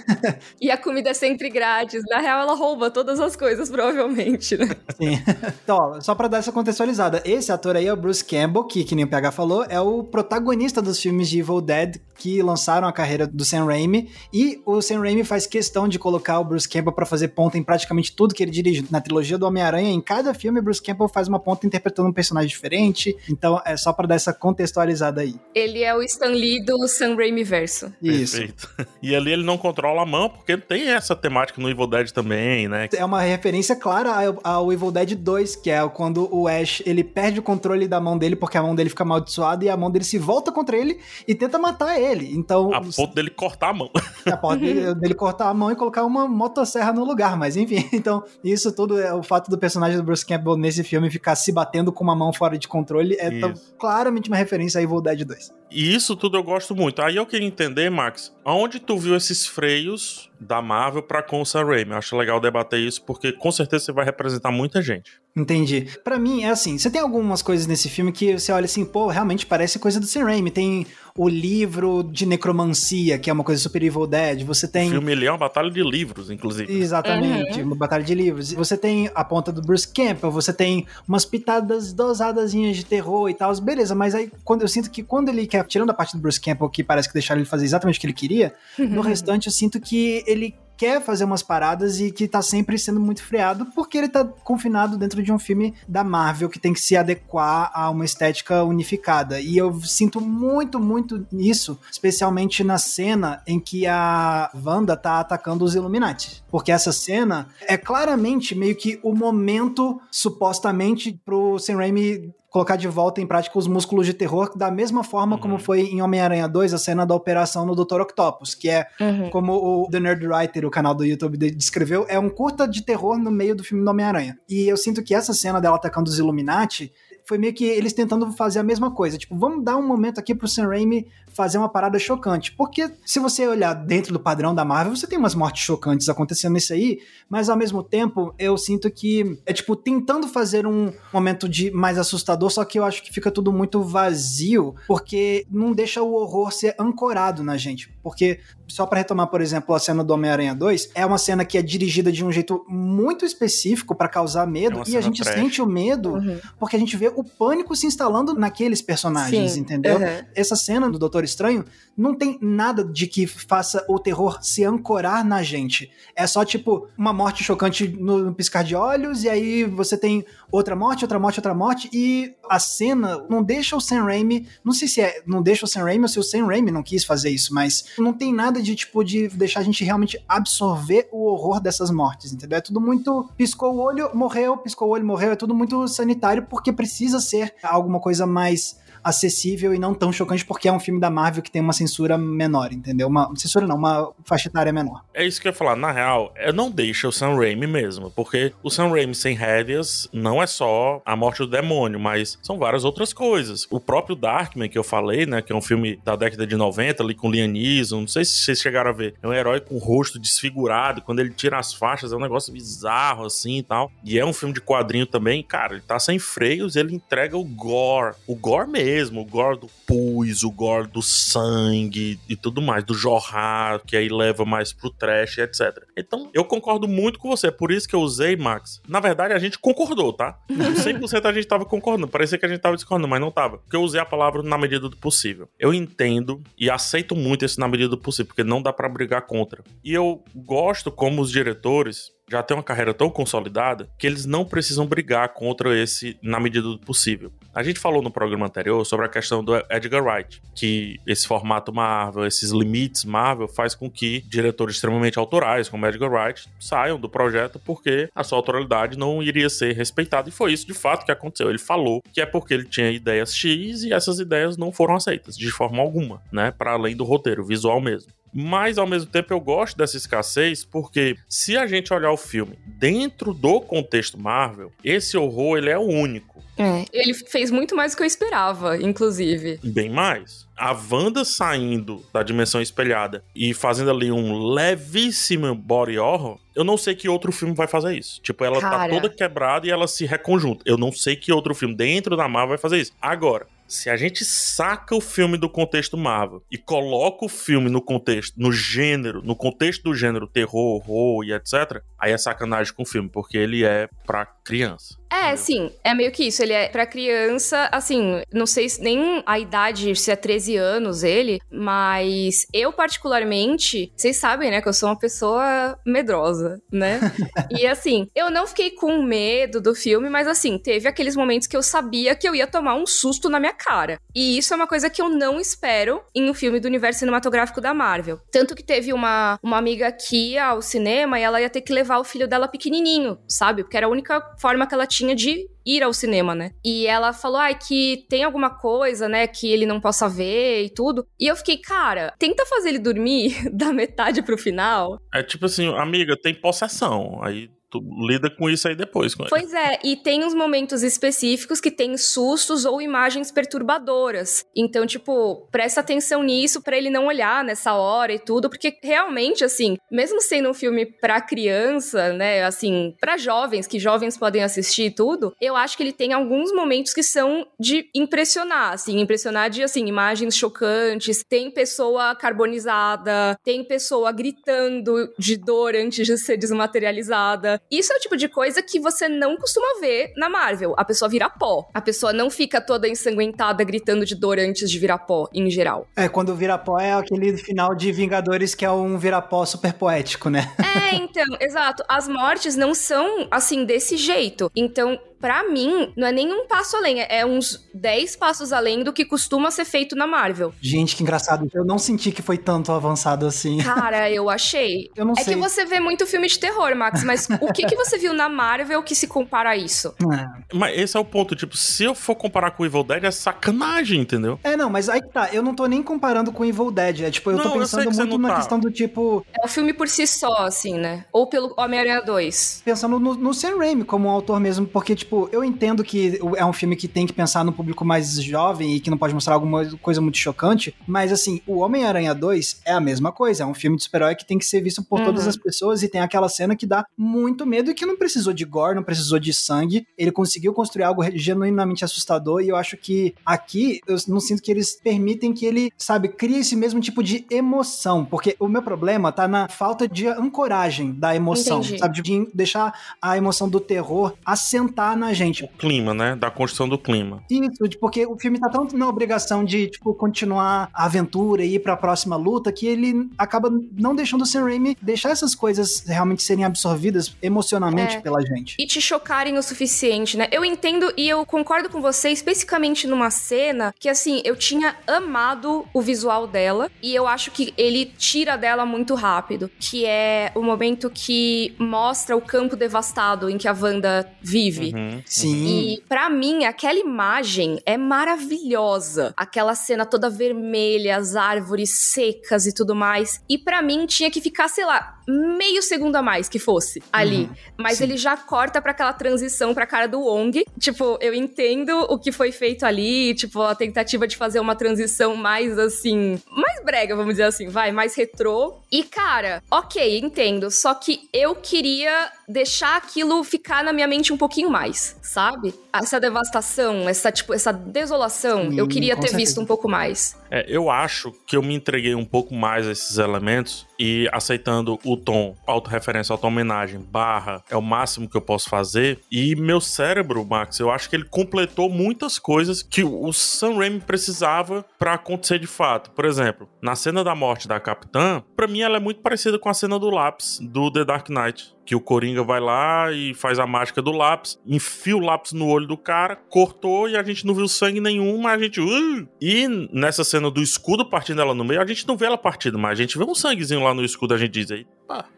e 0.59 0.71
a 0.71 0.77
comida 0.77 1.11
é 1.11 1.13
sempre 1.13 1.51
grátis. 1.51 2.01
Na 2.09 2.17
real, 2.17 2.41
ela 2.41 2.55
rouba 2.55 2.89
todas 2.89 3.19
as 3.19 3.35
coisas, 3.35 3.69
provavelmente, 3.69 4.57
né? 4.57 4.69
Sim. 4.99 5.21
Então, 5.63 5.77
ó, 5.77 6.01
só 6.01 6.15
pra 6.15 6.27
dar 6.27 6.39
essa 6.39 6.51
contextualizada, 6.51 7.21
esse 7.25 7.51
ator 7.51 7.75
aí 7.75 7.85
é 7.85 7.93
o 7.93 7.95
Bruce 7.95 8.25
Campbell, 8.25 8.63
que, 8.63 8.83
que 8.83 8.95
nem 8.95 9.05
o 9.05 9.07
PH 9.07 9.33
falou, 9.33 9.63
é 9.69 9.79
o 9.79 10.03
protagonista 10.03 10.81
dos 10.81 10.99
filmes 10.99 11.29
de 11.29 11.37
Evil 11.37 11.61
Dead 11.61 11.97
que 12.17 12.41
lançaram 12.41 12.87
a 12.87 12.93
carreira 12.93 13.27
do 13.27 13.43
Sam 13.43 13.65
Raimi. 13.65 14.09
E 14.31 14.61
o 14.65 14.81
Sam 14.81 14.99
Raimi 15.01 15.23
faz 15.23 15.45
questão 15.47 15.87
de 15.87 15.97
colocar 15.99 16.39
o 16.39 16.43
Bruce 16.43 16.67
Campbell 16.67 16.93
pra 16.93 17.05
fazer 17.05 17.29
ponta 17.29 17.57
em 17.57 17.63
praticamente 17.63 18.15
tudo 18.15 18.33
que 18.33 18.43
ele 18.43 18.51
dirige. 18.51 18.85
Na 18.89 19.01
trilogia 19.01 19.37
do 19.37 19.45
Homem-Aranha, 19.45 19.91
em 19.91 20.01
cada 20.01 20.33
filme, 20.33 20.61
Bruce 20.61 20.81
Campbell 20.81 21.07
faz 21.09 21.27
uma 21.27 21.39
ponta 21.39 21.65
interpretando 21.67 22.09
um 22.09 22.13
personagem 22.13 22.49
diferente. 22.49 23.15
Então, 23.29 23.61
é 23.65 23.75
só 23.77 23.91
pra 23.93 24.07
dar 24.07 24.15
essa 24.15 24.33
contextualizada 24.33 25.21
aí. 25.21 25.35
Ele 25.53 25.83
é 25.83 25.95
o 25.95 26.01
Stan 26.01 26.27
Lee 26.29 26.63
do 26.63 26.87
Sam 26.87 27.15
Raimi 27.15 27.43
verso. 27.43 27.91
Isso. 28.01 28.37
Perfeito. 28.37 28.69
E 29.03 29.13
ali 29.13 29.33
ele 29.33 29.43
não 29.43 29.57
controla 29.57 30.03
a 30.03 30.05
mão, 30.05 30.29
porque 30.29 30.55
tem 30.57 30.89
essa 30.89 31.13
temática 31.13 31.61
no 31.61 31.69
Evil 31.69 31.85
Dead 31.87 32.09
também, 32.11 32.69
né? 32.69 32.87
É 32.93 33.03
uma 33.03 33.19
referência 33.21 33.75
clara 33.75 34.11
ao, 34.27 34.39
ao 34.43 34.71
Evil 34.71 34.91
Dead 34.91 35.15
2, 35.15 35.57
que 35.57 35.69
é 35.69 35.85
quando 35.89 36.33
o 36.33 36.47
Ash 36.47 36.81
ele 36.85 37.03
perde 37.03 37.39
o 37.39 37.43
controle 37.43 37.85
da 37.85 37.99
mão 37.99 38.17
dele 38.17 38.37
porque 38.37 38.57
a 38.57 38.63
mão 38.63 38.73
dele 38.73 38.89
fica 38.89 39.03
amaldiçoada 39.03 39.65
e 39.65 39.69
a 39.69 39.75
mão 39.75 39.91
dele 39.91 40.05
se 40.05 40.17
volta 40.17 40.53
contra 40.53 40.77
ele 40.77 40.99
e 41.27 41.35
tenta 41.35 41.59
matar 41.59 41.99
ele. 41.99 42.33
Então, 42.33 42.73
A 42.73 42.79
ponto 42.79 43.13
dele 43.13 43.29
cortar 43.29 43.69
a 43.69 43.73
mão. 43.73 43.91
a 44.25 44.37
ponto 44.53 44.65
dele, 44.65 44.95
dele 44.95 45.13
cortar 45.13 45.49
a 45.49 45.53
mão 45.53 45.71
e 45.71 45.75
colocar 45.75 46.03
uma 46.05 46.27
motosserra 46.27 46.91
no 46.93 47.03
lugar, 47.03 47.37
mas 47.37 47.55
enfim. 47.57 47.87
Então, 47.93 48.23
isso 48.43 48.71
tudo 48.71 48.99
é 48.99 49.13
o 49.13 49.23
fato 49.23 49.49
do 49.49 49.57
personagem 49.57 49.97
do 49.97 50.03
Bruce 50.03 50.25
Campbell 50.25 50.57
nesse 50.57 50.83
filme 50.83 51.09
ficar 51.09 51.35
se 51.35 51.51
batendo 51.51 51.91
com 51.91 52.03
uma 52.03 52.15
mão 52.15 52.33
fora 52.33 52.57
de 52.57 52.67
controle 52.67 53.15
é 53.19 53.39
tão- 53.39 53.53
claramente 53.77 54.29
uma 54.29 54.37
referência 54.37 54.79
a 54.79 54.83
Evil 54.83 55.01
Dead 55.01 55.23
2. 55.25 55.51
E 55.71 55.93
isso 55.95 56.15
tudo 56.15 56.37
eu 56.37 56.43
gosto 56.43 56.75
muito. 56.75 57.01
Aí 57.01 57.15
eu 57.15 57.25
queria 57.25 57.47
entender, 57.47 57.89
Max, 57.89 58.31
aonde 58.45 58.79
tu 58.79 58.97
viu 58.97 59.15
esses 59.15 59.47
freios 59.47 60.29
da 60.43 60.61
Marvel 60.61 61.01
pra 61.03 61.23
com 61.23 61.41
o 61.41 61.45
Sam 61.45 61.65
Raimi? 61.65 61.91
Eu 61.91 61.97
acho 61.97 62.15
legal 62.15 62.39
debater 62.39 62.79
isso, 62.79 63.03
porque 63.03 63.31
com 63.31 63.51
certeza 63.51 63.85
você 63.85 63.91
vai 63.91 64.05
representar 64.05 64.51
muita 64.51 64.81
gente. 64.81 65.21
Entendi. 65.35 65.87
Pra 66.03 66.19
mim, 66.19 66.43
é 66.43 66.49
assim, 66.49 66.77
você 66.77 66.91
tem 66.91 67.01
algumas 67.01 67.41
coisas 67.41 67.65
nesse 67.65 67.89
filme 67.89 68.11
que 68.11 68.37
você 68.37 68.51
olha 68.51 68.65
assim, 68.65 68.85
pô, 68.85 69.07
realmente 69.07 69.45
parece 69.47 69.79
coisa 69.79 69.99
do 69.99 70.05
Sam 70.05 70.25
Raimi. 70.25 70.51
Tem 70.51 70.85
o 71.15 71.27
livro 71.27 72.03
de 72.03 72.25
necromancia, 72.25 73.17
que 73.17 73.29
é 73.29 73.33
uma 73.33 73.43
coisa 73.43 73.61
super 73.61 73.81
Evil 73.81 74.05
Dead. 74.05 74.43
Você 74.43 74.67
tem... 74.67 74.89
O 74.89 74.91
filme 74.91 75.11
ele 75.11 75.25
é 75.25 75.31
uma 75.31 75.37
batalha 75.37 75.71
de 75.71 75.81
livros, 75.81 76.29
inclusive. 76.29 76.71
Exatamente, 76.71 77.61
uma 77.61 77.75
batalha 77.75 78.03
de 78.03 78.13
livros. 78.13 78.53
Você 78.53 78.77
tem 78.77 79.09
a 79.15 79.23
ponta 79.23 79.51
do 79.51 79.61
Bruce 79.61 79.87
Campbell, 79.87 80.31
você 80.31 80.53
tem 80.53 80.85
umas 81.07 81.25
pitadas 81.25 81.93
dosadazinhas 81.93 82.77
de 82.77 82.85
terror 82.85 83.29
e 83.29 83.33
tal, 83.33 83.55
beleza, 83.59 83.95
mas 83.95 84.13
aí 84.13 84.31
quando 84.43 84.61
eu 84.61 84.67
sinto 84.67 84.89
que 84.89 85.01
quando 85.03 85.29
ele 85.29 85.47
quer, 85.47 85.65
tirando 85.65 85.89
a 85.89 85.93
parte 85.93 86.15
do 86.15 86.21
Bruce 86.21 86.39
Campbell, 86.39 86.69
que 86.69 86.83
parece 86.83 87.07
que 87.07 87.13
deixaram 87.13 87.41
ele 87.41 87.49
fazer 87.49 87.65
exatamente 87.65 87.97
o 87.97 88.01
que 88.01 88.07
ele 88.07 88.13
queria, 88.13 88.53
no 88.77 89.01
restante 89.01 89.47
eu 89.47 89.53
sinto 89.53 89.79
que 89.79 90.23
ele 90.33 90.55
quer 90.83 91.01
fazer 91.01 91.23
umas 91.23 91.41
paradas 91.41 91.99
e 91.99 92.11
que 92.11 92.27
tá 92.27 92.41
sempre 92.41 92.77
sendo 92.77 92.99
muito 92.99 93.23
freado 93.23 93.67
porque 93.67 93.97
ele 93.97 94.09
tá 94.09 94.25
confinado 94.25 94.97
dentro 94.97 95.21
de 95.23 95.31
um 95.31 95.39
filme 95.39 95.73
da 95.87 96.03
Marvel 96.03 96.49
que 96.49 96.59
tem 96.59 96.73
que 96.73 96.79
se 96.79 96.97
adequar 96.97 97.71
a 97.73 97.89
uma 97.89 98.03
estética 98.03 98.63
unificada. 98.63 99.39
E 99.39 99.57
eu 99.57 99.79
sinto 99.81 100.19
muito, 100.19 100.79
muito 100.79 101.25
isso, 101.31 101.79
especialmente 101.91 102.63
na 102.63 102.77
cena 102.77 103.41
em 103.47 103.59
que 103.59 103.87
a 103.87 104.51
Wanda 104.53 104.97
tá 104.97 105.19
atacando 105.19 105.63
os 105.63 105.75
Illuminati. 105.75 106.43
Porque 106.49 106.71
essa 106.71 106.91
cena 106.91 107.47
é 107.61 107.77
claramente 107.77 108.55
meio 108.55 108.75
que 108.75 108.99
o 109.03 109.13
momento, 109.13 110.01
supostamente, 110.11 111.17
pro 111.23 111.59
Sam 111.59 111.77
Raimi 111.77 112.33
colocar 112.53 112.75
de 112.75 112.87
volta 112.87 113.19
em 113.19 113.25
prática 113.25 113.57
os 113.57 113.65
músculos 113.67 114.05
de 114.05 114.13
terror, 114.13 114.55
da 114.55 114.69
mesma 114.69 115.03
forma 115.03 115.39
como 115.39 115.57
foi 115.57 115.81
em 115.87 116.03
Homem-Aranha 116.03 116.47
2, 116.47 116.71
a 116.75 116.77
cena 116.77 117.03
da 117.03 117.15
operação 117.15 117.65
no 117.65 117.75
Dr. 117.75 117.99
Octopus, 118.01 118.53
que 118.53 118.69
é 118.69 118.85
Uhum. 119.01 119.29
como 119.31 119.53
o 119.53 119.89
The 119.89 119.99
Nerd 119.99 120.27
Writer, 120.27 120.63
o 120.63 120.69
canal 120.69 120.93
do 120.93 121.03
YouTube, 121.03 121.35
de- 121.35 121.49
descreveu, 121.49 122.05
é 122.07 122.19
um 122.19 122.29
curta 122.29 122.67
de 122.67 122.83
terror 122.85 123.17
no 123.17 123.31
meio 123.31 123.55
do 123.55 123.63
filme 123.63 123.83
do 123.83 123.89
Homem-Aranha. 123.89 124.37
E 124.47 124.67
eu 124.69 124.77
sinto 124.77 125.01
que 125.03 125.15
essa 125.15 125.33
cena 125.33 125.59
dela 125.59 125.77
atacando 125.77 126.09
os 126.11 126.19
Illuminati 126.19 126.93
foi 127.25 127.37
meio 127.39 127.53
que 127.53 127.63
eles 127.65 127.91
tentando 127.93 128.31
fazer 128.33 128.59
a 128.59 128.63
mesma 128.63 128.91
coisa. 128.93 129.17
Tipo, 129.17 129.35
vamos 129.35 129.63
dar 129.63 129.75
um 129.77 129.87
momento 129.87 130.19
aqui 130.19 130.35
pro 130.35 130.47
Sam 130.47 130.67
Raimi 130.67 131.07
fazer 131.33 131.57
uma 131.57 131.69
parada 131.69 131.97
chocante. 131.99 132.51
Porque 132.51 132.89
se 133.05 133.19
você 133.19 133.47
olhar 133.47 133.73
dentro 133.73 134.13
do 134.13 134.19
padrão 134.19 134.53
da 134.53 134.63
Marvel, 134.63 134.95
você 134.95 135.07
tem 135.07 135.17
umas 135.17 135.35
mortes 135.35 135.63
chocantes 135.63 136.09
acontecendo 136.09 136.53
nisso 136.53 136.73
aí, 136.73 136.99
mas 137.29 137.49
ao 137.49 137.57
mesmo 137.57 137.81
tempo 137.83 138.33
eu 138.37 138.57
sinto 138.57 138.89
que 138.91 139.39
é 139.45 139.53
tipo 139.53 139.75
tentando 139.75 140.27
fazer 140.27 140.65
um 140.67 140.91
momento 141.11 141.47
de 141.49 141.71
mais 141.71 141.97
assustador, 141.97 142.49
só 142.49 142.63
que 142.63 142.77
eu 142.79 142.83
acho 142.85 143.03
que 143.03 143.13
fica 143.13 143.31
tudo 143.31 143.51
muito 143.51 143.81
vazio, 143.83 144.75
porque 144.87 145.45
não 145.49 145.73
deixa 145.73 146.01
o 146.01 146.13
horror 146.13 146.51
ser 146.51 146.75
ancorado 146.79 147.43
na 147.43 147.57
gente. 147.57 147.91
Porque 148.03 148.39
só 148.67 148.85
pra 148.85 148.99
retomar, 148.99 149.27
por 149.27 149.39
exemplo, 149.41 149.73
a 149.75 149.79
cena 149.79 150.03
do 150.03 150.13
Homem-Aranha 150.13 150.53
2, 150.55 150.89
é 150.95 151.05
uma 151.05 151.17
cena 151.17 151.45
que 151.45 151.57
é 151.57 151.61
dirigida 151.61 152.11
de 152.11 152.23
um 152.23 152.31
jeito 152.31 152.65
muito 152.67 153.25
específico 153.25 153.95
pra 153.95 154.07
causar 154.07 154.43
É 154.47 154.51
medo 154.51 154.77
uma 154.77 154.85
e 154.87 154.97
a 154.97 155.01
gente 155.01 155.21
trash. 155.21 155.35
sente 155.35 155.61
o 155.61 155.65
medo 155.65 156.13
Uhum. 156.13 156.39
porque 156.59 156.75
a 156.75 156.79
gente 156.79 156.95
vê 156.97 157.07
o 157.15 157.23
pânico 157.23 157.75
se 157.75 157.85
instalando 157.87 158.33
naqueles 158.33 158.81
personagens, 158.81 159.51
Sim, 159.53 159.61
entendeu? 159.61 159.97
uhum. 159.97 160.23
Essa 160.35 160.55
cena 160.55 160.89
do 160.89 160.99
Estranho 161.25 161.65
não 161.95 162.15
tem 162.15 162.37
nada 162.41 162.83
de 162.83 163.05
que 163.05 163.27
faça 163.27 163.85
o 163.87 163.99
terror 163.99 164.39
se 164.41 164.63
ancorar 164.63 165.23
na 165.23 165.43
gente. 165.43 165.91
É 166.15 166.25
só, 166.25 166.43
tipo, 166.43 166.87
uma 166.97 167.13
morte 167.13 167.43
chocante 167.43 167.87
no, 167.87 168.25
no 168.25 168.33
piscar 168.33 168.63
de 168.63 168.75
olhos, 168.75 169.23
e 169.23 169.29
aí 169.29 169.63
você 169.63 169.95
tem 169.95 170.25
outra 170.51 170.75
morte, 170.75 171.03
outra 171.03 171.19
morte, 171.19 171.39
outra 171.39 171.53
morte, 171.53 171.89
e 171.93 172.33
a 172.49 172.59
cena 172.59 173.23
não 173.29 173.43
deixa 173.43 173.75
o 173.75 173.81
Sam 173.81 174.05
Raimi. 174.05 174.47
Não 174.63 174.73
sei 174.73 174.87
se 174.87 175.01
é. 175.01 175.21
Não 175.25 175.41
deixa 175.41 175.65
o 175.65 175.67
Sam 175.67 175.83
Raimi 175.83 176.03
ou 176.03 176.07
se 176.07 176.19
o 176.19 176.23
Sam 176.23 176.47
Raimi 176.47 176.71
não 176.71 176.81
quis 176.81 177.03
fazer 177.03 177.29
isso, 177.29 177.53
mas 177.53 177.85
não 177.97 178.13
tem 178.13 178.33
nada 178.33 178.61
de, 178.61 178.75
tipo, 178.75 179.03
de 179.03 179.27
deixar 179.27 179.59
a 179.59 179.63
gente 179.63 179.83
realmente 179.83 180.23
absorver 180.27 181.07
o 181.11 181.25
horror 181.25 181.59
dessas 181.59 181.91
mortes, 181.91 182.33
entendeu? 182.33 182.57
É 182.57 182.61
tudo 182.61 182.81
muito. 182.81 183.29
Piscou 183.37 183.75
o 183.75 183.79
olho, 183.79 184.09
morreu, 184.15 184.57
piscou 184.57 184.87
o 184.87 184.91
olho, 184.91 185.05
morreu. 185.05 185.31
É 185.31 185.35
tudo 185.35 185.53
muito 185.53 185.87
sanitário, 185.87 186.47
porque 186.49 186.73
precisa 186.73 187.19
ser 187.19 187.53
alguma 187.61 187.99
coisa 187.99 188.25
mais 188.25 188.81
acessível 189.03 189.73
e 189.73 189.79
não 189.79 189.93
tão 189.93 190.11
chocante 190.11 190.45
porque 190.45 190.67
é 190.67 190.71
um 190.71 190.79
filme 190.79 190.99
da 190.99 191.09
Marvel 191.09 191.43
que 191.43 191.51
tem 191.51 191.61
uma 191.61 191.73
censura 191.73 192.17
menor, 192.17 192.71
entendeu? 192.71 193.07
Uma 193.07 193.31
censura 193.35 193.67
não, 193.67 193.75
uma 193.75 194.11
faixa 194.25 194.47
etária 194.47 194.71
menor. 194.71 195.03
É 195.13 195.25
isso 195.25 195.41
que 195.41 195.47
eu 195.47 195.51
ia 195.51 195.57
falar. 195.57 195.75
Na 195.75 195.91
real, 195.91 196.31
é 196.35 196.51
não 196.51 196.69
deixa 196.69 197.07
o 197.07 197.11
Sam 197.11 197.35
Raimi 197.35 197.67
mesmo. 197.67 198.11
Porque 198.11 198.53
o 198.63 198.69
Sam 198.69 198.89
Raimi 198.89 199.15
sem 199.15 199.35
rédeas 199.35 200.07
não 200.13 200.41
é 200.41 200.47
só 200.47 201.01
a 201.05 201.15
morte 201.15 201.39
do 201.39 201.47
demônio, 201.47 201.99
mas 201.99 202.37
são 202.41 202.57
várias 202.57 202.85
outras 202.85 203.11
coisas. 203.11 203.67
O 203.69 203.79
próprio 203.79 204.15
Darkman, 204.15 204.69
que 204.69 204.77
eu 204.77 204.83
falei, 204.83 205.25
né? 205.25 205.41
Que 205.41 205.51
é 205.51 205.55
um 205.55 205.61
filme 205.61 205.99
da 206.03 206.15
década 206.15 206.45
de 206.45 206.55
90, 206.55 207.03
ali 207.03 207.15
com 207.15 207.29
Liam 207.29 207.47
Neeson. 207.47 208.01
Não 208.01 208.07
sei 208.07 208.23
se 208.23 208.37
vocês 208.37 208.59
chegaram 208.59 208.89
a 208.89 208.93
ver. 208.93 209.15
É 209.21 209.27
um 209.27 209.33
herói 209.33 209.59
com 209.59 209.75
o 209.75 209.79
rosto 209.79 210.19
desfigurado. 210.19 211.01
Quando 211.01 211.19
ele 211.19 211.31
tira 211.31 211.57
as 211.57 211.73
faixas, 211.73 212.13
é 212.13 212.15
um 212.15 212.21
negócio 212.21 212.53
bizarro, 212.53 213.25
assim 213.25 213.57
e 213.57 213.63
tal. 213.63 213.91
E 214.03 214.19
é 214.19 214.25
um 214.25 214.33
filme 214.33 214.53
de 214.53 214.61
quadrinho 214.61 215.05
também. 215.05 215.43
Cara, 215.43 215.73
ele 215.73 215.81
tá 215.81 215.99
sem 215.99 216.19
freios, 216.19 216.75
ele 216.75 216.95
entrega 216.95 217.37
o 217.37 217.43
gore. 217.43 218.15
O 218.27 218.35
gore 218.35 218.69
mesmo. 218.69 218.92
O 219.01 219.25
gore 219.25 219.59
do 219.59 219.67
pus, 219.87 220.43
o 220.43 220.51
gore 220.51 220.87
do 220.87 221.01
sangue 221.01 222.19
e 222.29 222.35
tudo 222.35 222.61
mais. 222.61 222.83
Do 222.83 222.93
jorrar, 222.93 223.81
que 223.85 223.97
aí 223.97 224.09
leva 224.09 224.45
mais 224.45 224.71
pro 224.71 224.89
trash, 224.89 225.37
etc. 225.39 225.83
Então, 225.97 226.29
eu 226.33 226.45
concordo 226.45 226.87
muito 226.87 227.19
com 227.19 227.29
você. 227.29 227.51
Por 227.51 227.71
isso 227.71 227.87
que 227.87 227.95
eu 227.95 228.01
usei, 228.01 228.35
Max. 228.35 228.81
Na 228.87 228.99
verdade, 228.99 229.33
a 229.33 229.39
gente 229.39 229.57
concordou, 229.57 230.13
tá? 230.13 230.37
100% 230.49 231.25
a 231.25 231.33
gente 231.33 231.47
tava 231.47 231.65
concordando. 231.65 232.07
Parecia 232.07 232.37
que 232.37 232.45
a 232.45 232.49
gente 232.49 232.61
tava 232.61 232.75
discordando, 232.75 233.07
mas 233.07 233.21
não 233.21 233.31
tava. 233.31 233.57
Porque 233.57 233.75
eu 233.75 233.81
usei 233.81 233.99
a 233.99 234.05
palavra 234.05 234.43
na 234.43 234.57
medida 234.57 234.87
do 234.87 234.97
possível. 234.97 235.47
Eu 235.59 235.73
entendo 235.73 236.41
e 236.57 236.69
aceito 236.69 237.15
muito 237.15 237.45
esse 237.45 237.59
na 237.59 237.67
medida 237.67 237.89
do 237.89 237.97
possível, 237.97 238.27
porque 238.27 238.43
não 238.43 238.61
dá 238.61 238.71
pra 238.71 238.89
brigar 238.89 239.23
contra. 239.23 239.63
E 239.83 239.93
eu 239.93 240.23
gosto 240.35 240.91
como 240.91 241.21
os 241.21 241.31
diretores 241.31 242.11
já 242.29 242.41
têm 242.41 242.55
uma 242.55 242.63
carreira 242.63 242.93
tão 242.93 243.09
consolidada 243.09 243.89
que 243.97 244.07
eles 244.07 244.25
não 244.25 244.45
precisam 244.45 244.85
brigar 244.85 245.33
contra 245.33 245.77
esse 245.77 246.17
na 246.21 246.39
medida 246.39 246.67
do 246.67 246.79
possível. 246.79 247.31
A 247.53 247.61
gente 247.61 247.79
falou 247.79 248.01
no 248.01 248.09
programa 248.09 248.47
anterior 248.47 248.83
sobre 248.83 249.05
a 249.05 249.09
questão 249.09 249.43
do 249.43 249.55
Edgar 249.69 250.03
Wright, 250.03 250.41
que 250.55 250.99
esse 251.05 251.27
formato 251.27 251.71
Marvel, 251.71 252.25
esses 252.25 252.49
limites 252.49 253.05
Marvel 253.05 253.47
faz 253.47 253.75
com 253.75 253.89
que 253.91 254.21
diretores 254.21 254.75
extremamente 254.75 255.19
autorais, 255.19 255.69
como 255.69 255.85
Edgar 255.85 256.11
Wright, 256.11 256.49
saiam 256.59 256.99
do 256.99 257.07
projeto 257.07 257.59
porque 257.63 258.09
a 258.15 258.23
sua 258.23 258.39
autoralidade 258.39 258.97
não 258.97 259.21
iria 259.21 259.49
ser 259.49 259.73
respeitada. 259.73 260.29
E 260.29 260.31
foi 260.31 260.51
isso 260.51 260.65
de 260.65 260.73
fato 260.73 261.05
que 261.05 261.11
aconteceu. 261.11 261.47
Ele 261.47 261.59
falou 261.59 262.01
que 262.11 262.21
é 262.21 262.25
porque 262.25 262.55
ele 262.55 262.65
tinha 262.65 262.89
ideias 262.89 263.35
X 263.35 263.83
e 263.83 263.93
essas 263.93 264.19
ideias 264.19 264.57
não 264.57 264.71
foram 264.71 264.95
aceitas 264.95 265.37
de 265.37 265.51
forma 265.51 265.79
alguma, 265.79 266.23
né? 266.31 266.49
Para 266.49 266.71
além 266.71 266.95
do 266.95 267.03
roteiro 267.03 267.45
visual 267.45 267.79
mesmo. 267.79 268.11
Mas 268.33 268.77
ao 268.77 268.87
mesmo 268.87 269.09
tempo 269.09 269.33
eu 269.33 269.39
gosto 269.39 269.77
dessa 269.77 269.97
escassez 269.97 270.65
porque 270.65 271.15
se 271.29 271.57
a 271.57 271.67
gente 271.67 271.93
olhar 271.93 272.11
o 272.11 272.17
filme 272.17 272.57
dentro 272.65 273.33
do 273.33 273.61
contexto 273.61 274.19
Marvel, 274.19 274.71
esse 274.83 275.15
horror 275.17 275.57
ele 275.57 275.69
é 275.69 275.77
o 275.77 275.83
único. 275.83 276.33
É. 276.57 276.85
Ele 276.93 277.13
fez 277.13 277.49
muito 277.49 277.75
mais 277.75 277.93
do 277.93 277.97
que 277.97 278.03
eu 278.03 278.07
esperava, 278.07 278.77
inclusive. 278.77 279.59
Bem 279.63 279.89
mais. 279.89 280.47
A 280.55 280.71
Wanda 280.71 281.25
saindo 281.25 282.05
da 282.13 282.21
dimensão 282.21 282.61
espelhada 282.61 283.23
e 283.35 283.53
fazendo 283.53 283.89
ali 283.89 284.11
um 284.11 284.53
levíssimo 284.53 285.55
body 285.55 285.97
horror, 285.97 286.37
eu 286.55 286.63
não 286.63 286.77
sei 286.77 286.93
que 286.93 287.09
outro 287.09 287.31
filme 287.31 287.55
vai 287.55 287.67
fazer 287.67 287.97
isso. 287.97 288.21
Tipo, 288.21 288.45
ela 288.45 288.61
tá 288.61 288.69
Cara. 288.69 288.93
toda 288.93 289.09
quebrada 289.09 289.65
e 289.65 289.71
ela 289.71 289.87
se 289.87 290.05
reconjunta. 290.05 290.63
Eu 290.65 290.77
não 290.77 290.91
sei 290.91 291.15
que 291.15 291.31
outro 291.31 291.55
filme 291.55 291.75
dentro 291.75 292.15
da 292.15 292.27
Marvel 292.27 292.49
vai 292.49 292.57
fazer 292.59 292.77
isso. 292.77 292.91
Agora, 293.01 293.47
se 293.67 293.89
a 293.89 293.95
gente 293.95 294.23
saca 294.23 294.95
o 294.95 295.01
filme 295.01 295.37
do 295.37 295.49
contexto 295.49 295.97
Marvel 295.97 296.43
e 296.51 296.57
coloca 296.57 297.25
o 297.25 297.29
filme 297.29 297.69
no 297.69 297.81
contexto, 297.81 298.39
no 298.39 298.51
gênero, 298.51 299.21
no 299.23 299.35
contexto 299.35 299.83
do 299.83 299.95
gênero 299.95 300.27
terror, 300.27 300.75
horror 300.75 301.23
e 301.23 301.33
etc., 301.33 301.81
aí 301.97 302.11
é 302.11 302.17
sacanagem 302.17 302.73
com 302.73 302.83
o 302.83 302.85
filme, 302.85 303.09
porque 303.09 303.37
ele 303.37 303.63
é 303.63 303.89
pra 304.05 304.25
criança. 304.43 304.95
É, 305.13 305.35
sim, 305.35 305.71
é 305.83 305.93
meio 305.93 306.11
que 306.11 306.23
isso. 306.23 306.41
Ele 306.41 306.53
é 306.53 306.67
pra 306.67 306.87
criança, 306.87 307.69
assim, 307.71 308.23
não 308.33 308.47
sei 308.47 308.67
se 308.67 308.81
nem 308.81 309.21
a 309.27 309.37
idade, 309.37 309.95
se 309.95 310.09
é 310.09 310.15
13 310.15 310.57
anos 310.57 311.03
ele, 311.03 311.39
mas 311.51 312.47
eu, 312.51 312.73
particularmente, 312.73 313.93
vocês 313.95 314.17
sabem, 314.17 314.49
né, 314.49 314.59
que 314.59 314.67
eu 314.67 314.73
sou 314.73 314.89
uma 314.89 314.97
pessoa 314.97 315.77
medrosa, 315.85 316.59
né? 316.71 316.99
e 317.51 317.67
assim, 317.67 318.07
eu 318.15 318.31
não 318.31 318.47
fiquei 318.47 318.71
com 318.71 319.03
medo 319.03 319.61
do 319.61 319.75
filme, 319.75 320.09
mas 320.09 320.27
assim, 320.27 320.57
teve 320.57 320.87
aqueles 320.87 321.15
momentos 321.15 321.47
que 321.47 321.55
eu 321.55 321.61
sabia 321.61 322.15
que 322.15 322.27
eu 322.27 322.33
ia 322.33 322.47
tomar 322.47 322.73
um 322.73 322.87
susto 322.87 323.29
na 323.29 323.39
minha 323.39 323.53
cara. 323.53 323.99
E 324.15 324.37
isso 324.37 324.51
é 324.51 324.57
uma 324.57 324.67
coisa 324.67 324.89
que 324.89 325.01
eu 325.01 325.09
não 325.09 325.39
espero 325.39 326.01
em 326.15 326.27
um 326.27 326.33
filme 326.33 326.59
do 326.59 326.67
universo 326.67 326.99
cinematográfico 326.99 327.61
da 327.61 327.73
Marvel. 327.73 328.19
Tanto 328.31 328.55
que 328.55 328.63
teve 328.63 328.91
uma, 328.91 329.37
uma 329.43 329.57
amiga 329.57 329.87
aqui 329.87 330.39
ao 330.39 330.59
cinema 330.59 331.19
e 331.19 331.23
ela 331.23 331.39
ia 331.39 331.49
ter 331.51 331.61
que 331.61 331.71
levar 331.71 331.99
o 331.99 332.03
filho 332.03 332.27
dela 332.27 332.47
pequenininho, 332.47 333.19
sabe? 333.27 333.63
Porque 333.63 333.77
era 333.77 333.85
a 333.85 333.89
única 333.89 334.32
forma 334.39 334.67
que 334.67 334.73
ela 334.73 334.87
tinha 334.87 335.15
de 335.15 335.47
ir 335.65 335.83
ao 335.83 335.93
cinema, 335.93 336.35
né? 336.35 336.51
E 336.63 336.85
ela 336.87 337.13
falou, 337.13 337.37
ai, 337.37 337.53
ah, 337.53 337.55
que 337.55 338.05
tem 338.09 338.23
alguma 338.23 338.49
coisa, 338.49 339.07
né, 339.07 339.27
que 339.27 339.51
ele 339.51 339.65
não 339.65 339.79
possa 339.79 340.09
ver 340.09 340.63
e 340.63 340.69
tudo. 340.69 341.05
E 341.19 341.27
eu 341.27 341.35
fiquei, 341.35 341.57
cara, 341.57 342.13
tenta 342.19 342.45
fazer 342.45 342.69
ele 342.69 342.79
dormir 342.79 343.49
da 343.51 343.71
metade 343.71 344.21
pro 344.21 344.37
final. 344.37 344.99
É 345.13 345.23
tipo 345.23 345.45
assim, 345.45 345.67
amiga, 345.75 346.17
tem 346.19 346.33
possessão. 346.33 347.23
Aí 347.23 347.49
tu 347.73 347.81
lida 348.07 348.29
com 348.29 348.47
isso 348.47 348.67
aí 348.67 348.75
depois. 348.75 349.15
Com 349.15 349.25
pois 349.25 349.51
é, 349.51 349.79
e 349.83 349.95
tem 349.95 350.23
uns 350.23 350.35
momentos 350.35 350.83
específicos 350.83 351.59
que 351.59 351.71
tem 351.71 351.97
sustos 351.97 352.65
ou 352.65 352.79
imagens 352.79 353.31
perturbadoras. 353.31 354.45
Então, 354.55 354.85
tipo, 354.85 355.47
presta 355.51 355.81
atenção 355.81 356.21
nisso 356.21 356.61
para 356.61 356.77
ele 356.77 356.91
não 356.91 357.07
olhar 357.07 357.43
nessa 357.43 357.73
hora 357.73 358.13
e 358.13 358.19
tudo, 358.19 358.47
porque 358.47 358.77
realmente, 358.83 359.43
assim, 359.43 359.75
mesmo 359.91 360.21
sendo 360.21 360.49
um 360.49 360.53
filme 360.53 360.85
pra 360.85 361.19
criança, 361.19 362.13
né, 362.13 362.43
assim, 362.43 362.93
para 362.99 363.17
jovens, 363.17 363.65
que 363.65 363.79
jovens 363.79 364.17
podem 364.17 364.43
assistir 364.43 364.83
e 364.83 364.91
tudo, 364.91 365.33
eu 365.41 365.55
acho 365.55 365.75
que 365.75 365.81
ele 365.81 365.93
tem 365.93 366.13
alguns 366.13 366.53
momentos 366.53 366.93
que 366.93 367.01
são 367.01 367.47
de 367.59 367.89
impressionar, 367.95 368.73
assim, 368.73 368.99
impressionar 368.99 369.49
de, 369.49 369.63
assim, 369.63 369.85
imagens 369.87 370.35
chocantes, 370.35 371.23
tem 371.27 371.49
pessoa 371.49 372.15
carbonizada, 372.15 373.35
tem 373.43 373.63
pessoa 373.63 374.11
gritando 374.11 375.11
de 375.17 375.37
dor 375.37 375.75
antes 375.75 376.05
de 376.05 376.17
ser 376.17 376.37
desmaterializada. 376.37 377.62
Isso 377.71 377.91
é 377.91 377.95
o 377.95 377.99
tipo 377.99 378.15
de 378.15 378.27
coisa 378.27 378.61
que 378.61 378.79
você 378.79 379.07
não 379.07 379.35
costuma 379.37 379.79
ver 379.79 380.13
na 380.15 380.29
Marvel. 380.29 380.73
A 380.77 380.85
pessoa 380.85 381.09
vira 381.09 381.29
pó. 381.29 381.67
A 381.73 381.81
pessoa 381.81 382.13
não 382.13 382.29
fica 382.29 382.61
toda 382.61 382.87
ensanguentada 382.87 383.63
gritando 383.63 384.05
de 384.05 384.15
dor 384.15 384.39
antes 384.39 384.69
de 384.69 384.79
virar 384.79 384.99
pó, 384.99 385.27
em 385.33 385.49
geral. 385.49 385.87
É, 385.95 386.07
quando 386.07 386.35
vira 386.35 386.57
pó 386.57 386.79
é 386.79 386.93
aquele 386.93 387.35
final 387.37 387.75
de 387.75 387.91
Vingadores 387.91 388.53
que 388.53 388.65
é 388.65 388.71
um 388.71 388.97
vira 388.97 389.21
pó 389.21 389.45
super 389.45 389.73
poético, 389.73 390.29
né? 390.29 390.53
É, 390.59 390.95
então, 390.95 391.25
exato. 391.39 391.83
As 391.87 392.07
mortes 392.07 392.55
não 392.55 392.73
são 392.73 393.27
assim 393.31 393.65
desse 393.65 393.97
jeito. 393.97 394.51
Então, 394.55 394.99
para 395.23 395.49
mim, 395.49 395.93
não 395.95 396.05
é 396.05 396.11
nenhum 396.11 396.45
passo 396.47 396.75
além, 396.75 396.99
é 396.99 397.25
uns 397.25 397.65
10 397.73 398.17
passos 398.17 398.51
além 398.51 398.83
do 398.83 398.91
que 398.91 399.05
costuma 399.05 399.51
ser 399.51 399.63
feito 399.63 399.95
na 399.95 400.05
Marvel. 400.05 400.53
Gente, 400.59 400.97
que 400.97 401.01
engraçado. 401.01 401.47
Eu 401.53 401.63
não 401.63 401.77
senti 401.77 402.11
que 402.11 402.21
foi 402.21 402.37
tanto 402.37 402.73
avançado 402.73 403.25
assim. 403.25 403.59
Cara, 403.59 404.11
eu 404.11 404.29
achei. 404.29 404.91
eu 404.97 405.05
não 405.05 405.13
é 405.17 405.23
sei. 405.23 405.33
que 405.33 405.39
você 405.39 405.63
vê 405.63 405.79
muito 405.79 406.05
filme 406.05 406.27
de 406.27 406.37
terror, 406.37 406.75
Max, 406.75 407.05
mas 407.05 407.29
o 407.39 407.53
que, 407.53 407.65
que 407.65 407.73
você 407.73 407.97
viu 407.97 408.13
na 408.13 408.27
Marvel 408.27 408.83
que 408.83 408.93
se 408.93 409.07
compara 409.07 409.51
a 409.51 409.55
isso? 409.55 409.95
É. 410.13 410.27
Mas 410.53 410.77
esse 410.77 410.97
é 410.97 410.99
o 410.99 411.05
ponto, 411.05 411.35
tipo, 411.35 411.57
se 411.57 411.85
eu 411.85 411.95
for 411.95 412.13
comparar 412.13 412.51
com 412.51 412.61
o 412.61 412.65
Evil 412.65 412.83
Dead, 412.83 413.03
é 413.03 413.09
sacanagem, 413.09 414.01
entendeu? 414.01 414.37
É, 414.43 414.55
não, 414.55 414.69
mas 414.69 414.87
aí 414.87 415.01
tá, 415.01 415.29
eu 415.33 415.41
não 415.41 415.55
tô 415.55 415.65
nem 415.65 415.81
comparando 415.81 416.31
com 416.31 416.43
o 416.43 416.45
Evil 416.45 416.69
Dead, 416.69 417.01
é 417.01 417.09
tipo, 417.09 417.31
eu 417.31 417.37
não, 417.37 417.43
tô 417.43 417.53
pensando 417.53 417.85
eu 417.85 417.91
muito 417.91 418.17
na 418.19 418.29
tá. 418.29 418.35
questão 418.35 418.59
do 418.59 418.69
tipo... 418.69 419.25
É 419.41 419.43
o 419.43 419.47
filme 419.47 419.73
por 419.73 419.87
si 419.87 420.05
só, 420.05 420.45
assim, 420.45 420.77
né? 420.77 421.05
Ou 421.11 421.25
pelo 421.25 421.53
Homem-Aranha 421.57 422.01
2. 422.01 422.61
Pensando 422.63 422.99
no, 422.99 423.15
no 423.15 423.33
Sam 423.33 423.57
Raimi 423.57 423.83
como 423.83 424.07
um 424.07 424.11
autor 424.11 424.39
mesmo, 424.39 424.67
porque, 424.67 424.93
tipo, 424.93 425.12
eu 425.31 425.43
entendo 425.43 425.83
que 425.83 425.93
que 425.93 426.19
é 426.37 426.43
um 426.43 426.51
filme 426.51 426.75
que 426.75 426.87
tem 426.87 427.05
que 427.05 427.13
pensar 427.13 427.45
no 427.45 427.53
público 427.53 427.85
mais 427.85 428.19
jovem 428.19 428.75
e 428.75 428.79
que 428.79 428.89
não 428.89 428.97
pode 428.97 429.13
mostrar 429.13 429.35
alguma 429.35 429.63
coisa 429.77 430.01
muito 430.01 430.17
chocante, 430.17 430.75
mas 430.87 431.11
assim, 431.11 431.39
o 431.45 431.59
Homem-Aranha 431.59 432.15
2 432.15 432.61
é 432.65 432.71
a 432.71 432.79
mesma 432.79 433.11
coisa, 433.11 433.43
é 433.43 433.45
um 433.45 433.53
filme 433.53 433.77
de 433.77 433.83
super-herói 433.83 434.15
que 434.15 434.25
tem 434.25 434.39
que 434.39 434.45
ser 434.45 434.59
visto 434.59 434.83
por 434.83 434.97
uhum. 434.97 435.05
todas 435.05 435.27
as 435.27 435.37
pessoas 435.37 435.83
e 435.83 435.87
tem 435.87 436.01
aquela 436.01 436.27
cena 436.27 436.55
que 436.55 436.65
dá 436.65 436.83
muito 436.97 437.45
medo 437.45 437.69
e 437.69 437.75
que 437.75 437.85
não 437.85 437.95
precisou 437.95 438.33
de 438.33 438.43
gore, 438.43 438.73
não 438.73 438.81
precisou 438.81 439.19
de 439.19 439.31
sangue, 439.31 439.85
ele 439.95 440.11
conseguiu 440.11 440.51
construir 440.51 440.83
algo 440.83 441.03
genuinamente 441.13 441.85
assustador 441.85 442.41
e 442.41 442.49
eu 442.49 442.55
acho 442.55 442.75
que 442.75 443.13
aqui 443.23 443.79
eu 443.85 443.95
não 444.07 444.19
sinto 444.19 444.41
que 444.41 444.49
eles 444.49 444.79
permitem 444.83 445.31
que 445.31 445.45
ele, 445.45 445.71
sabe, 445.77 446.07
crie 446.07 446.39
esse 446.39 446.55
mesmo 446.55 446.81
tipo 446.81 447.03
de 447.03 447.23
emoção, 447.29 448.03
porque 448.03 448.35
o 448.39 448.47
meu 448.47 448.63
problema 448.63 449.11
tá 449.11 449.27
na 449.27 449.47
falta 449.47 449.87
de 449.87 450.07
ancoragem 450.07 450.91
da 450.91 451.15
emoção, 451.15 451.59
Entendi. 451.59 451.77
sabe, 451.77 452.01
de 452.01 452.27
deixar 452.33 452.73
a 452.99 453.15
emoção 453.15 453.47
do 453.47 453.59
terror 453.59 454.13
assentar 454.25 454.97
na 455.03 455.13
gente. 455.13 455.43
O 455.43 455.47
clima 455.47 455.93
né? 455.93 456.15
Da 456.15 456.29
construção 456.29 456.67
do 456.67 456.77
clima. 456.77 457.23
Isso, 457.29 457.79
porque 457.79 458.05
o 458.05 458.17
filme 458.17 458.39
tá 458.39 458.49
tanto 458.49 458.77
na 458.77 458.87
obrigação 458.87 459.43
de, 459.43 459.67
tipo, 459.67 459.93
continuar 459.93 460.69
a 460.73 460.85
aventura 460.85 461.43
e 461.43 461.55
ir 461.55 461.59
pra 461.59 461.75
próxima 461.75 462.15
luta 462.15 462.51
que 462.51 462.67
ele 462.67 463.09
acaba 463.17 463.51
não 463.71 463.95
deixando 463.95 464.21
o 464.21 464.25
Sam 464.25 464.43
Raimi 464.43 464.77
deixar 464.81 465.09
essas 465.09 465.35
coisas 465.35 465.83
realmente 465.85 466.23
serem 466.23 466.43
absorvidas 466.43 467.15
emocionalmente 467.21 467.97
é. 467.97 468.01
pela 468.01 468.21
gente. 468.21 468.55
E 468.59 468.65
te 468.65 468.79
chocarem 468.79 469.37
o 469.37 469.43
suficiente, 469.43 470.17
né? 470.17 470.27
Eu 470.31 470.45
entendo 470.45 470.93
e 470.95 471.07
eu 471.09 471.25
concordo 471.25 471.69
com 471.69 471.81
você, 471.81 472.09
especificamente 472.09 472.87
numa 472.87 473.09
cena 473.09 473.73
que, 473.79 473.89
assim, 473.89 474.21
eu 474.23 474.35
tinha 474.35 474.75
amado 474.87 475.65
o 475.73 475.81
visual 475.81 476.27
dela 476.27 476.69
e 476.81 476.93
eu 476.93 477.07
acho 477.07 477.31
que 477.31 477.53
ele 477.57 477.85
tira 477.97 478.37
dela 478.37 478.65
muito 478.65 478.95
rápido, 478.95 479.49
que 479.59 479.85
é 479.85 480.31
o 480.35 480.41
momento 480.41 480.89
que 480.89 481.53
mostra 481.57 482.15
o 482.15 482.21
campo 482.21 482.55
devastado 482.55 483.29
em 483.29 483.37
que 483.37 483.47
a 483.47 483.53
Wanda 483.53 484.09
vive. 484.21 484.73
Uhum, 484.75 484.92
Sim. 485.05 485.73
E 485.73 485.81
para 485.87 486.09
mim, 486.09 486.45
aquela 486.45 486.79
imagem 486.79 487.61
é 487.65 487.77
maravilhosa. 487.77 489.13
Aquela 489.15 489.55
cena 489.55 489.85
toda 489.85 490.09
vermelha, 490.09 490.97
as 490.97 491.15
árvores 491.15 491.69
secas 491.93 492.45
e 492.45 492.53
tudo 492.53 492.75
mais. 492.75 493.21
E 493.29 493.37
para 493.37 493.61
mim 493.61 493.85
tinha 493.85 494.11
que 494.11 494.21
ficar, 494.21 494.47
sei 494.47 494.65
lá, 494.65 494.99
meio 495.07 495.61
segundo 495.61 495.95
a 495.95 496.01
mais 496.01 496.29
que 496.29 496.39
fosse 496.39 496.81
ali. 496.91 497.23
Uhum, 497.23 497.35
Mas 497.57 497.77
sim. 497.77 497.85
ele 497.85 497.97
já 497.97 498.15
corta 498.15 498.61
para 498.61 498.71
aquela 498.71 498.93
transição 498.93 499.53
pra 499.53 499.65
cara 499.65 499.87
do 499.87 500.01
Wong. 500.01 500.45
Tipo, 500.59 500.97
eu 501.01 501.13
entendo 501.13 501.77
o 501.89 501.97
que 501.97 502.11
foi 502.11 502.31
feito 502.31 502.65
ali, 502.65 503.13
tipo, 503.13 503.41
a 503.41 503.55
tentativa 503.55 504.07
de 504.07 504.15
fazer 504.17 504.39
uma 504.39 504.55
transição 504.55 505.15
mais 505.15 505.57
assim, 505.57 506.19
mais 506.29 506.63
brega, 506.63 506.95
vamos 506.95 507.13
dizer 507.13 507.23
assim, 507.23 507.47
vai, 507.47 507.71
mais 507.71 507.95
retrô. 507.95 508.61
E 508.71 508.83
cara, 508.83 509.43
OK, 509.51 509.99
entendo, 509.99 510.49
só 510.49 510.73
que 510.73 511.07
eu 511.13 511.35
queria 511.35 512.11
deixar 512.27 512.77
aquilo 512.77 513.23
ficar 513.23 513.63
na 513.63 513.73
minha 513.73 513.87
mente 513.87 514.13
um 514.13 514.17
pouquinho 514.17 514.49
mais, 514.49 514.72
sabe? 514.73 515.53
Essa 515.71 515.99
devastação, 515.99 516.87
essa 516.87 517.11
tipo, 517.11 517.33
essa 517.33 517.51
desolação, 517.51 518.51
sim, 518.51 518.59
eu 518.59 518.67
queria 518.67 518.95
ter 518.95 519.09
certeza. 519.09 519.17
visto 519.17 519.41
um 519.41 519.45
pouco 519.45 519.69
mais. 519.69 520.15
É, 520.29 520.45
eu 520.47 520.69
acho 520.69 521.11
que 521.25 521.35
eu 521.35 521.41
me 521.41 521.53
entreguei 521.53 521.95
um 521.95 522.05
pouco 522.05 522.33
mais 522.33 522.67
a 522.67 522.71
esses 522.71 522.97
elementos 522.97 523.65
e 523.79 524.09
aceitando 524.11 524.79
o 524.85 524.97
tom, 524.97 525.35
autorreferência, 525.45 526.13
auto-homenagem, 526.13 526.79
barra, 526.79 527.43
é 527.49 527.55
o 527.55 527.61
máximo 527.61 528.09
que 528.09 528.17
eu 528.17 528.21
posso 528.21 528.49
fazer. 528.49 528.99
E 529.11 529.35
meu 529.35 529.59
cérebro, 529.59 530.25
Max, 530.25 530.59
eu 530.59 530.71
acho 530.71 530.89
que 530.89 530.95
ele 530.95 531.05
completou 531.05 531.69
muitas 531.69 532.19
coisas 532.19 532.61
que 532.61 532.83
o 532.83 533.11
Sam 533.11 533.57
Raimi 533.57 533.79
precisava 533.79 534.65
para 534.77 534.93
acontecer 534.93 535.39
de 535.39 535.47
fato. 535.47 535.91
Por 535.91 536.05
exemplo, 536.05 536.47
na 536.61 536.75
cena 536.75 537.03
da 537.03 537.15
morte 537.15 537.47
da 537.47 537.59
Capitã, 537.59 538.23
para 538.35 538.47
mim 538.47 538.61
ela 538.61 538.77
é 538.77 538.79
muito 538.79 539.01
parecida 539.01 539.39
com 539.39 539.49
a 539.49 539.53
cena 539.53 539.79
do 539.79 539.89
lápis 539.89 540.39
do 540.41 540.71
The 540.71 540.85
Dark 540.85 541.09
Knight 541.09 541.53
que 541.65 541.75
o 541.75 541.81
Coringa 541.81 542.23
vai 542.23 542.39
lá 542.39 542.91
e 542.91 543.13
faz 543.13 543.39
a 543.39 543.47
mágica 543.47 543.81
do 543.81 543.91
lápis, 543.91 544.39
enfia 544.45 544.95
o 544.95 544.99
lápis 544.99 545.33
no 545.33 545.47
olho 545.47 545.67
do 545.67 545.77
cara, 545.77 546.15
cortou 546.15 546.89
e 546.89 546.97
a 546.97 547.03
gente 547.03 547.25
não 547.25 547.33
viu 547.33 547.47
sangue 547.47 547.79
nenhum, 547.79 548.17
mas 548.17 548.39
a 548.39 548.43
gente. 548.43 548.59
Uh! 548.59 549.07
E 549.21 549.47
nessa 549.71 550.03
cena 550.03 550.29
do 550.29 550.41
escudo 550.41 550.85
partindo 550.85 551.21
ela 551.21 551.33
no 551.33 551.43
meio, 551.43 551.61
a 551.61 551.65
gente 551.65 551.87
não 551.87 551.97
vê 551.97 552.05
ela 552.05 552.17
partindo, 552.17 552.59
mas 552.59 552.71
a 552.73 552.81
gente 552.81 552.97
vê 552.97 553.03
um 553.03 553.15
sanguezinho 553.15 553.63
lá 553.63 553.72
no 553.81 553.85
escudo, 553.85 554.13
a 554.13 554.17
gente 554.17 554.31
diz 554.31 554.51
aí, 554.51 554.65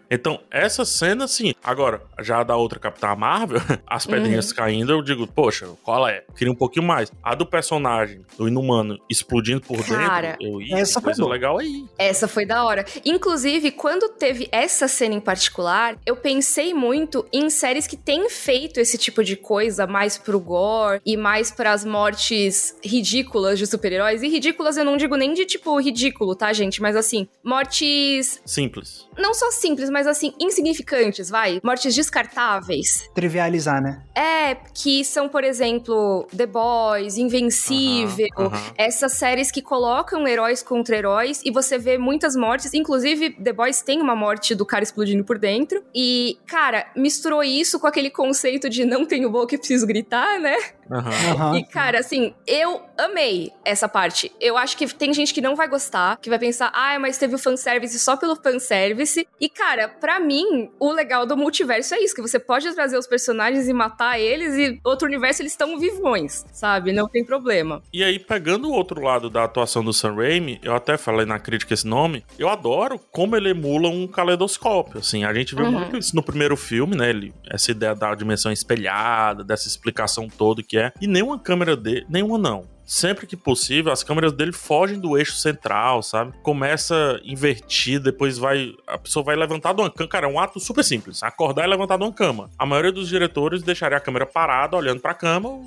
então, 0.10 0.40
essa 0.52 0.86
cena, 0.86 1.28
sim. 1.28 1.54
Agora, 1.64 2.02
já 2.22 2.44
da 2.44 2.56
outra 2.56 2.80
Capitã 2.80 3.16
Marvel, 3.16 3.60
as 3.88 4.06
pedrinhas 4.06 4.50
uhum. 4.50 4.56
caindo, 4.56 4.94
eu 4.94 5.02
digo, 5.02 5.28
poxa, 5.28 5.68
qual 5.84 6.08
é? 6.08 6.24
Queria 6.36 6.52
um 6.52 6.56
pouquinho 6.56 6.86
mais. 6.86 7.12
A 7.24 7.36
do 7.36 7.46
personagem, 7.46 8.22
do 8.38 8.48
Inumano, 8.48 9.00
explodindo 9.10 9.62
por 9.62 9.84
Cara, 9.86 10.38
dentro, 10.38 10.46
eu 10.46 10.62
ia, 10.62 10.78
essa 10.78 11.02
coisa 11.02 11.22
foi 11.22 11.32
legal 11.32 11.58
aí. 11.58 11.86
Essa 11.98 12.28
foi 12.28 12.46
da 12.46 12.64
hora. 12.64 12.86
Inclusive, 13.04 13.72
quando 13.72 14.10
teve 14.10 14.48
essa 14.52 14.88
cena 14.88 15.16
em 15.16 15.20
particular, 15.20 15.98
eu 16.06 16.16
pensei 16.16 16.74
muito 16.74 17.26
em 17.34 17.50
séries 17.50 17.88
que 17.88 17.98
têm 17.98 18.30
feito 18.30 18.80
esse 18.80 18.98
tipo 18.98 19.24
de 19.24 19.36
coisa 19.36 19.88
mais 19.88 20.18
pro 20.18 20.40
gore 20.40 21.02
e 21.06 21.18
mais 21.18 21.52
para 21.52 21.72
as 21.72 21.84
mortes 21.84 22.78
ridículas 22.84 23.58
de 23.58 23.66
super-heróis. 23.66 24.22
E 24.22 24.28
ridículas 24.28 24.78
eu 24.78 24.86
não 24.86 24.98
digo 24.98 25.16
nem 25.16 25.34
de 25.34 25.46
tipo 25.46 25.80
ridículo, 25.80 26.36
tá, 26.36 26.54
gente? 26.54 26.82
Mas 26.82 26.96
assim, 26.96 27.28
mortes. 27.44 28.42
Simples. 28.46 29.08
Não 29.18 29.34
só 29.34 29.50
simples 29.52 29.65
simples, 29.66 29.90
mas 29.90 30.06
assim, 30.06 30.32
insignificantes, 30.40 31.30
vai. 31.30 31.60
Mortes 31.64 31.96
descartáveis. 31.96 33.10
Trivializar, 33.16 33.82
né? 33.82 34.04
É, 34.14 34.56
que 34.74 35.04
são, 35.04 35.28
por 35.28 35.44
exemplo, 35.44 36.28
The 36.36 36.46
Boys, 36.46 37.18
Invencível, 37.18 38.28
Aham, 38.38 38.48
aham. 38.48 38.74
essas 38.78 39.14
séries 39.14 39.52
que 39.52 39.62
colocam 39.62 40.28
heróis 40.28 40.62
contra 40.62 40.96
heróis 40.96 41.42
e 41.44 41.50
você 41.52 41.78
vê 41.80 41.98
muitas 41.98 42.36
mortes. 42.36 42.74
Inclusive, 42.74 43.32
The 43.32 43.54
Boys 43.54 43.82
tem 43.82 44.02
uma 44.02 44.16
morte 44.16 44.54
do 44.54 44.66
cara 44.66 44.84
explodindo 44.84 45.24
por 45.24 45.40
dentro. 45.40 45.84
E, 45.94 46.38
cara, 46.46 46.86
misturou 46.96 47.44
isso 47.44 47.80
com 47.80 47.88
aquele 47.88 48.12
conceito 48.12 48.70
de 48.70 48.86
não 48.86 49.06
tenho 49.06 49.30
boca 49.30 49.56
e 49.56 49.58
preciso 49.58 49.88
gritar, 49.88 50.40
né? 50.40 50.56
Aham. 50.92 51.58
E, 51.58 51.64
cara, 51.66 52.00
assim, 52.00 52.34
eu 52.48 52.82
amei 52.98 53.52
essa 53.64 53.88
parte. 53.88 54.32
Eu 54.40 54.58
acho 54.58 54.78
que 54.78 54.88
tem 54.94 55.14
gente 55.14 55.34
que 55.34 55.42
não 55.42 55.56
vai 55.56 55.68
gostar, 55.68 56.18
que 56.18 56.30
vai 56.30 56.40
pensar, 56.40 56.72
ah, 56.74 56.98
mas 57.00 57.18
teve 57.18 57.36
o 57.36 57.38
fanservice 57.40 57.98
só 58.00 58.16
pelo 58.18 58.36
fanservice. 58.36 59.28
E, 59.40 59.50
cara, 59.50 59.88
pra 59.90 60.20
mim, 60.20 60.70
o 60.80 60.92
legal 60.92 61.26
do 61.26 61.36
multiverso 61.36 61.94
é 61.96 62.00
isso, 62.00 62.16
que 62.16 62.22
você 62.22 62.40
pode 62.40 62.74
trazer 62.74 62.98
os 62.98 63.08
personagens 63.08 63.68
e 63.68 63.74
matar 63.74 64.20
eles, 64.20 64.56
e 64.56 64.80
outro 64.84 65.08
universo 65.08 65.42
eles 65.42 65.52
estão 65.54 65.78
vivões, 65.80 66.46
sabe? 66.52 66.92
Não 66.92 67.08
tem 67.08 67.26
problema. 67.26 67.82
E 67.94 68.04
aí, 68.04 68.20
pegando 68.20 68.70
o 68.70 68.74
outro 68.74 69.02
lado 69.02 69.30
da 69.30 69.44
atuação 69.44 69.84
do 69.84 69.94
Sam 69.94 70.16
Raimi, 70.16 70.60
eu 70.64 70.76
até 70.76 70.98
falei 70.98 71.26
na 71.26 71.40
crítica 71.40 71.74
esse 71.74 71.88
nome, 71.88 72.24
eu 72.38 72.50
adoro 72.50 73.00
como 73.12 73.36
ele 73.36 73.50
emula 73.50 73.90
um 73.90 74.08
caleidoscópio, 74.08 75.00
assim, 75.00 75.24
a 75.24 75.34
gente 75.34 75.56
vê 75.56 75.64
Uhum. 75.64 75.72
muito 75.72 75.98
isso 75.98 76.16
no 76.16 76.22
primeiro 76.22 76.56
filme, 76.56 76.96
né, 76.96 77.10
ele, 77.10 77.34
essa 77.50 77.72
ideia 77.72 77.96
da 77.96 78.14
dimensão 78.14 78.52
espelhada, 78.52 79.44
dessa 79.44 79.68
explicação 79.68 80.28
toda 80.28 80.62
que 80.62 80.75
é, 80.78 80.92
e 81.02 81.08
nenhuma 81.08 81.40
câmera 81.40 81.76
dele, 81.76 82.06
nenhuma 82.10 82.38
não, 82.38 82.68
Sempre 82.86 83.26
que 83.26 83.36
possível, 83.36 83.92
as 83.92 84.04
câmeras 84.04 84.32
dele 84.32 84.52
fogem 84.52 85.00
do 85.00 85.18
eixo 85.18 85.34
central, 85.34 86.04
sabe? 86.04 86.34
Começa 86.44 87.20
invertido, 87.24 88.06
depois 88.06 88.38
vai. 88.38 88.74
A 88.86 88.96
pessoa 88.96 89.26
vai 89.26 89.36
levantar 89.36 89.74
de 89.74 89.82
uma 89.82 89.90
cama. 89.90 90.08
Cara, 90.08 90.28
é 90.28 90.30
um 90.30 90.40
ato 90.40 90.60
super 90.60 90.84
simples. 90.84 91.24
Acordar 91.24 91.66
e 91.66 91.68
levantar 91.68 91.98
de 91.98 92.04
uma 92.04 92.14
cama. 92.14 92.48
A 92.60 92.66
maioria 92.66 92.92
dos 92.92 93.10
diretores 93.10 93.64
deixaria 93.64 93.98
a 93.98 94.02
câmera 94.02 94.28
parada, 94.28 94.78
olhando 94.78 95.02
pra 95.02 95.16
cama. 95.16 95.60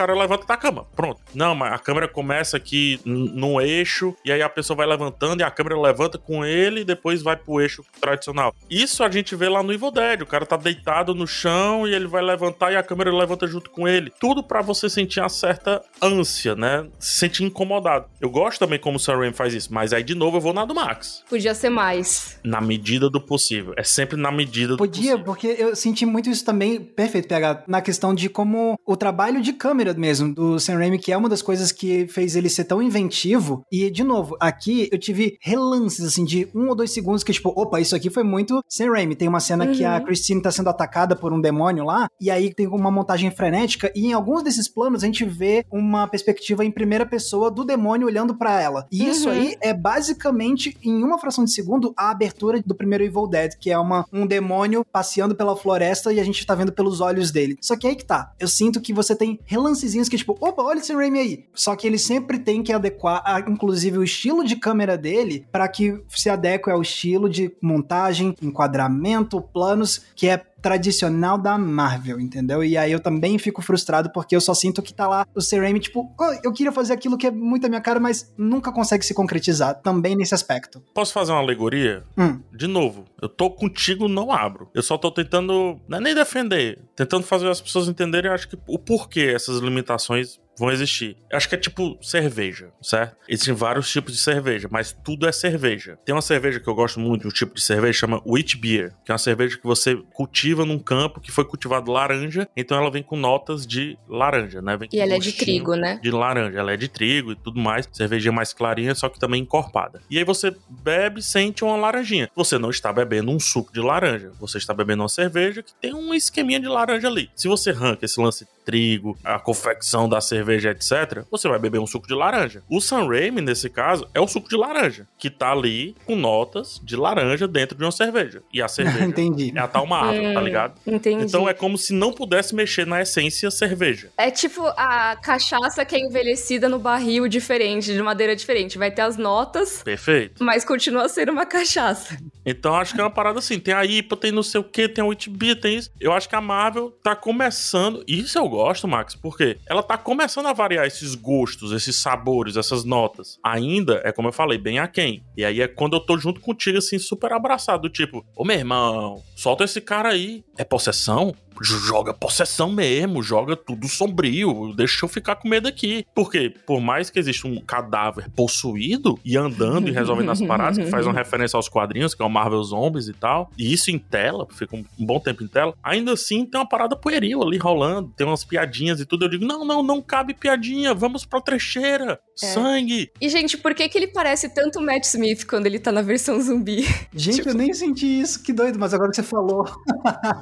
O 0.00 0.02
cara 0.02 0.14
levanta 0.14 0.46
da 0.46 0.56
cama. 0.56 0.86
Pronto. 0.96 1.20
Não, 1.34 1.54
mas 1.54 1.74
a 1.74 1.78
câmera 1.78 2.08
começa 2.08 2.56
aqui 2.56 2.98
no 3.04 3.60
eixo, 3.60 4.16
e 4.24 4.32
aí 4.32 4.40
a 4.40 4.48
pessoa 4.48 4.74
vai 4.74 4.86
levantando 4.86 5.40
e 5.40 5.44
a 5.44 5.50
câmera 5.50 5.78
levanta 5.78 6.16
com 6.16 6.42
ele 6.42 6.80
e 6.80 6.84
depois 6.84 7.20
vai 7.22 7.36
pro 7.36 7.60
eixo 7.60 7.84
tradicional. 8.00 8.54
Isso 8.70 9.04
a 9.04 9.10
gente 9.10 9.36
vê 9.36 9.46
lá 9.46 9.62
no 9.62 9.74
Evil 9.74 9.90
Dead. 9.90 10.22
O 10.22 10.26
cara 10.26 10.46
tá 10.46 10.56
deitado 10.56 11.14
no 11.14 11.26
chão 11.26 11.86
e 11.86 11.94
ele 11.94 12.06
vai 12.06 12.22
levantar 12.22 12.72
e 12.72 12.76
a 12.76 12.82
câmera 12.82 13.14
levanta 13.14 13.46
junto 13.46 13.68
com 13.68 13.86
ele. 13.86 14.10
Tudo 14.18 14.42
pra 14.42 14.62
você 14.62 14.88
sentir 14.88 15.20
uma 15.20 15.28
certa 15.28 15.82
ânsia, 16.00 16.54
né? 16.54 16.88
Se 16.98 17.18
sentir 17.18 17.44
incomodado. 17.44 18.06
Eu 18.22 18.30
gosto 18.30 18.58
também 18.58 18.78
como 18.78 18.96
o 18.96 19.00
Sam 19.00 19.18
Raimi 19.18 19.34
faz 19.34 19.52
isso, 19.52 19.70
mas 19.70 19.92
aí 19.92 20.02
de 20.02 20.14
novo 20.14 20.38
eu 20.38 20.40
vou 20.40 20.54
na 20.54 20.64
do 20.64 20.74
Max. 20.74 21.22
Podia 21.28 21.54
ser 21.54 21.68
mais. 21.68 22.40
Na 22.42 22.62
medida 22.62 23.10
do 23.10 23.20
possível. 23.20 23.74
É 23.76 23.84
sempre 23.84 24.16
na 24.18 24.32
medida 24.32 24.68
do 24.72 24.78
Podia, 24.78 25.02
possível. 25.02 25.24
porque 25.26 25.56
eu 25.58 25.76
senti 25.76 26.06
muito 26.06 26.30
isso 26.30 26.42
também, 26.42 26.80
perfeito, 26.80 27.28
PH, 27.28 27.64
na 27.66 27.82
questão 27.82 28.14
de 28.14 28.30
como 28.30 28.78
o 28.86 28.96
trabalho 28.96 29.42
de 29.42 29.52
câmera 29.52 29.89
mesmo 29.98 30.34
do 30.34 30.58
Sam 30.58 30.76
Raimi, 30.78 30.98
que 30.98 31.12
é 31.12 31.16
uma 31.16 31.28
das 31.28 31.42
coisas 31.42 31.72
que 31.72 32.06
fez 32.08 32.36
ele 32.36 32.48
ser 32.48 32.64
tão 32.64 32.82
inventivo. 32.82 33.64
E, 33.70 33.90
de 33.90 34.04
novo, 34.04 34.36
aqui 34.40 34.88
eu 34.92 34.98
tive 34.98 35.36
relances, 35.40 36.04
assim, 36.04 36.24
de 36.24 36.48
um 36.54 36.68
ou 36.68 36.74
dois 36.74 36.92
segundos 36.92 37.24
que, 37.24 37.32
tipo, 37.32 37.48
opa, 37.56 37.80
isso 37.80 37.96
aqui 37.96 38.10
foi 38.10 38.22
muito 38.22 38.62
Sam 38.68 38.90
Raimi. 38.92 39.16
Tem 39.16 39.28
uma 39.28 39.40
cena 39.40 39.66
que 39.66 39.82
Uhum. 39.84 39.90
a 39.94 40.00
Christine 40.00 40.42
tá 40.42 40.50
sendo 40.50 40.68
atacada 40.68 41.16
por 41.16 41.32
um 41.32 41.40
demônio 41.40 41.84
lá, 41.84 42.08
e 42.20 42.30
aí 42.30 42.52
tem 42.52 42.66
uma 42.66 42.90
montagem 42.90 43.30
frenética, 43.30 43.90
e 43.94 44.06
em 44.06 44.12
alguns 44.12 44.42
desses 44.42 44.68
planos 44.68 45.02
a 45.02 45.06
gente 45.06 45.24
vê 45.24 45.64
uma 45.70 46.06
perspectiva 46.06 46.64
em 46.64 46.70
primeira 46.70 47.06
pessoa 47.06 47.50
do 47.50 47.64
demônio 47.64 48.06
olhando 48.06 48.34
pra 48.36 48.60
ela. 48.60 48.86
E 48.90 49.08
isso 49.08 49.28
Uhum. 49.28 49.34
aí 49.34 49.56
é 49.60 49.72
basicamente, 49.72 50.76
em 50.82 51.02
uma 51.02 51.18
fração 51.18 51.44
de 51.44 51.52
segundo, 51.52 51.92
a 51.96 52.10
abertura 52.10 52.62
do 52.64 52.74
primeiro 52.74 53.04
Evil 53.04 53.26
Dead, 53.26 53.52
que 53.58 53.70
é 53.70 53.78
uma, 53.78 54.04
um 54.12 54.26
demônio 54.26 54.84
passeando 54.92 55.34
pela 55.34 55.56
floresta 55.56 56.12
e 56.12 56.20
a 56.20 56.24
gente 56.24 56.44
tá 56.44 56.54
vendo 56.54 56.72
pelos 56.72 57.00
olhos 57.00 57.30
dele. 57.30 57.56
Só 57.60 57.76
que 57.76 57.86
aí 57.86 57.94
que 57.96 58.04
tá. 58.04 58.32
Eu 58.38 58.48
sinto 58.48 58.80
que 58.80 58.92
você 58.92 59.14
tem 59.14 59.38
relancezinhos 59.80 60.08
que, 60.08 60.16
tipo, 60.16 60.36
opa, 60.40 60.62
olha 60.62 60.78
esse 60.78 60.92
Raimi 60.94 61.18
aí. 61.18 61.44
Só 61.54 61.74
que 61.74 61.86
ele 61.86 61.98
sempre 61.98 62.38
tem 62.38 62.62
que 62.62 62.72
adequar, 62.72 63.22
a- 63.24 63.40
inclusive, 63.40 63.98
o 63.98 64.04
estilo 64.04 64.44
de 64.44 64.56
câmera 64.56 64.96
dele 64.96 65.46
para 65.50 65.66
que 65.68 66.00
se 66.08 66.28
adeque 66.28 66.70
ao 66.70 66.82
estilo 66.82 67.28
de 67.28 67.52
montagem, 67.60 68.34
enquadramento, 68.42 69.40
planos, 69.40 70.02
que 70.14 70.28
é 70.28 70.42
tradicional 70.60 71.38
da 71.38 71.56
Marvel, 71.58 72.20
entendeu? 72.20 72.62
E 72.62 72.76
aí 72.76 72.92
eu 72.92 73.00
também 73.00 73.38
fico 73.38 73.62
frustrado 73.62 74.10
porque 74.12 74.34
eu 74.34 74.40
só 74.40 74.54
sinto 74.54 74.82
que 74.82 74.92
tá 74.92 75.08
lá 75.08 75.26
o 75.34 75.40
Sam 75.40 75.60
Raimi, 75.60 75.80
tipo, 75.80 76.12
"Ah, 76.20 76.38
eu 76.44 76.52
queria 76.52 76.72
fazer 76.72 76.92
aquilo 76.92 77.16
que 77.18 77.26
é 77.26 77.30
muito 77.30 77.66
a 77.66 77.68
minha 77.68 77.80
cara, 77.80 78.00
mas 78.00 78.32
nunca 78.36 78.72
consegue 78.72 79.04
se 79.04 79.14
concretizar 79.14 79.80
também 79.82 80.16
nesse 80.16 80.34
aspecto. 80.34 80.82
Posso 80.94 81.12
fazer 81.12 81.32
uma 81.32 81.40
alegoria? 81.40 82.02
Hum. 82.16 82.40
De 82.52 82.66
novo, 82.66 83.04
eu 83.20 83.28
tô 83.28 83.50
contigo, 83.50 84.08
não 84.08 84.32
abro. 84.32 84.68
Eu 84.74 84.82
só 84.82 84.96
tô 84.96 85.10
tentando, 85.10 85.80
não 85.88 85.98
é 85.98 86.00
nem 86.00 86.14
defender, 86.14 86.78
tentando 86.94 87.24
fazer 87.24 87.48
as 87.48 87.60
pessoas 87.60 87.88
entenderem, 87.88 88.30
acho 88.30 88.48
que 88.48 88.58
o 88.66 88.78
porquê 88.78 89.32
essas 89.34 89.58
limitações 89.58 90.38
vão 90.60 90.70
existir. 90.70 91.16
Acho 91.32 91.48
que 91.48 91.54
é 91.54 91.58
tipo 91.58 91.98
cerveja, 92.02 92.70
certo? 92.82 93.16
Existem 93.26 93.54
vários 93.54 93.90
tipos 93.90 94.12
de 94.12 94.20
cerveja, 94.20 94.68
mas 94.70 94.92
tudo 94.92 95.26
é 95.26 95.32
cerveja. 95.32 95.98
Tem 96.04 96.14
uma 96.14 96.20
cerveja 96.20 96.60
que 96.60 96.68
eu 96.68 96.74
gosto 96.74 97.00
muito, 97.00 97.26
um 97.26 97.30
tipo 97.30 97.54
de 97.54 97.62
cerveja, 97.62 98.00
chama 98.00 98.22
Wheat 98.26 98.58
Beer, 98.58 98.92
que 99.04 99.10
é 99.10 99.14
uma 99.14 99.18
cerveja 99.18 99.56
que 99.56 99.64
você 99.64 99.96
cultiva 100.12 100.66
num 100.66 100.78
campo 100.78 101.20
que 101.20 101.32
foi 101.32 101.46
cultivado 101.46 101.90
laranja, 101.90 102.46
então 102.54 102.76
ela 102.76 102.90
vem 102.90 103.02
com 103.02 103.16
notas 103.16 103.66
de 103.66 103.96
laranja, 104.06 104.60
né? 104.60 104.76
Vem 104.76 104.88
E 104.92 105.00
ela 105.00 105.14
é 105.14 105.18
de 105.18 105.32
trigo, 105.32 105.74
né? 105.74 105.98
de 106.02 106.10
laranja. 106.10 106.58
Ela 106.58 106.74
é 106.74 106.76
de 106.76 106.88
trigo 106.88 107.32
e 107.32 107.36
tudo 107.36 107.58
mais. 107.58 107.88
Cervejinha 107.90 108.32
mais 108.32 108.52
clarinha, 108.52 108.94
só 108.94 109.08
que 109.08 109.18
também 109.18 109.42
encorpada. 109.42 110.02
E 110.10 110.18
aí 110.18 110.24
você 110.24 110.54
bebe, 110.68 111.22
sente 111.22 111.64
uma 111.64 111.76
laranjinha. 111.76 112.28
Você 112.36 112.58
não 112.58 112.68
está 112.68 112.92
bebendo 112.92 113.30
um 113.30 113.40
suco 113.40 113.72
de 113.72 113.80
laranja. 113.80 114.32
Você 114.38 114.58
está 114.58 114.74
bebendo 114.74 115.02
uma 115.02 115.08
cerveja 115.08 115.62
que 115.62 115.72
tem 115.80 115.94
um 115.94 116.12
esqueminha 116.12 116.60
de 116.60 116.68
laranja 116.68 117.08
ali. 117.08 117.30
Se 117.34 117.48
você 117.48 117.70
arranca 117.70 118.04
esse 118.04 118.20
lance 118.20 118.46
trigo, 118.70 119.18
a 119.24 119.38
confecção 119.40 120.08
da 120.08 120.20
cerveja, 120.20 120.70
etc., 120.70 121.24
você 121.28 121.48
vai 121.48 121.58
beber 121.58 121.80
um 121.80 121.86
suco 121.86 122.06
de 122.06 122.14
laranja. 122.14 122.62
O 122.70 122.80
Sam 122.80 123.08
Raimi, 123.08 123.40
nesse 123.40 123.68
caso, 123.68 124.06
é 124.14 124.20
o 124.20 124.28
suco 124.28 124.48
de 124.48 124.56
laranja, 124.56 125.08
que 125.18 125.28
tá 125.28 125.50
ali 125.50 125.96
com 126.06 126.14
notas 126.14 126.80
de 126.84 126.94
laranja 126.94 127.48
dentro 127.48 127.76
de 127.76 127.82
uma 127.84 127.90
cerveja. 127.90 128.42
E 128.52 128.62
a 128.62 128.68
cerveja 128.68 129.02
Entendi. 129.10 129.52
é 129.56 129.58
a 129.58 129.66
tal 129.66 129.86
Marvel, 129.86 130.32
tá 130.32 130.40
Hum, 130.40 130.44
ligado? 130.44 130.74
Entendi. 130.86 131.24
Então 131.24 131.48
é 131.48 131.52
como 131.54 131.76
se 131.76 131.92
não 131.92 132.12
pudesse 132.12 132.54
mexer 132.54 132.86
na 132.86 133.02
essência 133.02 133.50
cerveja. 133.50 134.10
É 134.16 134.30
tipo 134.30 134.64
a 134.76 135.16
cachaça 135.16 135.84
que 135.84 135.96
é 135.96 135.98
envelhecida 135.98 136.68
no 136.68 136.78
barril 136.78 137.26
diferente, 137.26 137.92
de 137.92 138.00
madeira 138.02 138.36
diferente. 138.36 138.78
Vai 138.78 138.90
ter 138.92 139.02
as 139.02 139.16
notas, 139.16 139.82
Perfeito. 139.82 140.44
mas 140.44 140.64
continua 140.64 141.08
sendo 141.08 141.32
uma 141.32 141.44
cachaça. 141.44 142.16
Então 142.46 142.74
acho 142.76 142.94
que 142.94 143.00
é 143.00 143.04
uma 143.04 143.10
parada 143.10 143.38
assim. 143.40 143.58
Tem 143.58 143.74
a 143.74 143.84
IPA, 143.84 144.16
tem 144.16 144.30
não 144.32 144.42
sei 144.44 144.60
o 144.60 144.64
que, 144.64 144.88
tem 144.88 145.02
a 145.02 145.06
Witbia, 145.06 145.56
tem 145.56 145.76
isso. 145.76 145.90
Eu 146.00 146.12
acho 146.12 146.28
que 146.28 146.36
a 146.36 146.40
Marvel 146.40 146.90
tá 147.02 147.16
começando. 147.16 148.04
Isso 148.06 148.38
eu 148.38 148.48
gosto, 148.48 148.59
Max, 148.88 149.14
porque 149.14 149.58
ela 149.66 149.82
tá 149.82 149.96
começando 149.96 150.46
a 150.46 150.52
variar 150.52 150.86
esses 150.86 151.14
gostos, 151.14 151.72
esses 151.72 151.96
sabores, 151.96 152.56
essas 152.56 152.84
notas. 152.84 153.38
Ainda, 153.44 154.00
é 154.04 154.12
como 154.12 154.28
eu 154.28 154.32
falei, 154.32 154.58
bem 154.58 154.78
aquém. 154.78 155.24
E 155.36 155.44
aí 155.44 155.60
é 155.60 155.68
quando 155.68 155.94
eu 155.94 156.00
tô 156.00 156.18
junto 156.18 156.40
contigo, 156.40 156.78
assim, 156.78 156.98
super 156.98 157.32
abraçado. 157.32 157.88
Tipo, 157.88 158.24
ô 158.36 158.44
meu 158.44 158.56
irmão, 158.56 159.22
solta 159.34 159.64
esse 159.64 159.80
cara 159.80 160.10
aí. 160.10 160.44
É 160.56 160.64
possessão? 160.64 161.34
Joga 161.60 162.14
possessão 162.14 162.70
mesmo, 162.72 163.22
joga 163.22 163.54
tudo 163.56 163.86
sombrio, 163.88 164.72
deixa 164.74 165.04
eu 165.04 165.08
ficar 165.08 165.36
com 165.36 165.48
medo 165.48 165.68
aqui. 165.68 166.06
Porque, 166.14 166.54
por 166.66 166.80
mais 166.80 167.10
que 167.10 167.18
exista 167.18 167.46
um 167.46 167.60
cadáver 167.60 168.30
possuído 168.30 169.18
e 169.24 169.36
andando 169.36 169.88
e 169.88 169.92
resolvendo 169.92 170.30
as 170.30 170.40
paradas, 170.40 170.78
que 170.78 170.90
faz 170.90 171.06
uma 171.06 171.12
referência 171.18 171.56
aos 171.56 171.68
quadrinhos, 171.68 172.14
que 172.14 172.22
é 172.22 172.24
o 172.24 172.30
Marvel 172.30 172.62
Zombies 172.62 173.08
e 173.08 173.12
tal, 173.12 173.50
e 173.58 173.72
isso 173.72 173.90
em 173.90 173.98
tela, 173.98 174.46
fica 174.50 174.74
um, 174.76 174.84
bom 174.98 175.20
tempo 175.20 175.42
em 175.44 175.48
tela, 175.48 175.74
ainda 175.82 176.12
assim 176.12 176.44
tem 176.46 176.58
uma 176.60 176.68
parada 176.68 176.96
pueril 176.96 177.42
ali 177.42 177.58
rolando, 177.58 178.12
tem 178.16 178.26
umas 178.26 178.44
piadinhas 178.44 179.00
e 179.00 179.06
tudo. 179.06 179.24
Eu 179.26 179.28
digo, 179.28 179.44
não, 179.44 179.64
não, 179.64 179.82
não 179.82 180.00
cabe 180.00 180.32
piadinha, 180.34 180.94
vamos 180.94 181.24
pra 181.26 181.40
trecheira, 181.40 182.18
sangue. 182.34 183.10
E, 183.20 183.28
gente, 183.28 183.58
por 183.58 183.74
que, 183.74 183.88
que 183.88 183.98
ele 183.98 184.08
parece 184.08 184.48
tanto 184.48 184.78
o 184.78 184.82
Matt 184.82 185.04
Smith 185.04 185.44
quando 185.46 185.66
ele 185.66 185.78
tá 185.78 185.92
na 185.92 186.02
versão 186.02 186.40
zumbi? 186.40 186.82
Gente, 187.14 187.36
Tipo- 187.36 187.50
eu 187.50 187.54
nem 187.54 187.72
senti 187.74 188.06
isso, 188.06 188.42
que 188.42 188.52
doido, 188.52 188.78
mas 188.78 188.94
agora 188.94 189.10
que 189.10 189.16
você 189.16 189.22
falou. 189.22 189.64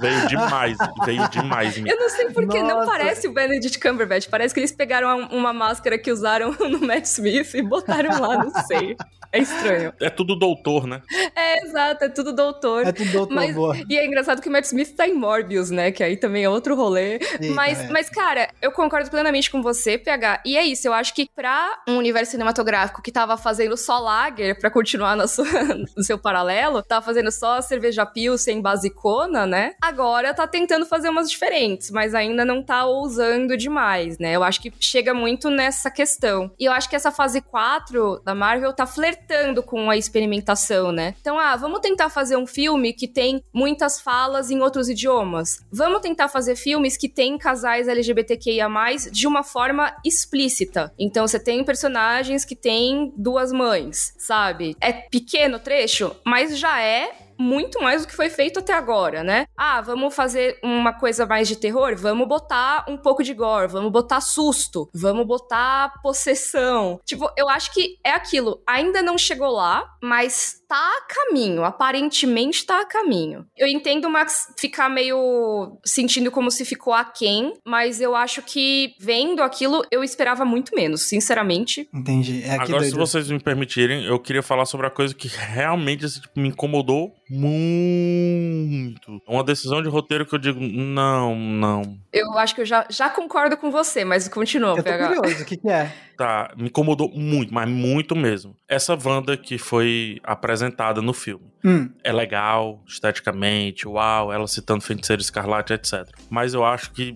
Veio 0.00 0.28
demais, 0.28 0.76
veio 1.09 1.28
demais. 1.30 1.76
Eu 1.78 1.96
não 1.98 2.09
sei 2.11 2.26
por 2.30 2.46
que 2.48 2.62
não 2.62 2.78
Nossa. 2.80 2.90
parece 2.90 3.26
o 3.28 3.32
Benedict 3.32 3.78
Cumberbatch. 3.80 4.28
Parece 4.28 4.52
que 4.54 4.61
eles 4.61 4.72
pegaram 4.72 5.26
uma- 5.30 5.52
máscara 5.52 5.98
que 5.98 6.12
usaram 6.12 6.52
no 6.61 6.80
Matt 6.86 7.04
Smith 7.06 7.54
e 7.54 7.62
botaram 7.62 8.20
lá, 8.20 8.44
não 8.44 8.50
sei. 8.66 8.96
É 9.32 9.38
estranho. 9.40 9.92
É 10.00 10.09
tudo 10.09 10.34
doutor, 10.38 10.86
né? 10.86 11.02
É, 11.36 11.62
exato, 11.64 12.04
é 12.04 12.09
tudo 12.09 12.32
doutor. 12.32 12.86
É 12.86 12.92
tudo 12.92 13.11
doutor 13.12 13.34
Mas, 13.34 13.54
boa. 13.54 13.76
e 13.88 13.96
é 13.98 14.06
engraçado 14.06 14.40
que 14.40 14.48
o 14.48 14.52
Matt 14.52 14.64
Smith 14.64 14.94
tá 14.94 15.06
em 15.06 15.12
Morbius, 15.14 15.70
né? 15.70 15.90
Que 15.92 16.02
aí 16.02 16.16
também 16.16 16.44
é 16.44 16.48
outro 16.48 16.74
rolê. 16.74 17.14
Eita, 17.14 17.54
mas, 17.54 17.80
é. 17.80 17.88
mas, 17.88 18.09
cara, 18.09 18.48
eu 18.62 18.72
concordo 18.72 19.11
plenamente 19.11 19.50
com 19.50 19.61
você, 19.62 19.98
PH. 19.98 20.42
E 20.46 20.56
é 20.56 20.64
isso, 20.64 20.86
eu 20.88 20.94
acho 20.94 21.14
que 21.14 21.28
pra 21.34 21.78
um 21.88 21.96
universo 21.98 22.30
cinematográfico 22.32 23.02
que 23.02 23.12
tava 23.12 23.36
fazendo 23.36 23.76
só 23.76 23.98
lager, 23.98 24.59
pra 24.59 24.70
continuar 24.70 25.14
na 25.16 25.26
sua- 25.26 25.44
no 25.96 26.02
seu 26.02 26.18
paralelo, 26.18 26.82
tava 26.82 27.04
fazendo 27.04 27.30
só 27.30 27.61
cerveja 27.61 28.06
pilsen 28.06 28.62
basicona, 28.62 29.46
né? 29.46 29.74
Agora 29.82 30.32
tá 30.32 30.46
tentando 30.46 30.86
fazer 30.86 30.97
fazer 30.99 31.11
umas 31.11 31.30
diferentes, 31.30 31.90
mas 31.90 32.12
ainda 32.12 32.44
não 32.44 32.61
tá 32.61 32.84
ousando 32.84 33.57
demais, 33.57 34.18
né? 34.18 34.34
Eu 34.34 34.42
acho 34.42 34.61
que 34.61 34.72
chega 34.80 35.14
muito 35.14 35.49
nessa 35.49 35.90
questão. 35.90 36.51
E 36.59 36.64
eu 36.64 36.72
acho 36.72 36.90
que 36.90 36.96
essa 36.96 37.12
fase 37.12 37.40
4 37.40 38.20
da 38.24 38.34
Marvel 38.34 38.72
tá 38.72 38.84
flertando 38.84 39.62
com 39.62 39.88
a 39.88 39.96
experimentação, 39.96 40.90
né? 40.90 41.14
Então, 41.20 41.38
ah, 41.38 41.55
vamos 41.55 41.80
tentar 41.80 42.11
fazer 42.11 42.36
um 42.36 42.49
filme 42.49 42.92
que 42.92 43.07
tem 43.07 43.42
muitas 43.53 44.01
falas 44.01 44.51
em 44.51 44.61
outros 44.61 44.88
idiomas. 44.88 45.64
Vamos 45.70 46.01
tentar 46.01 46.28
fazer 46.28 46.57
filmes 46.57 46.96
que 46.96 47.09
tem 47.09 47.38
casais 47.38 47.86
LGBTQIA+, 47.86 48.68
de 49.12 49.26
uma 49.26 49.44
forma 49.44 49.94
explícita. 50.05 50.92
Então, 50.99 51.28
você 51.28 51.38
tem 51.38 51.62
personagens 51.62 52.44
que 52.44 52.57
têm 52.57 53.12
duas 53.16 53.53
mães, 53.53 54.14
sabe? 54.18 54.76
É 54.80 54.92
pequeno 54.92 55.61
trecho, 55.61 56.16
mas 56.24 56.59
já 56.59 56.82
é 56.82 57.27
muito 57.39 57.80
mais 57.80 58.03
do 58.03 58.09
que 58.09 58.16
foi 58.16 58.28
feito 58.28 58.59
até 58.59 58.72
agora, 58.72 59.22
né? 59.22 59.47
Ah, 59.57 59.80
vamos 59.80 60.14
fazer 60.14 60.59
uma 60.62 60.93
coisa 60.93 61.24
mais 61.24 61.47
de 61.47 61.57
terror? 61.57 61.95
Vamos 61.97 62.26
botar 62.26 62.84
um 62.89 62.97
pouco 62.97 63.22
de 63.22 63.32
gore, 63.34 63.68
vamos 63.68 63.93
botar 63.93 64.20
susto, 64.20 64.89
vamos 64.95 65.26
botar 65.26 65.93
possessão. 66.03 67.01
Tipo, 67.05 67.30
eu 67.36 67.49
acho 67.49 67.72
que 67.72 67.99
é 68.05 68.11
aquilo. 68.11 68.62
Ainda 68.66 69.01
não 69.03 69.16
chegou 69.16 69.51
lá, 69.51 69.89
mas 70.03 70.59
tá 70.68 70.76
a 70.76 71.14
caminho. 71.14 71.64
Aparentemente 71.64 72.64
tá 72.66 72.82
a 72.82 72.84
caminho. 72.84 73.46
Eu 73.56 73.66
entendo 73.66 74.04
o 74.04 74.10
Max 74.10 74.52
ficar 74.58 74.90
meio 74.90 75.78
sentindo 75.84 76.30
como 76.30 76.50
se 76.50 76.64
ficou 76.64 76.92
aquém, 76.92 77.54
mas 77.64 78.00
eu 78.00 78.14
acho 78.14 78.42
que 78.42 78.94
vendo 79.00 79.42
aquilo, 79.42 79.82
eu 79.90 80.04
esperava 80.04 80.44
muito 80.44 80.74
menos, 80.76 81.08
sinceramente. 81.08 81.88
Entendi. 81.92 82.42
É 82.44 82.56
Agora, 82.56 82.84
se 82.84 82.94
vocês 82.94 83.30
me 83.30 83.40
permitirem, 83.40 84.04
eu 84.04 84.18
queria 84.18 84.42
falar 84.42 84.66
sobre 84.66 84.86
a 84.86 84.90
coisa 84.90 85.14
que 85.14 85.28
realmente 85.28 86.04
assim, 86.04 86.20
tipo, 86.20 86.38
me 86.38 86.48
incomodou 86.48 87.14
muito. 87.30 89.22
Uma 89.26 89.42
decisão 89.42 89.82
de 89.82 89.88
roteiro 89.88 90.26
que 90.26 90.34
eu 90.34 90.38
digo, 90.38 90.60
não, 90.60 91.34
não. 91.34 91.98
Eu 92.12 92.38
acho 92.38 92.54
que 92.54 92.60
eu 92.60 92.66
já, 92.66 92.86
já 92.90 93.08
concordo 93.08 93.56
com 93.56 93.70
você, 93.70 94.04
mas 94.04 94.28
continua, 94.28 94.70
Eu 94.70 94.76
tô 94.76 94.82
PH. 94.82 95.14
curioso, 95.14 95.42
o 95.42 95.46
que 95.46 95.56
que 95.56 95.68
é? 95.68 95.92
Tá, 96.16 96.52
me 96.56 96.66
incomodou 96.66 97.08
muito, 97.14 97.54
mas 97.54 97.68
muito 97.68 98.16
mesmo. 98.16 98.56
Essa 98.68 98.98
Wanda 99.02 99.36
que 99.36 99.56
foi 99.56 100.18
apresentada 100.24 100.57
no 101.02 101.12
filme. 101.12 101.46
Hum, 101.64 101.90
É 102.04 102.12
legal, 102.12 102.82
esteticamente, 102.86 103.86
uau, 103.86 104.32
ela 104.32 104.46
citando 104.46 104.80
Feiticeiro 104.80 105.20
Escarlate, 105.20 105.72
etc. 105.72 106.09
Mas 106.30 106.54
eu 106.54 106.64
acho 106.64 106.92
que 106.92 107.14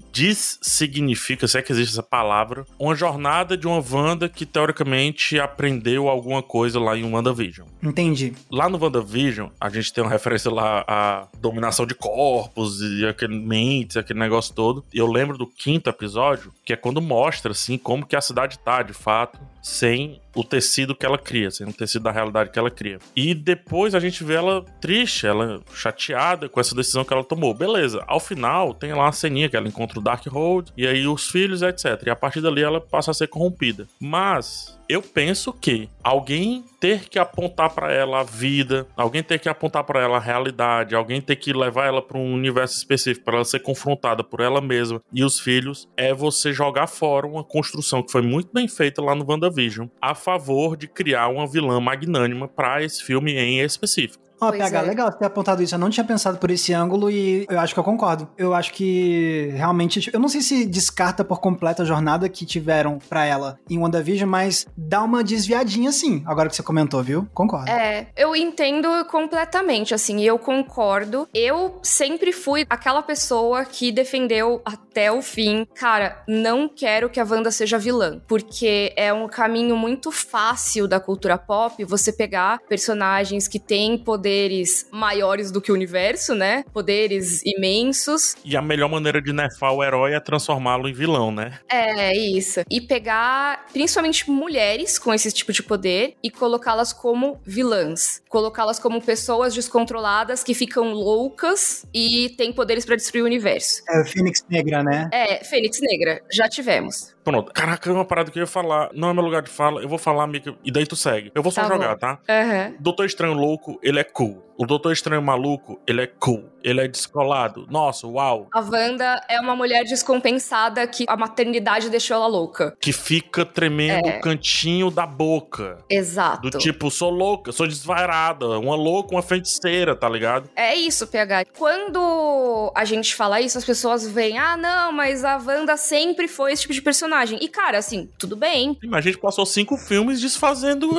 significa, 0.60 1.46
se 1.46 1.58
é 1.58 1.62
que 1.62 1.72
existe 1.72 1.92
essa 1.92 2.02
palavra, 2.02 2.64
uma 2.78 2.94
jornada 2.94 3.56
de 3.56 3.66
uma 3.66 3.82
Wanda 3.88 4.28
que 4.28 4.44
teoricamente 4.44 5.38
aprendeu 5.38 6.08
alguma 6.08 6.42
coisa 6.42 6.80
lá 6.80 6.96
em 6.96 7.04
WandaVision. 7.04 7.68
entendi. 7.82 8.32
Lá 8.50 8.68
no 8.68 8.82
WandaVision, 8.82 9.48
a 9.60 9.68
gente 9.68 9.92
tem 9.92 10.02
uma 10.02 10.10
referência 10.10 10.50
lá 10.50 10.84
à 10.88 11.28
dominação 11.38 11.86
de 11.86 11.94
corpos 11.94 12.80
e 12.80 13.06
aquele 13.06 13.38
mentes, 13.38 13.96
aquele 13.96 14.18
negócio 14.18 14.54
todo. 14.54 14.84
E 14.92 14.98
eu 14.98 15.06
lembro 15.06 15.38
do 15.38 15.46
quinto 15.46 15.88
episódio, 15.88 16.52
que 16.64 16.72
é 16.72 16.76
quando 16.76 17.00
mostra, 17.00 17.52
assim, 17.52 17.78
como 17.78 18.04
que 18.04 18.16
a 18.16 18.20
cidade 18.20 18.58
tá, 18.58 18.82
de 18.82 18.92
fato, 18.92 19.38
sem 19.62 20.20
o 20.34 20.42
tecido 20.44 20.94
que 20.94 21.04
ela 21.04 21.18
cria, 21.18 21.50
sem 21.50 21.66
o 21.66 21.72
tecido 21.72 22.02
da 22.02 22.10
realidade 22.10 22.50
que 22.50 22.58
ela 22.58 22.70
cria. 22.70 22.98
E 23.14 23.34
depois 23.34 23.94
a 23.94 24.00
gente 24.00 24.24
vê 24.24 24.34
ela 24.34 24.64
triste, 24.80 25.26
ela 25.26 25.60
chateada 25.74 26.48
com 26.48 26.60
essa 26.60 26.74
decisão 26.74 27.04
que 27.04 27.12
ela 27.12 27.24
tomou. 27.24 27.54
Beleza, 27.54 28.02
ao 28.06 28.20
final 28.20 28.74
tem 28.74 28.92
lá 28.92 29.04
uma 29.04 29.12
ceninha 29.12 29.48
que 29.48 29.56
ela 29.56 29.68
encontra 29.68 29.98
o 29.98 30.02
Darkhold, 30.02 30.72
e 30.76 30.86
aí 30.86 31.06
os 31.06 31.28
filhos, 31.28 31.62
etc. 31.62 32.02
E 32.06 32.10
a 32.10 32.16
partir 32.16 32.40
dali 32.40 32.62
ela 32.62 32.80
passa 32.80 33.10
a 33.10 33.14
ser 33.14 33.28
corrompida. 33.28 33.86
Mas 34.00 34.78
eu 34.88 35.02
penso 35.02 35.52
que 35.52 35.88
alguém 36.02 36.64
ter 36.80 37.08
que 37.08 37.18
apontar 37.18 37.70
pra 37.70 37.92
ela 37.92 38.20
a 38.20 38.24
vida, 38.24 38.86
alguém 38.96 39.22
ter 39.22 39.38
que 39.38 39.48
apontar 39.48 39.84
pra 39.84 40.00
ela 40.00 40.16
a 40.16 40.20
realidade, 40.20 40.94
alguém 40.94 41.20
ter 41.20 41.36
que 41.36 41.52
levar 41.52 41.86
ela 41.86 42.02
pra 42.02 42.18
um 42.18 42.34
universo 42.34 42.76
específico 42.76 43.24
para 43.24 43.36
ela 43.36 43.44
ser 43.44 43.60
confrontada 43.60 44.24
por 44.24 44.40
ela 44.40 44.60
mesma 44.60 45.00
e 45.12 45.24
os 45.24 45.38
filhos, 45.38 45.88
é 45.96 46.12
você 46.12 46.52
jogar 46.52 46.86
fora 46.86 47.26
uma 47.26 47.44
construção 47.44 48.02
que 48.02 48.12
foi 48.12 48.22
muito 48.22 48.52
bem 48.52 48.68
feita 48.68 49.00
lá 49.00 49.14
no 49.14 49.24
WandaVision 49.28 49.88
a 50.00 50.14
favor 50.14 50.76
de 50.76 50.88
criar 50.88 51.28
uma 51.28 51.46
vilã 51.46 51.80
magnânima 51.80 52.48
pra 52.48 52.82
esse 52.82 53.02
filme 53.02 53.32
em 53.32 53.60
específico. 53.60 54.31
Ó, 54.42 54.48
Pois 54.48 54.60
PH, 54.60 54.78
é. 54.78 54.82
legal 54.82 55.12
você 55.12 55.18
ter 55.18 55.26
apontado 55.26 55.62
isso. 55.62 55.74
Eu 55.74 55.78
não 55.78 55.88
tinha 55.88 56.04
pensado 56.04 56.36
por 56.38 56.50
esse 56.50 56.72
ângulo 56.72 57.08
e 57.08 57.46
eu 57.48 57.60
acho 57.60 57.72
que 57.72 57.78
eu 57.78 57.84
concordo. 57.84 58.28
Eu 58.36 58.52
acho 58.54 58.72
que 58.72 59.52
realmente. 59.54 60.10
Eu 60.12 60.18
não 60.18 60.28
sei 60.28 60.40
se 60.40 60.66
descarta 60.66 61.24
por 61.24 61.40
completo 61.40 61.82
a 61.82 61.84
jornada 61.84 62.28
que 62.28 62.44
tiveram 62.44 62.98
pra 63.08 63.24
ela 63.24 63.58
em 63.70 63.78
WandaVision, 63.78 64.28
mas 64.28 64.66
dá 64.76 65.02
uma 65.02 65.22
desviadinha 65.22 65.92
sim, 65.92 66.22
agora 66.26 66.48
que 66.48 66.56
você 66.56 66.62
comentou, 66.62 67.02
viu? 67.02 67.26
Concordo. 67.32 67.70
É, 67.70 68.08
eu 68.16 68.34
entendo 68.34 68.88
completamente, 69.10 69.94
assim, 69.94 70.18
e 70.18 70.26
eu 70.26 70.38
concordo. 70.38 71.28
Eu 71.32 71.78
sempre 71.82 72.32
fui 72.32 72.66
aquela 72.68 73.02
pessoa 73.02 73.64
que 73.64 73.92
defendeu 73.92 74.60
até 74.64 75.12
o 75.12 75.22
fim, 75.22 75.66
cara, 75.74 76.22
não 76.26 76.68
quero 76.68 77.08
que 77.08 77.20
a 77.20 77.24
Wanda 77.24 77.50
seja 77.50 77.78
vilã, 77.78 78.20
porque 78.26 78.92
é 78.96 79.12
um 79.12 79.28
caminho 79.28 79.76
muito 79.76 80.10
fácil 80.10 80.88
da 80.88 80.98
cultura 80.98 81.38
pop 81.38 81.84
você 81.84 82.12
pegar 82.12 82.58
personagens 82.68 83.46
que 83.46 83.58
têm 83.58 83.96
poderes 84.32 84.86
maiores 84.90 85.50
do 85.50 85.60
que 85.60 85.70
o 85.70 85.74
universo, 85.74 86.34
né? 86.34 86.64
Poderes 86.72 87.42
imensos 87.44 88.34
E 88.44 88.56
a 88.56 88.62
melhor 88.62 88.88
maneira 88.88 89.20
de 89.20 89.32
nerfar 89.32 89.74
o 89.74 89.84
herói 89.84 90.14
é 90.14 90.20
transformá-lo 90.20 90.88
em 90.88 90.92
vilão, 90.92 91.30
né? 91.30 91.58
É, 91.70 92.16
isso. 92.16 92.60
E 92.70 92.80
pegar 92.80 93.66
principalmente 93.72 94.30
mulheres 94.30 94.98
com 94.98 95.12
esse 95.12 95.30
tipo 95.30 95.52
de 95.52 95.62
poder 95.62 96.16
e 96.22 96.30
colocá-las 96.30 96.92
como 96.92 97.40
vilãs. 97.44 98.22
Colocá-las 98.28 98.78
como 98.78 99.02
pessoas 99.02 99.54
descontroladas 99.54 100.42
que 100.42 100.54
ficam 100.54 100.92
loucas 100.92 101.84
e 101.92 102.30
têm 102.36 102.52
poderes 102.52 102.86
pra 102.86 102.96
destruir 102.96 103.22
o 103.22 103.26
universo. 103.26 103.82
É 103.88 104.00
o 104.00 104.04
Fênix 104.06 104.44
Negra, 104.48 104.82
né? 104.82 105.10
É, 105.12 105.44
Fênix 105.44 105.78
Negra, 105.80 106.22
já 106.32 106.48
tivemos. 106.48 107.14
Pronto. 107.24 107.52
Caraca, 107.52 107.88
é 107.88 107.92
uma 107.92 108.04
parada 108.04 108.30
que 108.30 108.38
eu 108.38 108.42
ia 108.42 108.46
falar. 108.46 108.90
Não 108.92 109.08
é 109.10 109.14
meu 109.14 109.22
lugar 109.22 109.42
de 109.42 109.50
fala. 109.50 109.80
Eu 109.80 109.88
vou 109.88 109.98
falar, 109.98 110.24
amiga. 110.24 110.54
E 110.64 110.70
daí 110.72 110.86
tu 110.86 110.96
segue. 110.96 111.30
Eu 111.34 111.42
vou 111.42 111.52
só 111.52 111.62
Tá 111.62 111.68
jogar, 111.68 111.90
bom. 111.94 111.98
tá? 111.98 112.18
Aham. 112.28 112.74
Doutor 112.80 113.06
Estranho 113.06 113.34
louco, 113.34 113.78
ele 113.82 114.00
é 114.00 114.04
cool. 114.04 114.42
O 114.58 114.66
Doutor 114.66 114.92
Estranho 114.92 115.22
maluco, 115.22 115.80
ele 115.86 116.02
é 116.02 116.06
cool. 116.06 116.50
Ele 116.62 116.80
é 116.80 116.86
descolado. 116.86 117.66
Nossa, 117.68 118.06
uau. 118.06 118.46
A 118.54 118.60
Wanda 118.60 119.20
é 119.28 119.40
uma 119.40 119.56
mulher 119.56 119.82
descompensada 119.84 120.86
que 120.86 121.04
a 121.08 121.16
maternidade 121.16 121.90
deixou 121.90 122.14
ela 122.16 122.26
louca. 122.28 122.76
Que 122.80 122.92
fica 122.92 123.44
tremendo 123.44 124.06
É. 124.08 124.18
o 124.18 124.20
cantinho 124.20 124.88
da 124.90 125.04
boca. 125.04 125.78
Exato. 125.90 126.42
Do 126.48 126.58
tipo, 126.58 126.88
sou 126.90 127.10
louca, 127.10 127.50
sou 127.50 127.66
desvairada. 127.66 128.46
Uma 128.60 128.76
louca, 128.76 129.12
uma 129.14 129.22
feiticeira, 129.22 129.96
tá 129.96 130.08
ligado? 130.08 130.48
É 130.54 130.74
isso, 130.76 131.06
PH. 131.08 131.46
Quando 131.58 132.72
a 132.76 132.84
gente 132.84 133.14
fala 133.14 133.40
isso, 133.40 133.58
as 133.58 133.64
pessoas 133.64 134.06
veem, 134.08 134.38
ah, 134.38 134.56
não, 134.56 134.92
mas 134.92 135.24
a 135.24 135.36
Wanda 135.36 135.76
sempre 135.76 136.28
foi 136.28 136.52
esse 136.52 136.62
tipo 136.62 136.74
de 136.74 136.82
personagem. 136.82 137.38
E, 137.42 137.48
cara, 137.48 137.78
assim, 137.78 138.08
tudo 138.18 138.36
bem. 138.36 138.78
Mas 138.84 138.98
a 138.98 139.00
gente 139.10 139.18
passou 139.18 139.44
cinco 139.44 139.76
filmes 139.76 140.20
desfazendo 140.20 140.90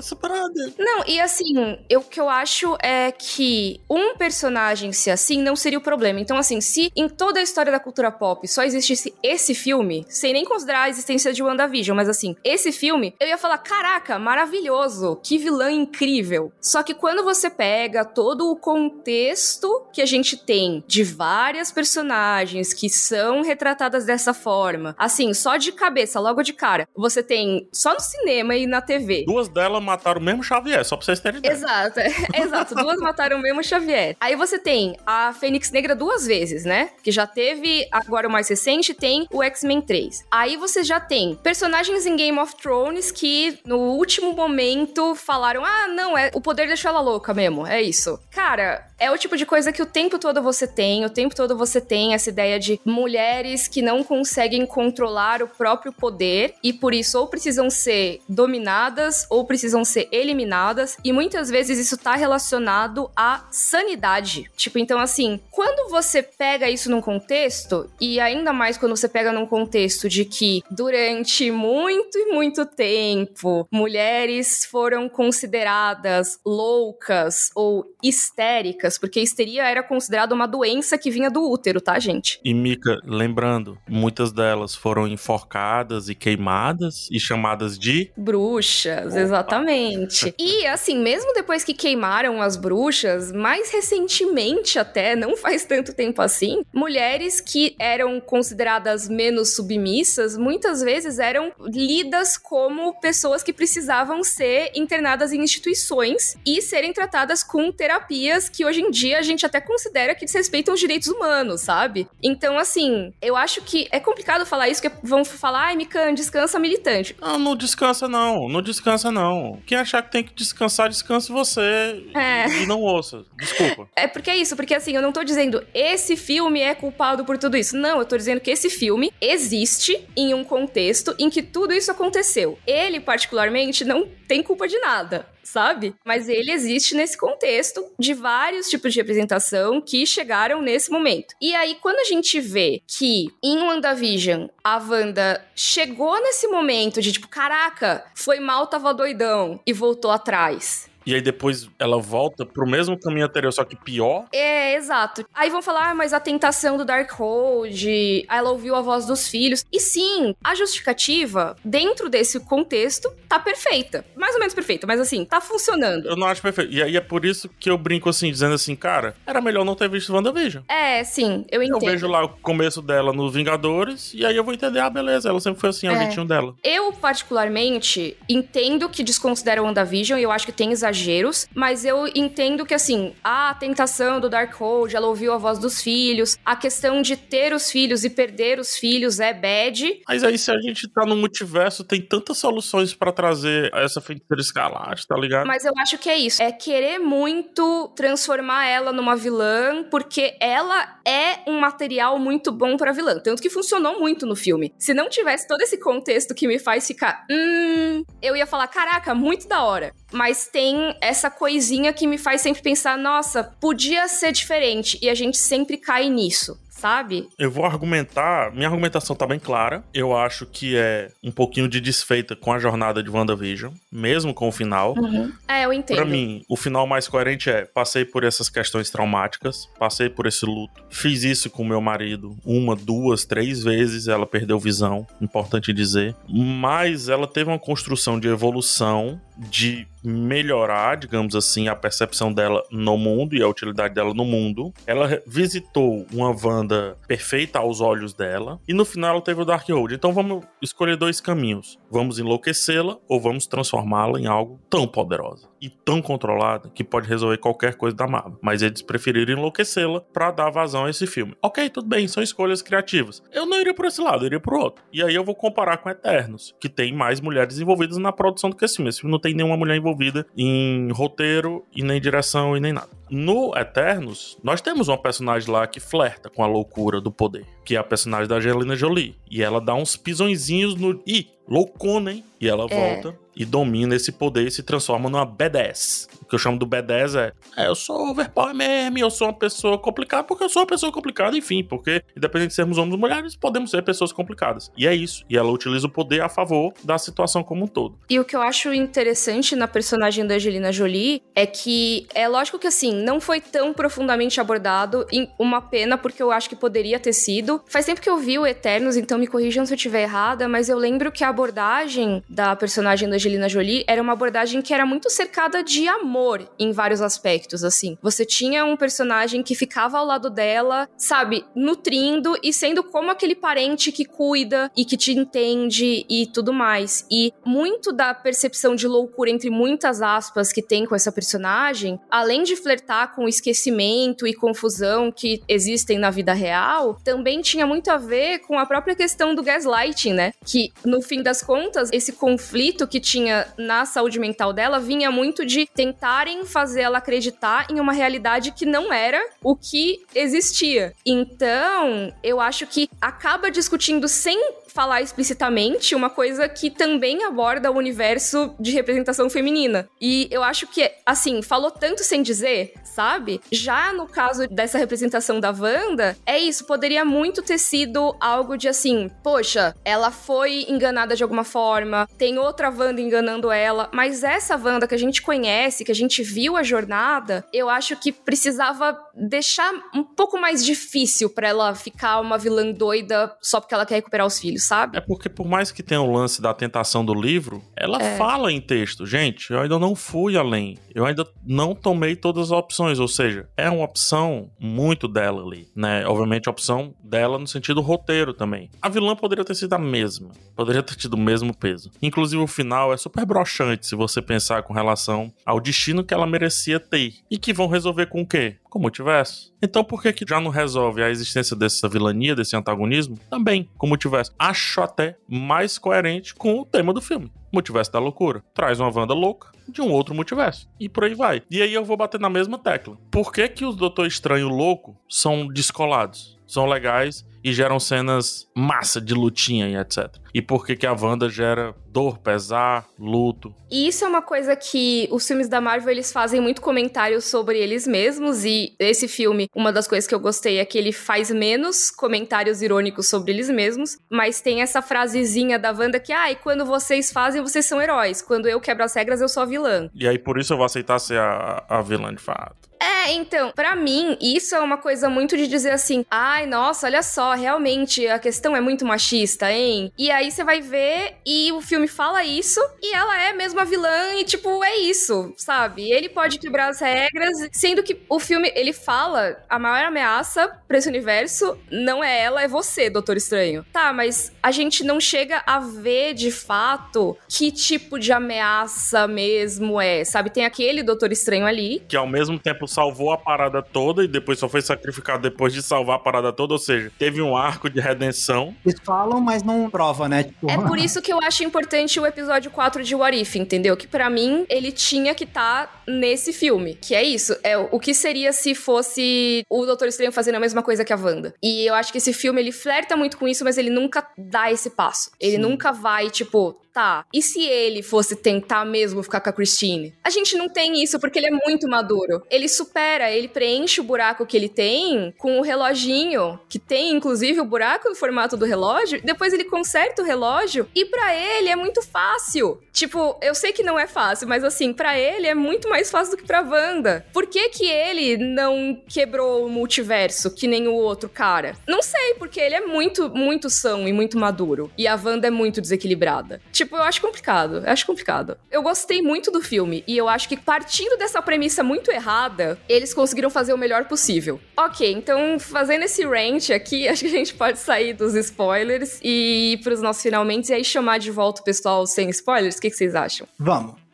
essa 0.00 0.16
parada. 0.16 0.72
Não, 0.78 1.04
e 1.06 1.20
assim, 1.20 1.78
eu- 1.88 2.00
o 2.00 2.04
que 2.04 2.20
eu 2.20 2.28
acho 2.28 2.76
é 2.82 3.10
que 3.12 3.80
um 3.90 4.16
personagem 4.16 4.92
ser 4.92 5.10
assim 5.10 5.42
não 5.42 5.56
seria 5.56 5.78
o 5.78 5.82
problema. 5.82 6.20
Então, 6.20 6.36
assim, 6.36 6.60
se 6.60 6.90
em 6.96 7.08
toda 7.08 7.40
a 7.40 7.42
história 7.42 7.72
da 7.72 7.80
cultura 7.80 8.10
pop 8.10 8.46
só 8.46 8.62
existisse 8.62 9.14
esse 9.22 9.54
filme, 9.54 10.04
sem 10.08 10.32
nem 10.32 10.44
considerar 10.44 10.82
a 10.82 10.88
existência 10.88 11.32
de 11.32 11.42
WandaVision, 11.42 11.96
mas 11.96 12.08
assim, 12.08 12.36
esse 12.44 12.70
filme, 12.72 13.14
eu 13.20 13.28
ia 13.28 13.38
falar: 13.38 13.58
caraca, 13.58 14.18
maravilhoso, 14.18 15.18
que 15.22 15.38
vilã 15.38 15.70
incrível. 15.70 16.52
Só 16.60 16.82
que 16.82 16.94
quando 16.94 17.24
você 17.24 17.48
pega 17.50 18.04
todo 18.04 18.50
o 18.50 18.56
contexto 18.56 19.86
que 19.92 20.02
a 20.02 20.06
gente 20.06 20.36
tem 20.36 20.84
de 20.86 21.02
várias 21.02 21.70
personagens 21.72 22.72
que 22.72 22.88
são 22.88 23.42
retratadas 23.42 24.04
dessa 24.04 24.32
forma, 24.34 24.94
assim, 24.98 25.32
só 25.34 25.56
de 25.56 25.72
cabeça, 25.72 26.20
logo 26.20 26.42
de 26.42 26.52
cara, 26.52 26.88
você 26.94 27.22
tem 27.22 27.68
só 27.72 27.94
no 27.94 28.00
cinema 28.00 28.56
e 28.56 28.66
na 28.66 28.80
TV. 28.80 29.24
Duas 29.26 29.48
delas 29.48 29.82
mataram 29.86 30.20
o 30.20 30.24
mesmo 30.24 30.42
Xavier, 30.42 30.84
só 30.84 30.96
pra 30.96 31.04
vocês 31.04 31.20
terem 31.20 31.38
ideia. 31.38 31.52
Exato, 31.52 32.00
exato. 32.34 32.74
Duas 32.74 32.98
mataram 33.00 33.38
o 33.38 33.42
mesmo 33.42 33.62
Xavier. 33.62 34.16
Aí 34.20 34.36
você 34.36 34.58
tem 34.58 34.96
a 35.06 35.32
Fênix 35.32 35.70
Negra 35.70 35.94
duas 35.94 36.26
vezes, 36.26 36.64
né? 36.64 36.90
Que 37.02 37.10
já 37.10 37.26
teve, 37.26 37.86
agora 37.90 38.28
o 38.28 38.30
mais 38.30 38.48
recente, 38.48 38.92
tem 38.92 39.26
o 39.30 39.42
X-Men 39.42 39.80
3. 39.80 40.26
Aí 40.30 40.56
você 40.56 40.82
já 40.82 41.00
tem 41.00 41.34
personagens 41.42 42.04
em 42.04 42.16
Game 42.16 42.38
of 42.38 42.56
Thrones 42.56 43.10
que 43.10 43.58
no 43.64 43.78
último 43.78 44.32
momento 44.32 45.14
falaram: 45.14 45.64
ah, 45.64 45.88
não, 45.88 46.18
é 46.18 46.30
o 46.34 46.40
poder 46.40 46.66
deixou 46.66 46.90
ela 46.90 47.00
louca 47.00 47.32
mesmo, 47.32 47.66
é 47.66 47.80
isso. 47.80 48.18
Cara, 48.30 48.86
é 48.98 49.10
o 49.10 49.18
tipo 49.18 49.36
de 49.36 49.44
coisa 49.44 49.72
que 49.72 49.82
o 49.82 49.86
tempo 49.86 50.18
todo 50.18 50.42
você 50.42 50.66
tem, 50.66 51.04
o 51.04 51.10
tempo 51.10 51.34
todo 51.34 51.56
você 51.56 51.80
tem 51.80 52.14
essa 52.14 52.30
ideia 52.30 52.58
de 52.58 52.80
mulheres 52.84 53.68
que 53.68 53.82
não 53.82 54.02
conseguem 54.02 54.64
controlar 54.64 55.42
o 55.42 55.48
próprio 55.48 55.92
poder 55.92 56.54
e 56.62 56.72
por 56.72 56.94
isso 56.94 57.18
ou 57.18 57.26
precisam 57.26 57.68
ser 57.68 58.20
dominadas 58.28 59.26
ou 59.28 59.44
precisam 59.44 59.84
ser 59.84 60.08
eliminadas 60.10 60.96
e 61.04 61.12
muitas 61.12 61.50
vezes 61.50 61.78
isso 61.78 61.98
tá 61.98 62.14
relacionado 62.14 63.10
à 63.14 63.44
sanidade. 63.50 64.50
Tipo, 64.56 64.78
então 64.78 64.98
assim, 64.98 65.40
quando 65.50 65.90
você 65.90 66.22
pega 66.22 66.70
isso 66.70 66.90
num 66.90 67.02
contexto 67.02 67.90
e 68.00 68.18
ainda 68.18 68.52
mais 68.52 68.78
quando 68.78 68.96
você 68.96 69.08
pega 69.08 69.30
num 69.30 69.46
contexto 69.46 70.08
de 70.08 70.24
que 70.24 70.62
durante 70.70 71.50
muito 71.50 72.18
e 72.18 72.32
muito 72.32 72.64
tempo 72.64 73.68
mulheres 73.70 74.64
foram 74.64 75.08
consideradas 75.08 76.38
loucas 76.44 77.50
ou 77.54 77.84
histéricas 78.02 78.85
porque 78.98 79.20
histeria 79.20 79.68
era 79.68 79.82
considerada 79.82 80.34
uma 80.34 80.46
doença 80.46 80.96
que 80.96 81.10
vinha 81.10 81.30
do 81.30 81.42
útero, 81.50 81.80
tá, 81.80 81.98
gente? 81.98 82.38
E 82.44 82.54
Mika, 82.54 83.00
lembrando, 83.04 83.78
muitas 83.88 84.30
delas 84.30 84.74
foram 84.74 85.08
enforcadas 85.08 86.08
e 86.08 86.14
queimadas 86.14 87.08
e 87.10 87.18
chamadas 87.18 87.78
de 87.78 88.10
bruxas, 88.16 89.12
Opa. 89.12 89.20
exatamente. 89.20 90.34
e 90.38 90.66
assim, 90.66 90.98
mesmo 90.98 91.32
depois 91.32 91.64
que 91.64 91.74
queimaram 91.74 92.40
as 92.40 92.56
bruxas, 92.56 93.32
mais 93.32 93.70
recentemente 93.70 94.78
até, 94.78 95.16
não 95.16 95.36
faz 95.36 95.64
tanto 95.64 95.92
tempo 95.92 96.22
assim, 96.22 96.62
mulheres 96.72 97.40
que 97.40 97.74
eram 97.78 98.20
consideradas 98.20 99.08
menos 99.08 99.54
submissas, 99.54 100.36
muitas 100.36 100.82
vezes 100.82 101.18
eram 101.18 101.52
lidas 101.60 102.36
como 102.36 102.98
pessoas 103.00 103.42
que 103.42 103.52
precisavam 103.52 104.22
ser 104.22 104.70
internadas 104.74 105.32
em 105.32 105.40
instituições 105.40 106.36
e 106.44 106.60
serem 106.60 106.92
tratadas 106.92 107.42
com 107.42 107.70
terapias 107.72 108.48
que 108.48 108.64
hoje 108.64 108.75
em 108.80 108.90
dia 108.90 109.18
a 109.18 109.22
gente 109.22 109.44
até 109.44 109.60
considera 109.60 110.14
que 110.14 110.24
desrespeitam 110.24 110.74
os 110.74 110.80
direitos 110.80 111.08
humanos, 111.08 111.60
sabe? 111.60 112.08
Então, 112.22 112.58
assim, 112.58 113.12
eu 113.20 113.36
acho 113.36 113.62
que 113.62 113.88
é 113.90 114.00
complicado 114.00 114.46
falar 114.46 114.68
isso, 114.68 114.82
que 114.82 114.90
vão 115.02 115.24
falar, 115.24 115.66
ai, 115.66 115.76
Mikan, 115.76 116.14
descansa 116.14 116.58
militante. 116.58 117.16
Não, 117.20 117.38
não 117.38 117.56
descansa 117.56 118.08
não, 118.08 118.48
não 118.48 118.62
descansa 118.62 119.10
não. 119.10 119.60
Quem 119.66 119.78
achar 119.78 120.02
que 120.02 120.12
tem 120.12 120.24
que 120.24 120.34
descansar, 120.34 120.88
descanse 120.88 121.32
você 121.32 122.02
é. 122.14 122.62
e 122.62 122.66
não 122.66 122.80
ouça. 122.80 123.24
Desculpa. 123.36 123.88
É 123.96 124.06
porque 124.06 124.30
é 124.30 124.36
isso, 124.36 124.56
porque 124.56 124.74
assim, 124.74 124.94
eu 124.94 125.00
não 125.00 125.10
tô 125.10 125.24
dizendo 125.24 125.64
esse 125.72 126.16
filme 126.16 126.60
é 126.60 126.74
culpado 126.74 127.24
por 127.24 127.38
tudo 127.38 127.56
isso. 127.56 127.76
Não, 127.76 127.98
eu 127.98 128.04
tô 128.04 128.16
dizendo 128.16 128.40
que 128.40 128.50
esse 128.50 128.68
filme 128.68 129.12
existe 129.20 130.06
em 130.14 130.34
um 130.34 130.44
contexto 130.44 131.14
em 131.18 131.30
que 131.30 131.42
tudo 131.42 131.72
isso 131.72 131.90
aconteceu. 131.90 132.58
Ele, 132.66 133.00
particularmente, 133.00 133.84
não 133.84 134.06
tem 134.28 134.42
culpa 134.42 134.68
de 134.68 134.78
nada 134.78 135.26
sabe? 135.46 135.94
Mas 136.04 136.28
ele 136.28 136.50
existe 136.50 136.94
nesse 136.94 137.16
contexto 137.16 137.86
de 137.98 138.12
vários 138.12 138.68
tipos 138.68 138.92
de 138.92 139.00
representação 139.00 139.80
que 139.80 140.04
chegaram 140.04 140.60
nesse 140.60 140.90
momento. 140.90 141.34
E 141.40 141.54
aí, 141.54 141.76
quando 141.80 142.00
a 142.00 142.04
gente 142.04 142.40
vê 142.40 142.82
que 142.86 143.28
em 143.42 143.58
WandaVision 143.58 144.48
a 144.62 144.78
Wanda 144.78 145.44
chegou 145.54 146.20
nesse 146.20 146.48
momento 146.48 147.00
de 147.00 147.12
tipo, 147.12 147.28
caraca, 147.28 148.04
foi 148.14 148.40
mal, 148.40 148.66
tava 148.66 148.92
doidão 148.92 149.60
e 149.66 149.72
voltou 149.72 150.10
atrás 150.10 150.90
e 151.06 151.14
aí 151.14 151.20
depois 151.20 151.70
ela 151.78 152.00
volta 152.00 152.44
pro 152.44 152.66
mesmo 152.66 152.98
caminho 152.98 153.26
anterior, 153.26 153.52
só 153.52 153.64
que 153.64 153.76
pior. 153.76 154.24
É, 154.32 154.74
exato. 154.74 155.24
Aí 155.32 155.48
vão 155.48 155.62
falar, 155.62 155.90
ah, 155.90 155.94
mas 155.94 156.12
a 156.12 156.18
tentação 156.18 156.76
do 156.76 156.84
Darkhold, 156.84 158.26
ela 158.28 158.50
ouviu 158.50 158.74
a 158.74 158.80
voz 158.80 159.06
dos 159.06 159.28
filhos. 159.28 159.64
E 159.72 159.78
sim, 159.78 160.34
a 160.42 160.56
justificativa, 160.56 161.56
dentro 161.64 162.08
desse 162.08 162.40
contexto, 162.40 163.08
tá 163.28 163.38
perfeita. 163.38 164.04
Mais 164.16 164.34
ou 164.34 164.40
menos 164.40 164.52
perfeita, 164.52 164.84
mas 164.84 164.98
assim, 164.98 165.24
tá 165.24 165.40
funcionando. 165.40 166.08
Eu 166.08 166.16
não 166.16 166.26
acho 166.26 166.42
perfeito. 166.42 166.72
E 166.72 166.82
aí 166.82 166.96
é 166.96 167.00
por 167.00 167.24
isso 167.24 167.48
que 167.60 167.70
eu 167.70 167.78
brinco 167.78 168.08
assim, 168.08 168.28
dizendo 168.32 168.54
assim, 168.54 168.74
cara, 168.74 169.14
era 169.24 169.40
melhor 169.40 169.64
não 169.64 169.76
ter 169.76 169.88
visto 169.88 170.12
WandaVision. 170.12 170.64
É, 170.68 171.04
sim, 171.04 171.46
eu 171.52 171.62
entendo. 171.62 171.84
Eu 171.84 171.90
vejo 171.92 172.08
lá 172.08 172.24
o 172.24 172.30
começo 172.30 172.82
dela 172.82 173.12
nos 173.12 173.32
Vingadores, 173.32 174.12
e 174.12 174.26
aí 174.26 174.36
eu 174.36 174.42
vou 174.42 174.52
entender, 174.52 174.80
ah, 174.80 174.90
beleza, 174.90 175.28
ela 175.28 175.38
sempre 175.38 175.60
foi 175.60 175.70
assim, 175.70 175.86
é 175.86 175.92
o 175.92 175.96
jeitinho 175.96 176.26
dela. 176.26 176.52
Eu, 176.64 176.92
particularmente, 176.92 178.16
entendo 178.28 178.88
que 178.88 179.04
desconsidera 179.04 179.62
o 179.62 179.66
WandaVision, 179.66 180.18
e 180.18 180.22
eu 180.24 180.32
acho 180.32 180.46
que 180.46 180.52
tem 180.52 180.72
exagero 180.72 180.95
exageros, 180.96 181.48
mas 181.54 181.84
eu 181.84 182.06
entendo 182.14 182.64
que, 182.64 182.74
assim, 182.74 183.14
a 183.22 183.54
tentação 183.54 184.18
do 184.18 184.28
Darkhold, 184.28 184.94
ela 184.96 185.06
ouviu 185.06 185.32
a 185.32 185.38
voz 185.38 185.58
dos 185.58 185.82
filhos, 185.82 186.38
a 186.44 186.56
questão 186.56 187.02
de 187.02 187.16
ter 187.16 187.52
os 187.52 187.70
filhos 187.70 188.04
e 188.04 188.10
perder 188.10 188.58
os 188.58 188.76
filhos 188.76 189.20
é 189.20 189.32
bad. 189.32 190.00
Mas 190.08 190.24
aí, 190.24 190.38
se 190.38 190.50
a 190.50 190.60
gente 190.60 190.88
tá 190.88 191.04
no 191.04 191.16
multiverso, 191.16 191.84
tem 191.84 192.00
tantas 192.00 192.38
soluções 192.38 192.94
para 192.94 193.12
trazer 193.12 193.70
essa 193.74 194.00
feiticeira 194.00 194.40
escalate, 194.40 195.06
tá 195.06 195.16
ligado? 195.16 195.46
Mas 195.46 195.64
eu 195.64 195.72
acho 195.78 195.98
que 195.98 196.08
é 196.08 196.16
isso. 196.16 196.42
É 196.42 196.50
querer 196.50 196.98
muito 196.98 197.92
transformar 197.96 198.66
ela 198.66 198.92
numa 198.92 199.16
vilã, 199.16 199.84
porque 199.90 200.36
ela 200.40 200.98
é 201.06 201.40
um 201.46 201.60
material 201.60 202.18
muito 202.18 202.50
bom 202.50 202.76
pra 202.76 202.92
vilã. 202.92 203.18
Tanto 203.18 203.42
que 203.42 203.50
funcionou 203.50 204.00
muito 204.00 204.26
no 204.26 204.34
filme. 204.34 204.72
Se 204.78 204.94
não 204.94 205.08
tivesse 205.08 205.46
todo 205.46 205.60
esse 205.60 205.78
contexto 205.78 206.34
que 206.34 206.48
me 206.48 206.58
faz 206.58 206.86
ficar, 206.86 207.24
hum, 207.30 208.04
eu 208.22 208.36
ia 208.36 208.46
falar, 208.46 208.68
caraca, 208.68 209.14
muito 209.14 209.48
da 209.48 209.62
hora. 209.62 209.92
Mas 210.12 210.46
tem 210.46 210.96
essa 211.00 211.30
coisinha 211.30 211.92
que 211.92 212.06
me 212.06 212.18
faz 212.18 212.40
sempre 212.40 212.62
pensar, 212.62 212.96
nossa, 212.96 213.42
podia 213.42 214.06
ser 214.08 214.32
diferente. 214.32 214.98
E 215.02 215.08
a 215.08 215.14
gente 215.14 215.36
sempre 215.36 215.76
cai 215.76 216.08
nisso 216.08 216.58
sabe? 216.76 217.28
Eu 217.38 217.50
vou 217.50 217.64
argumentar, 217.64 218.52
minha 218.52 218.68
argumentação 218.68 219.16
tá 219.16 219.26
bem 219.26 219.38
clara. 219.38 219.82
Eu 219.92 220.16
acho 220.16 220.46
que 220.46 220.76
é 220.76 221.10
um 221.22 221.30
pouquinho 221.30 221.68
de 221.68 221.80
desfeita 221.80 222.36
com 222.36 222.52
a 222.52 222.58
jornada 222.58 223.02
de 223.02 223.10
WandaVision, 223.10 223.72
mesmo 223.90 224.34
com 224.34 224.48
o 224.48 224.52
final. 224.52 224.94
Uhum. 224.96 225.32
É, 225.48 225.64
eu 225.64 225.72
entendo. 225.72 225.96
Pra 225.96 226.04
mim, 226.04 226.42
o 226.48 226.56
final 226.56 226.86
mais 226.86 227.08
coerente 227.08 227.50
é: 227.50 227.64
passei 227.64 228.04
por 228.04 228.24
essas 228.24 228.48
questões 228.48 228.90
traumáticas, 228.90 229.68
passei 229.78 230.08
por 230.08 230.26
esse 230.26 230.44
luto, 230.44 230.84
fiz 230.90 231.24
isso 231.24 231.50
com 231.50 231.64
meu 231.64 231.80
marido 231.80 232.36
uma, 232.44 232.76
duas, 232.76 233.24
três 233.24 233.62
vezes, 233.62 234.08
ela 234.08 234.26
perdeu 234.26 234.58
visão, 234.58 235.06
importante 235.20 235.72
dizer. 235.72 236.14
Mas 236.28 237.08
ela 237.08 237.26
teve 237.26 237.50
uma 237.50 237.58
construção 237.58 238.20
de 238.20 238.28
evolução, 238.28 239.20
de 239.38 239.86
melhorar, 240.06 240.96
digamos 240.96 241.34
assim, 241.34 241.66
a 241.66 241.74
percepção 241.74 242.32
dela 242.32 242.62
no 242.70 242.96
mundo 242.96 243.34
e 243.34 243.42
a 243.42 243.48
utilidade 243.48 243.94
dela 243.94 244.14
no 244.14 244.24
mundo. 244.24 244.72
Ela 244.86 245.20
visitou 245.26 246.06
uma 246.12 246.30
Wanda 246.30 246.96
perfeita 247.08 247.58
aos 247.58 247.80
olhos 247.80 248.14
dela 248.14 248.60
e 248.68 248.72
no 248.72 248.84
final 248.84 249.14
ela 249.14 249.20
teve 249.20 249.40
o 249.40 249.44
Darkhold. 249.44 249.94
Então 249.94 250.12
vamos 250.12 250.44
escolher 250.62 250.96
dois 250.96 251.20
caminhos. 251.20 251.76
Vamos 251.90 252.20
enlouquecê-la 252.20 252.96
ou 253.08 253.20
vamos 253.20 253.46
transformá-la 253.46 254.20
em 254.20 254.26
algo 254.26 254.60
tão 254.70 254.86
poderosa 254.86 255.48
e 255.60 255.68
tão 255.68 256.00
controlada 256.00 256.70
que 256.72 256.84
pode 256.84 257.08
resolver 257.08 257.38
qualquer 257.38 257.74
coisa 257.74 257.96
da 257.96 258.06
Marvel. 258.06 258.38
Mas 258.40 258.62
eles 258.62 258.82
preferiram 258.82 259.32
enlouquecê-la 259.32 260.00
para 260.00 260.30
dar 260.30 260.50
vazão 260.50 260.84
a 260.84 260.90
esse 260.90 261.06
filme. 261.06 261.34
Ok, 261.42 261.68
tudo 261.70 261.88
bem, 261.88 262.06
são 262.06 262.22
escolhas 262.22 262.62
criativas. 262.62 263.22
Eu 263.32 263.46
não 263.46 263.58
iria 263.58 263.74
por 263.74 263.86
esse 263.86 264.00
lado, 264.00 264.22
eu 264.22 264.26
iria 264.26 264.40
pro 264.40 264.58
outro. 264.58 264.84
E 264.92 265.02
aí 265.02 265.14
eu 265.14 265.24
vou 265.24 265.34
comparar 265.34 265.78
com 265.78 265.90
Eternos, 265.90 266.54
que 266.60 266.68
tem 266.68 266.92
mais 266.92 267.20
mulheres 267.20 267.58
envolvidas 267.58 267.96
na 267.98 268.12
produção 268.12 268.50
do 268.50 268.56
que 268.56 268.64
esse 268.64 268.76
filme. 268.76 268.88
Esse 268.88 269.00
filme 269.00 269.12
não 269.12 269.18
tem 269.18 269.34
nenhuma 269.34 269.56
mulher 269.56 269.76
envolvida 269.76 269.95
envolvida 269.96 270.26
em 270.36 270.90
roteiro 270.92 271.64
e 271.74 271.82
nem 271.82 272.00
direção 272.00 272.56
e 272.56 272.60
nem 272.60 272.72
nada. 272.72 272.88
No 273.10 273.56
Eternos, 273.56 274.36
nós 274.42 274.60
temos 274.60 274.88
uma 274.88 275.00
personagem 275.00 275.50
lá 275.50 275.66
que 275.66 275.80
flerta 275.80 276.28
com 276.28 276.42
a 276.42 276.46
loucura 276.46 277.00
do 277.00 277.12
poder, 277.12 277.46
que 277.64 277.76
é 277.76 277.78
a 277.78 277.84
personagem 277.84 278.28
da 278.28 278.36
Angelina 278.36 278.74
Jolie. 278.74 279.16
E 279.30 279.42
ela 279.42 279.60
dá 279.60 279.74
uns 279.74 279.96
pisõezinhos 279.96 280.74
no. 280.74 281.00
Ih, 281.06 281.28
loucona, 281.48 282.12
hein? 282.12 282.24
E 282.40 282.48
ela 282.48 282.66
é. 282.68 282.74
volta 282.74 283.26
e 283.36 283.44
domina 283.44 283.94
esse 283.94 284.10
poder 284.10 284.46
e 284.46 284.50
se 284.50 284.62
transforma 284.62 285.10
numa 285.10 285.26
B10. 285.26 286.08
O 286.22 286.24
que 286.24 286.34
eu 286.34 286.38
chamo 286.38 286.58
do 286.58 286.66
B10 286.66 287.14
é, 287.16 287.32
é 287.56 287.68
eu 287.68 287.74
sou 287.74 288.10
overpower 288.10 288.54
mesmo, 288.54 288.98
eu 288.98 289.10
sou 289.10 289.28
uma 289.28 289.34
pessoa 289.34 289.78
complicada 289.78 290.24
porque 290.24 290.42
eu 290.42 290.48
sou 290.48 290.62
uma 290.62 290.66
pessoa 290.66 290.90
complicada, 290.90 291.36
enfim, 291.36 291.62
porque 291.62 292.02
independente 292.16 292.48
de 292.48 292.54
sermos 292.54 292.78
homens 292.78 292.94
ou 292.94 292.98
mulheres, 292.98 293.36
podemos 293.36 293.70
ser 293.70 293.82
pessoas 293.82 294.10
complicadas. 294.10 294.72
E 294.76 294.86
é 294.86 294.94
isso. 294.94 295.24
E 295.28 295.36
ela 295.36 295.50
utiliza 295.50 295.86
o 295.86 295.90
poder 295.90 296.22
a 296.22 296.28
favor 296.28 296.72
da 296.82 296.96
situação 296.96 297.44
como 297.44 297.64
um 297.64 297.68
todo. 297.68 297.98
E 298.08 298.18
o 298.18 298.24
que 298.24 298.34
eu 298.34 298.40
acho 298.40 298.72
interessante 298.72 299.54
na 299.54 299.68
personagem 299.68 300.26
da 300.26 300.36
Angelina 300.36 300.72
Jolie 300.72 301.22
é 301.34 301.44
que 301.44 302.06
é 302.14 302.26
lógico 302.26 302.58
que 302.58 302.66
assim, 302.66 302.95
não 303.04 303.20
foi 303.20 303.40
tão 303.40 303.72
profundamente 303.72 304.40
abordado, 304.40 305.06
uma 305.38 305.60
pena 305.60 305.96
porque 305.98 306.22
eu 306.22 306.30
acho 306.30 306.48
que 306.48 306.56
poderia 306.56 306.98
ter 306.98 307.12
sido. 307.12 307.62
Faz 307.66 307.84
tempo 307.86 308.00
que 308.00 308.08
eu 308.08 308.18
vi 308.18 308.38
o 308.38 308.46
Eternos, 308.46 308.96
então 308.96 309.18
me 309.18 309.26
corrijam 309.26 309.64
se 309.64 309.72
eu 309.72 309.76
estiver 309.76 310.02
errada, 310.02 310.48
mas 310.48 310.68
eu 310.68 310.78
lembro 310.78 311.12
que 311.12 311.24
a 311.24 311.28
abordagem 311.28 312.22
da 312.28 312.54
personagem 312.56 313.08
da 313.08 313.16
Angelina 313.16 313.48
Jolie 313.48 313.84
era 313.86 314.00
uma 314.02 314.12
abordagem 314.12 314.62
que 314.62 314.72
era 314.72 314.86
muito 314.86 315.10
cercada 315.10 315.62
de 315.62 315.86
amor 315.88 316.48
em 316.58 316.72
vários 316.72 317.00
aspectos, 317.02 317.64
assim. 317.64 317.96
Você 318.02 318.24
tinha 318.24 318.64
um 318.64 318.76
personagem 318.76 319.42
que 319.42 319.54
ficava 319.54 319.98
ao 319.98 320.06
lado 320.06 320.30
dela, 320.30 320.88
sabe, 320.96 321.44
nutrindo 321.54 322.36
e 322.42 322.52
sendo 322.52 322.82
como 322.82 323.10
aquele 323.10 323.34
parente 323.34 323.92
que 323.92 324.04
cuida 324.04 324.70
e 324.76 324.84
que 324.84 324.96
te 324.96 325.12
entende 325.12 326.06
e 326.08 326.26
tudo 326.26 326.52
mais. 326.52 327.06
E 327.10 327.32
muito 327.44 327.92
da 327.92 328.14
percepção 328.14 328.74
de 328.74 328.86
loucura, 328.86 329.30
entre 329.30 329.50
muitas 329.50 330.02
aspas, 330.02 330.52
que 330.52 330.62
tem 330.62 330.86
com 330.86 330.94
essa 330.94 331.12
personagem, 331.12 331.98
além 332.10 332.42
de 332.42 332.56
flertar 332.56 332.85
com 333.14 333.24
o 333.24 333.28
esquecimento 333.28 334.26
e 334.26 334.34
confusão 334.34 335.10
que 335.10 335.42
existem 335.48 335.98
na 335.98 336.10
vida 336.10 336.32
real, 336.32 336.98
também 337.04 337.40
tinha 337.40 337.66
muito 337.66 337.90
a 337.90 337.96
ver 337.96 338.40
com 338.40 338.58
a 338.58 338.66
própria 338.66 338.94
questão 338.94 339.34
do 339.34 339.42
gaslighting, 339.42 340.12
né? 340.12 340.32
Que 340.44 340.72
no 340.84 341.02
fim 341.02 341.22
das 341.22 341.42
contas, 341.42 341.90
esse 341.92 342.12
conflito 342.12 342.86
que 342.86 343.00
tinha 343.00 343.46
na 343.58 343.84
saúde 343.84 344.18
mental 344.18 344.52
dela 344.52 344.78
vinha 344.78 345.10
muito 345.10 345.44
de 345.44 345.66
tentarem 345.66 346.44
fazer 346.44 346.82
ela 346.82 346.98
acreditar 346.98 347.66
em 347.70 347.80
uma 347.80 347.92
realidade 347.92 348.52
que 348.52 348.64
não 348.64 348.92
era 348.92 349.20
o 349.42 349.56
que 349.56 350.04
existia. 350.14 350.92
Então, 351.04 352.12
eu 352.22 352.40
acho 352.40 352.66
que 352.66 352.88
acaba 353.00 353.50
discutindo 353.50 354.08
sem 354.08 354.38
falar 354.76 355.00
explicitamente 355.00 355.94
uma 355.94 356.10
coisa 356.10 356.46
que 356.50 356.70
também 356.70 357.24
aborda 357.24 357.72
o 357.72 357.76
universo 357.78 358.54
de 358.60 358.72
representação 358.72 359.30
feminina. 359.30 359.88
E 359.98 360.28
eu 360.30 360.42
acho 360.42 360.66
que, 360.66 360.92
assim, 361.06 361.40
falou 361.40 361.70
tanto 361.70 362.04
sem 362.04 362.22
dizer, 362.22 362.74
sabe? 362.84 363.40
Já 363.50 363.90
no 363.94 364.06
caso 364.06 364.46
dessa 364.46 364.76
representação 364.76 365.40
da 365.40 365.50
Wanda, 365.50 366.14
é 366.26 366.38
isso, 366.38 366.66
poderia 366.66 367.06
muito 367.06 367.40
ter 367.40 367.56
sido 367.56 368.14
algo 368.20 368.58
de 368.58 368.68
assim, 368.68 369.10
poxa, 369.22 369.74
ela 369.82 370.10
foi 370.10 370.66
enganada 370.68 371.16
de 371.16 371.22
alguma 371.22 371.44
forma, 371.44 372.06
tem 372.18 372.38
outra 372.38 372.68
Wanda 372.68 373.00
enganando 373.00 373.50
ela, 373.50 373.88
mas 373.94 374.22
essa 374.22 374.56
Wanda 374.62 374.86
que 374.86 374.94
a 374.94 374.98
gente 374.98 375.22
conhece, 375.22 375.86
que 375.86 375.92
a 375.92 375.94
gente 375.94 376.22
viu 376.22 376.54
a 376.54 376.62
jornada, 376.62 377.46
eu 377.50 377.70
acho 377.70 377.96
que 377.96 378.12
precisava 378.12 378.98
deixar 379.14 379.72
um 379.94 380.04
pouco 380.04 380.38
mais 380.38 380.62
difícil 380.62 381.30
para 381.30 381.48
ela 381.48 381.74
ficar 381.74 382.20
uma 382.20 382.36
vilã 382.36 382.70
doida 382.72 383.34
só 383.40 383.58
porque 383.58 383.74
ela 383.74 383.86
quer 383.86 383.94
recuperar 383.94 384.26
os 384.26 384.38
filhos, 384.38 384.65
sabe? 384.66 384.98
É 384.98 385.00
porque 385.00 385.28
por 385.28 385.46
mais 385.46 385.70
que 385.70 385.82
tenha 385.82 386.00
o 386.00 386.12
lance 386.12 386.40
da 386.42 386.52
tentação 386.52 387.04
do 387.04 387.14
livro, 387.14 387.62
ela 387.76 388.00
É. 388.02 388.16
fala 388.16 388.50
em 388.52 388.60
texto, 388.60 389.06
gente, 389.06 389.50
eu 389.52 389.60
ainda 389.60 389.78
não 389.78 389.94
fui 389.94 390.36
além. 390.36 390.76
Eu 390.94 391.04
ainda 391.04 391.26
não 391.44 391.74
tomei 391.74 392.16
todas 392.16 392.44
as 392.44 392.50
opções, 392.50 392.98
ou 392.98 393.08
seja, 393.08 393.48
é 393.56 393.68
uma 393.70 393.84
opção 393.84 394.50
muito 394.58 395.06
dela 395.06 395.42
ali, 395.42 395.68
né? 395.74 396.06
Obviamente 396.06 396.48
a 396.48 396.50
opção 396.50 396.94
dela 397.02 397.38
no 397.38 397.46
sentido 397.46 397.80
roteiro 397.80 398.32
também. 398.32 398.70
A 398.80 398.88
vilã 398.88 399.14
poderia 399.14 399.44
ter 399.44 399.54
sido 399.54 399.72
a 399.74 399.78
mesma, 399.78 400.30
poderia 400.54 400.82
ter 400.82 400.94
tido 400.96 401.14
o 401.14 401.18
mesmo 401.20 401.54
peso. 401.56 401.90
Inclusive 402.02 402.42
o 402.42 402.46
final 402.46 402.92
é 402.92 402.96
super 402.96 403.24
broxante 403.26 403.86
se 403.86 403.94
você 403.94 404.22
pensar 404.22 404.62
com 404.62 404.72
relação 404.72 405.32
ao 405.44 405.60
destino 405.60 406.02
que 406.04 406.14
ela 406.14 406.26
merecia 406.26 406.80
ter. 406.80 407.14
E 407.30 407.38
que 407.38 407.52
vão 407.52 407.66
resolver 407.68 408.06
com 408.06 408.22
o 408.22 408.26
quê? 408.26 408.56
Com 408.70 408.78
o 408.78 408.82
multiverso. 408.82 409.54
Então 409.62 409.84
por 409.84 410.02
que 410.02 410.12
que 410.12 410.24
já 410.28 410.40
não 410.40 410.50
resolve 410.50 411.02
a 411.02 411.10
existência 411.10 411.54
dessa 411.56 411.88
vilania, 411.88 412.34
desse 412.34 412.56
antagonismo? 412.56 413.18
Também 413.30 413.68
com 413.76 413.86
o 413.86 413.88
multiverso. 413.88 414.32
Acho 414.56 414.80
até 414.80 415.18
mais 415.28 415.76
coerente 415.76 416.34
com 416.34 416.58
o 416.58 416.64
tema 416.64 416.94
do 416.94 417.02
filme. 417.02 417.30
Multiverso 417.52 417.92
da 417.92 417.98
loucura. 417.98 418.42
Traz 418.54 418.80
uma 418.80 418.90
Wanda 418.90 419.12
louca 419.12 419.52
de 419.68 419.82
um 419.82 419.92
outro 419.92 420.14
multiverso. 420.14 420.66
E 420.80 420.88
por 420.88 421.04
aí 421.04 421.14
vai. 421.14 421.42
E 421.50 421.60
aí 421.60 421.74
eu 421.74 421.84
vou 421.84 421.94
bater 421.94 422.18
na 422.18 422.30
mesma 422.30 422.56
tecla. 422.56 422.96
Por 423.10 423.30
que 423.30 423.46
que 423.50 423.66
os 423.66 423.76
Doutor 423.76 424.06
Estranho 424.06 424.48
louco 424.48 424.96
são 425.06 425.46
descolados? 425.46 426.35
São 426.46 426.66
legais 426.66 427.24
e 427.46 427.52
geram 427.52 427.78
cenas 427.78 428.48
massa 428.52 429.00
de 429.00 429.14
lutinha 429.14 429.68
e 429.68 429.76
etc. 429.76 430.16
E 430.34 430.42
por 430.42 430.66
que 430.66 430.74
que 430.74 430.84
a 430.84 430.92
Wanda 430.92 431.28
gera 431.28 431.76
dor, 431.86 432.18
pesar, 432.18 432.84
luto? 432.98 433.54
E 433.70 433.86
isso 433.86 434.04
é 434.04 434.08
uma 434.08 434.20
coisa 434.20 434.56
que 434.56 435.08
os 435.12 435.24
filmes 435.24 435.48
da 435.48 435.60
Marvel 435.60 435.92
eles 435.92 436.12
fazem 436.12 436.40
muito 436.40 436.60
comentário 436.60 437.20
sobre 437.22 437.56
eles 437.56 437.86
mesmos 437.86 438.44
e 438.44 438.74
esse 438.80 439.06
filme, 439.06 439.48
uma 439.54 439.72
das 439.72 439.86
coisas 439.86 440.08
que 440.08 440.14
eu 440.14 440.18
gostei 440.18 440.58
é 440.58 440.64
que 440.64 440.76
ele 440.76 440.90
faz 440.90 441.30
menos 441.30 441.88
comentários 441.88 442.60
irônicos 442.62 443.08
sobre 443.08 443.30
eles 443.30 443.48
mesmos, 443.48 443.96
mas 444.10 444.40
tem 444.40 444.60
essa 444.60 444.82
frasezinha 444.82 445.56
da 445.56 445.70
Wanda 445.70 446.00
que, 446.00 446.12
ai, 446.12 446.34
quando 446.34 446.64
vocês 446.64 447.12
fazem, 447.12 447.40
vocês 447.40 447.64
são 447.64 447.80
heróis, 447.80 448.20
quando 448.20 448.48
eu 448.48 448.60
quebro 448.60 448.82
as 448.82 448.92
regras, 448.92 449.20
eu 449.20 449.28
sou 449.28 449.44
a 449.44 449.46
vilã. 449.46 449.88
E 449.94 450.08
aí 450.08 450.18
por 450.18 450.36
isso 450.36 450.52
eu 450.52 450.56
vou 450.56 450.66
aceitar 450.66 450.98
ser 450.98 451.20
a, 451.20 451.64
a 451.68 451.80
vilã 451.80 452.12
de 452.12 452.20
fato. 452.20 452.65
É, 452.80 453.12
então, 453.12 453.52
pra 453.54 453.74
mim, 453.74 454.16
isso 454.20 454.54
é 454.54 454.60
uma 454.60 454.76
coisa 454.76 455.08
muito 455.08 455.36
de 455.36 455.46
dizer 455.46 455.70
assim: 455.70 456.04
ai, 456.10 456.46
nossa, 456.46 456.86
olha 456.86 457.02
só, 457.02 457.34
realmente 457.34 458.06
a 458.06 458.18
questão 458.18 458.54
é 458.56 458.60
muito 458.60 458.84
machista, 458.84 459.50
hein? 459.50 459.92
E 459.96 460.10
aí 460.10 460.30
você 460.30 460.44
vai 460.44 460.60
ver 460.60 461.16
e 461.24 461.52
o 461.52 461.60
filme 461.60 461.88
fala 461.88 462.24
isso 462.24 462.60
e 462.82 462.94
ela 462.94 463.20
é 463.22 463.32
mesmo 463.32 463.60
a 463.60 463.64
vilã 463.64 464.14
e, 464.14 464.24
tipo, 464.24 464.62
é 464.62 464.76
isso, 464.76 465.32
sabe? 465.36 465.90
Ele 465.90 466.08
pode 466.08 466.38
quebrar 466.38 466.68
as 466.68 466.80
regras, 466.80 467.48
sendo 467.52 467.82
que 467.82 468.00
o 468.08 468.18
filme, 468.18 468.52
ele 468.54 468.72
fala: 468.72 469.36
a 469.48 469.58
maior 469.58 469.86
ameaça 469.86 470.48
pra 470.68 470.78
esse 470.78 470.88
universo 470.88 471.58
não 471.70 472.02
é 472.02 472.20
ela, 472.20 472.42
é 472.42 472.48
você, 472.48 472.90
Doutor 472.90 473.16
Estranho. 473.16 473.64
Tá, 473.72 473.92
mas 473.92 474.32
a 474.42 474.50
gente 474.50 474.84
não 474.84 475.00
chega 475.00 475.42
a 475.46 475.58
ver 475.58 476.14
de 476.14 476.30
fato 476.30 477.16
que 477.28 477.50
tipo 477.50 477.98
de 477.98 478.12
ameaça 478.12 479.06
mesmo 479.06 479.80
é, 479.80 480.04
sabe? 480.04 480.30
Tem 480.30 480.44
aquele 480.44 480.82
Doutor 480.82 481.12
Estranho 481.12 481.46
ali, 481.46 481.82
Que 481.88 481.96
ao 481.96 482.06
mesmo 482.06 482.38
tempo 482.38 482.65
salvou 482.66 483.12
a 483.12 483.18
parada 483.18 483.62
toda 483.62 484.04
e 484.04 484.08
depois 484.08 484.38
só 484.38 484.48
foi 484.48 484.62
sacrificado 484.62 485.22
depois 485.22 485.52
de 485.52 485.62
salvar 485.62 485.96
a 485.96 485.98
parada 485.98 486.32
toda. 486.32 486.54
Ou 486.54 486.58
seja, 486.58 486.90
teve 486.98 487.20
um 487.22 487.36
arco 487.36 487.68
de 487.68 487.80
redenção. 487.80 488.54
Eles 488.64 488.80
falam, 488.84 489.20
mas 489.20 489.42
não 489.42 489.68
prova, 489.70 490.08
né? 490.08 490.24
Tipo, 490.24 490.50
É 490.50 490.56
por 490.56 490.78
isso 490.78 491.00
que 491.02 491.12
eu 491.12 491.20
acho 491.20 491.44
importante 491.44 491.98
o 491.98 492.06
episódio 492.06 492.50
4 492.50 492.82
de 492.82 492.94
What 492.94 493.20
If, 493.20 493.36
entendeu? 493.36 493.76
Que 493.76 493.86
pra 493.86 494.08
mim 494.10 494.46
ele 494.48 494.72
tinha 494.72 495.14
que 495.14 495.24
estar 495.24 495.82
nesse 495.86 496.32
filme. 496.32 496.74
Que 496.74 496.94
é 496.94 497.02
isso. 497.02 497.36
É 497.42 497.56
o 497.56 497.78
que 497.78 497.94
seria 497.94 498.32
se 498.32 498.54
fosse 498.54 499.44
o 499.50 499.64
Doutor 499.64 499.88
Estranho 499.88 500.12
fazendo 500.12 500.36
a 500.36 500.40
mesma 500.40 500.62
coisa 500.62 500.84
que 500.84 500.92
a 500.92 500.96
Wanda. 500.96 501.34
E 501.42 501.66
eu 501.66 501.74
acho 501.74 501.92
que 501.92 501.98
esse 501.98 502.12
filme 502.12 502.40
ele 502.40 502.52
flerta 502.52 502.96
muito 502.96 503.16
com 503.16 503.26
isso, 503.28 503.44
mas 503.44 503.58
ele 503.58 503.70
nunca 503.70 504.06
dá 504.16 504.50
esse 504.50 504.70
passo. 504.70 505.10
Ele 505.20 505.36
Sim. 505.36 505.42
nunca 505.42 505.72
vai, 505.72 506.10
tipo, 506.10 506.58
tá. 506.76 507.06
E 507.10 507.22
se 507.22 507.42
ele 507.42 507.82
fosse 507.82 508.14
tentar 508.14 508.66
mesmo 508.66 509.02
ficar 509.02 509.22
com 509.22 509.30
a 509.30 509.32
Christine? 509.32 509.94
A 510.04 510.10
gente 510.10 510.36
não 510.36 510.46
tem 510.46 510.82
isso 510.82 511.00
porque 511.00 511.18
ele 511.18 511.28
é 511.28 511.30
muito 511.30 511.66
maduro. 511.66 512.22
Ele 512.30 512.46
supera, 512.50 513.10
ele 513.10 513.28
preenche 513.28 513.80
o 513.80 513.84
buraco 513.84 514.26
que 514.26 514.36
ele 514.36 514.50
tem 514.50 515.14
com 515.16 515.38
o 515.38 515.42
reloginho, 515.42 516.38
que 516.50 516.58
tem 516.58 516.94
inclusive 516.94 517.40
o 517.40 517.46
buraco 517.46 517.88
no 517.88 517.94
formato 517.94 518.36
do 518.36 518.44
relógio. 518.44 519.00
Depois 519.02 519.32
ele 519.32 519.44
conserta 519.44 520.02
o 520.02 520.04
relógio 520.04 520.68
e 520.74 520.84
pra 520.84 521.14
ele 521.16 521.48
é 521.48 521.56
muito 521.56 521.80
fácil. 521.80 522.60
Tipo, 522.72 523.18
eu 523.22 523.34
sei 523.34 523.54
que 523.54 523.62
não 523.62 523.78
é 523.78 523.86
fácil, 523.86 524.28
mas 524.28 524.44
assim, 524.44 524.70
pra 524.74 524.98
ele 524.98 525.26
é 525.26 525.34
muito 525.34 525.70
mais 525.70 525.90
fácil 525.90 526.14
do 526.14 526.18
que 526.18 526.26
pra 526.26 526.42
Wanda. 526.42 527.06
Por 527.10 527.26
que 527.26 527.48
que 527.48 527.64
ele 527.64 528.18
não 528.18 528.78
quebrou 528.86 529.46
o 529.46 529.48
multiverso 529.48 530.30
que 530.30 530.46
nem 530.46 530.68
o 530.68 530.74
outro 530.74 531.08
cara? 531.08 531.56
Não 531.66 531.80
sei, 531.80 532.16
porque 532.18 532.38
ele 532.38 532.54
é 532.54 532.60
muito, 532.60 533.08
muito 533.08 533.48
são 533.48 533.88
e 533.88 533.94
muito 533.94 534.18
maduro. 534.18 534.70
E 534.76 534.86
a 534.86 534.94
Wanda 534.94 535.28
é 535.28 535.30
muito 535.30 535.62
desequilibrada. 535.62 536.38
Tipo, 536.52 536.65
eu 536.70 536.82
acho 536.82 537.00
complicado. 537.00 537.62
Eu 537.64 537.70
acho 537.70 537.86
complicado. 537.86 538.36
Eu 538.50 538.62
gostei 538.62 539.02
muito 539.02 539.30
do 539.30 539.40
filme 539.40 539.84
e 539.86 539.96
eu 539.96 540.08
acho 540.08 540.28
que 540.28 540.36
partindo 540.36 540.96
dessa 540.96 541.20
premissa 541.22 541.62
muito 541.62 541.90
errada, 541.90 542.58
eles 542.68 542.92
conseguiram 542.92 543.30
fazer 543.30 543.52
o 543.52 543.58
melhor 543.58 543.84
possível. 543.84 544.40
Ok, 544.56 544.90
então 544.92 545.38
fazendo 545.38 545.84
esse 545.84 546.04
rant 546.04 546.50
aqui, 546.50 546.86
acho 546.88 547.02
que 547.02 547.08
a 547.08 547.18
gente 547.18 547.34
pode 547.34 547.58
sair 547.58 547.92
dos 547.92 548.14
spoilers 548.14 548.98
e 549.02 549.52
ir 549.54 549.62
pros 549.62 549.80
nossos 549.80 550.02
finalmente 550.02 550.50
e 550.50 550.54
aí 550.54 550.64
chamar 550.64 550.98
de 550.98 551.10
volta 551.10 551.40
o 551.40 551.44
pessoal 551.44 551.86
sem 551.86 552.08
spoilers. 552.10 552.56
O 552.56 552.60
que, 552.60 552.70
que 552.70 552.76
vocês 552.76 552.94
acham? 552.94 553.26
Vamos. 553.38 553.85